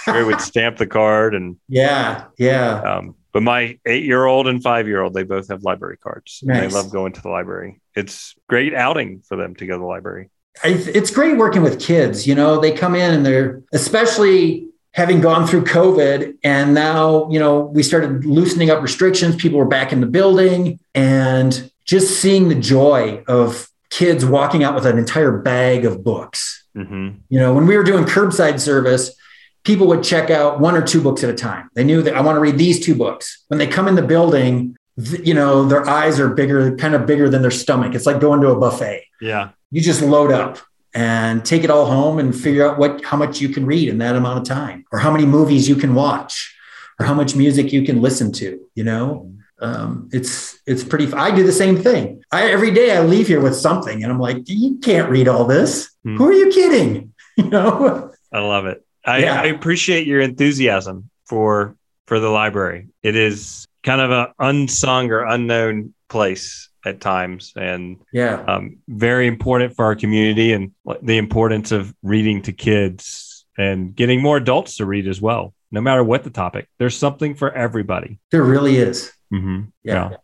They 0.07 0.23
would 0.25 0.41
stamp 0.41 0.77
the 0.77 0.87
card 0.87 1.35
and 1.35 1.57
yeah 1.69 2.25
yeah 2.39 2.81
um, 2.81 3.15
but 3.33 3.43
my 3.43 3.79
eight 3.87 4.05
year 4.05 4.25
old 4.25 4.49
and 4.49 4.63
five 4.63 4.89
year 4.89 5.03
old 5.03 5.15
they 5.15 5.23
both 5.23 5.49
have 5.49 5.63
library 5.63 5.99
cards 5.99 6.41
nice. 6.43 6.61
they 6.61 6.69
love 6.69 6.91
going 6.91 7.13
to 7.13 7.23
the 7.23 7.29
library 7.29 7.81
it's 7.95 8.35
great 8.49 8.75
outing 8.75 9.23
for 9.27 9.37
them 9.37 9.55
to 9.55 9.67
go 9.67 9.75
to 9.75 9.79
the 9.79 9.87
library 9.87 10.31
it's 10.65 11.11
great 11.11 11.37
working 11.37 11.63
with 11.63 11.79
kids 11.81 12.27
you 12.27 12.35
know 12.35 12.61
they 12.61 12.73
come 12.73 12.95
in 12.95 13.15
and 13.15 13.25
they're 13.25 13.63
especially 13.73 14.69
having 14.97 15.21
gone 15.21 15.47
through 15.47 15.63
covid 15.63 16.37
and 16.43 16.75
now 16.75 17.31
you 17.31 17.39
know 17.39 17.61
we 17.61 17.83
started 17.83 18.25
loosening 18.25 18.71
up 18.71 18.83
restrictions 18.83 19.37
people 19.37 19.59
were 19.59 19.65
back 19.65 19.93
in 19.93 20.01
the 20.01 20.07
building 20.07 20.81
and 20.95 21.71
just 21.85 22.21
seeing 22.21 22.49
the 22.49 22.55
joy 22.55 23.23
of 23.29 23.69
kids 23.91 24.27
walking 24.27 24.65
out 24.65 24.75
with 24.75 24.85
an 24.87 24.99
entire 24.99 25.39
bag 25.39 25.85
of 25.85 26.05
books. 26.05 26.65
Mm-hmm. 26.77 27.19
You 27.29 27.39
know, 27.39 27.55
when 27.55 27.67
we 27.67 27.77
were 27.77 27.85
doing 27.85 28.05
curbside 28.05 28.61
service, 28.61 29.17
people 29.65 29.87
would 29.87 30.03
check 30.03 30.31
out 30.31 30.61
one 30.61 30.77
or 30.77 30.83
two 30.83 31.01
books 31.01 31.25
at 31.25 31.31
a 31.31 31.35
time. 31.35 31.71
They 31.75 31.85
knew 31.85 32.03
that 32.03 32.15
I 32.15 32.21
want 32.21 32.37
to 32.37 32.41
read 32.41 32.59
these 32.59 32.85
two 32.85 32.95
books. 32.95 33.45
When 33.49 33.59
they 33.59 33.67
come 33.67 33.89
in 33.89 33.95
the 33.95 34.03
building, 34.03 34.77
you 34.97 35.35
know, 35.35 35.65
their 35.65 35.89
eyes 35.89 36.19
are 36.21 36.29
bigger, 36.29 36.77
kind 36.77 36.95
of 36.95 37.07
bigger 37.07 37.29
than 37.29 37.43
their 37.43 37.51
stomach. 37.51 37.95
It's 37.95 38.07
like 38.07 38.21
going 38.21 38.41
to 38.41 38.49
a 38.49 38.59
buffet. 38.59 39.05
Yeah. 39.21 39.51
You 39.71 39.81
just 39.81 40.03
load 40.03 40.33
up 40.33 40.59
and 40.97 41.45
take 41.45 41.63
it 41.63 41.71
all 41.71 41.87
home 41.87 42.19
and 42.19 42.35
figure 42.35 42.69
out 42.69 42.79
what 42.79 43.05
how 43.05 43.17
much 43.17 43.41
you 43.41 43.49
can 43.51 43.65
read 43.67 43.89
in 43.89 43.99
that 43.99 44.17
amount 44.17 44.39
of 44.39 44.45
time 44.45 44.85
or 44.91 44.99
how 44.99 45.13
many 45.13 45.27
movies 45.27 45.69
you 45.69 45.77
can 45.77 45.95
watch 45.95 46.55
or 46.99 47.07
how 47.07 47.15
much 47.15 47.37
music 47.37 47.73
you 47.73 47.83
can 47.85 48.01
listen 48.01 48.33
to, 48.33 48.59
you 48.75 48.83
know? 48.83 49.31
um, 49.61 50.09
it's 50.13 50.59
it's 50.67 50.85
pretty. 50.85 51.13
I 51.13 51.35
do 51.35 51.43
the 51.43 51.53
same 51.53 51.77
thing. 51.77 52.23
I 52.31 52.51
every 52.51 52.71
day 52.73 52.97
I 52.97 53.03
leave 53.03 53.29
here 53.29 53.41
with 53.41 53.57
something, 53.57 54.03
and 54.03 54.13
I'm 54.13 54.19
like, 54.19 54.43
you 54.47 54.79
can't 54.79 55.11
read 55.11 55.29
all 55.29 55.45
this. 55.45 55.91
Hmm. 56.05 56.17
Who 56.17 56.29
are 56.29 56.33
you 56.33 56.51
kidding? 56.51 57.13
You 57.39 57.51
know. 57.51 58.15
I 58.33 58.39
love 58.39 58.65
it. 58.65 58.83
I, 59.05 59.19
yeah. 59.19 59.39
I 59.39 59.45
appreciate 59.49 60.07
your 60.07 60.23
enthusiasm 60.23 61.11
for 61.27 61.77
for 62.07 62.19
the 62.19 62.31
library. 62.31 62.89
It 63.03 63.15
is 63.15 63.67
kind 63.83 64.01
of 64.01 64.11
an 64.11 64.29
unsung 64.39 65.11
or 65.11 65.27
unknown 65.27 65.93
place 66.09 66.71
at 66.87 67.01
times, 67.01 67.53
and 67.57 67.99
yeah, 68.13 68.43
um, 68.47 68.79
very 68.89 69.27
important 69.27 69.77
for 69.77 69.85
our 69.85 69.95
community 69.95 70.53
and 70.53 70.73
the 71.03 71.19
importance 71.19 71.73
of 71.73 71.95
reading 72.03 72.43
to 72.43 72.53
kids 72.53 73.45
and 73.59 73.95
getting 73.95 74.23
more 74.23 74.39
adults 74.39 74.77
to 74.77 74.87
read 74.87 75.09
as 75.09 75.21
well. 75.21 75.53
No 75.71 75.81
matter 75.81 76.03
what 76.03 76.25
the 76.25 76.31
topic, 76.31 76.69
there's 76.79 76.97
something 76.97 77.35
for 77.35 77.53
everybody. 77.53 78.19
There 78.31 78.45
really 78.45 78.77
is. 78.77 79.13
Mm-hmm. 79.33 79.65
Yeah, 79.83 80.11
yeah, 80.11 80.17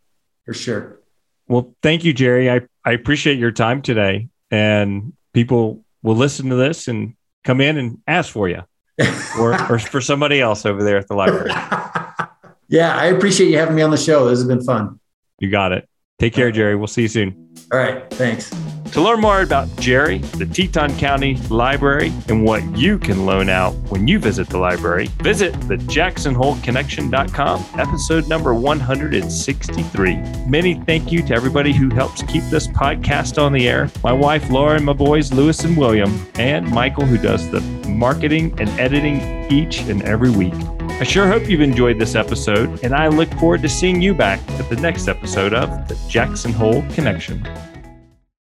for 0.46 0.54
sure. 0.54 1.00
Well, 1.48 1.74
thank 1.82 2.04
you, 2.04 2.14
Jerry. 2.14 2.50
I, 2.50 2.62
I 2.84 2.92
appreciate 2.92 3.38
your 3.38 3.50
time 3.50 3.82
today. 3.82 4.28
And 4.50 5.12
people 5.32 5.84
will 6.02 6.16
listen 6.16 6.48
to 6.50 6.56
this 6.56 6.88
and 6.88 7.14
come 7.44 7.60
in 7.60 7.76
and 7.76 7.98
ask 8.06 8.32
for 8.32 8.48
you 8.48 8.62
or, 9.38 9.52
or 9.70 9.78
for 9.78 10.00
somebody 10.00 10.40
else 10.40 10.64
over 10.64 10.82
there 10.82 10.98
at 10.98 11.08
the 11.08 11.14
library. 11.14 11.50
yeah, 12.68 12.96
I 12.96 13.06
appreciate 13.06 13.50
you 13.50 13.58
having 13.58 13.74
me 13.74 13.82
on 13.82 13.90
the 13.90 13.96
show. 13.96 14.28
This 14.28 14.38
has 14.38 14.48
been 14.48 14.64
fun. 14.64 15.00
You 15.38 15.50
got 15.50 15.72
it. 15.72 15.88
Take 16.22 16.34
care, 16.34 16.52
Jerry. 16.52 16.76
We'll 16.76 16.86
see 16.86 17.02
you 17.02 17.08
soon. 17.08 17.48
All 17.72 17.80
right. 17.80 18.08
Thanks. 18.10 18.54
To 18.92 19.00
learn 19.00 19.20
more 19.20 19.42
about 19.42 19.74
Jerry, 19.80 20.18
the 20.18 20.46
Teton 20.46 20.96
County 20.96 21.34
Library, 21.48 22.12
and 22.28 22.44
what 22.44 22.62
you 22.78 22.96
can 22.96 23.26
loan 23.26 23.48
out 23.48 23.72
when 23.90 24.06
you 24.06 24.20
visit 24.20 24.48
the 24.48 24.58
library, 24.58 25.08
visit 25.20 25.52
the 25.62 25.74
jacksonholeconnection.com, 25.74 27.64
episode 27.80 28.28
number 28.28 28.54
163. 28.54 30.16
Many 30.46 30.74
thank 30.74 31.10
you 31.10 31.24
to 31.24 31.34
everybody 31.34 31.72
who 31.72 31.92
helps 31.92 32.22
keep 32.22 32.44
this 32.44 32.68
podcast 32.68 33.42
on 33.42 33.52
the 33.52 33.68
air. 33.68 33.90
My 34.04 34.12
wife 34.12 34.48
Laura 34.48 34.76
and 34.76 34.84
my 34.84 34.92
boys 34.92 35.32
Lewis 35.32 35.64
and 35.64 35.76
William, 35.76 36.24
and 36.36 36.70
Michael, 36.70 37.04
who 37.04 37.18
does 37.18 37.50
the 37.50 37.60
marketing 37.88 38.54
and 38.60 38.68
editing 38.78 39.50
each 39.50 39.80
and 39.80 40.02
every 40.02 40.30
week. 40.30 40.54
I 41.02 41.04
sure 41.04 41.26
hope 41.26 41.48
you've 41.48 41.62
enjoyed 41.62 41.98
this 41.98 42.14
episode, 42.14 42.84
and 42.84 42.94
I 42.94 43.08
look 43.08 43.28
forward 43.34 43.62
to 43.62 43.68
seeing 43.68 44.00
you 44.00 44.14
back 44.14 44.38
at 44.50 44.70
the 44.70 44.76
next 44.76 45.08
episode 45.08 45.52
of 45.52 45.88
the 45.88 45.98
Jackson 46.08 46.52
Hole 46.52 46.80
Connection. 46.90 47.42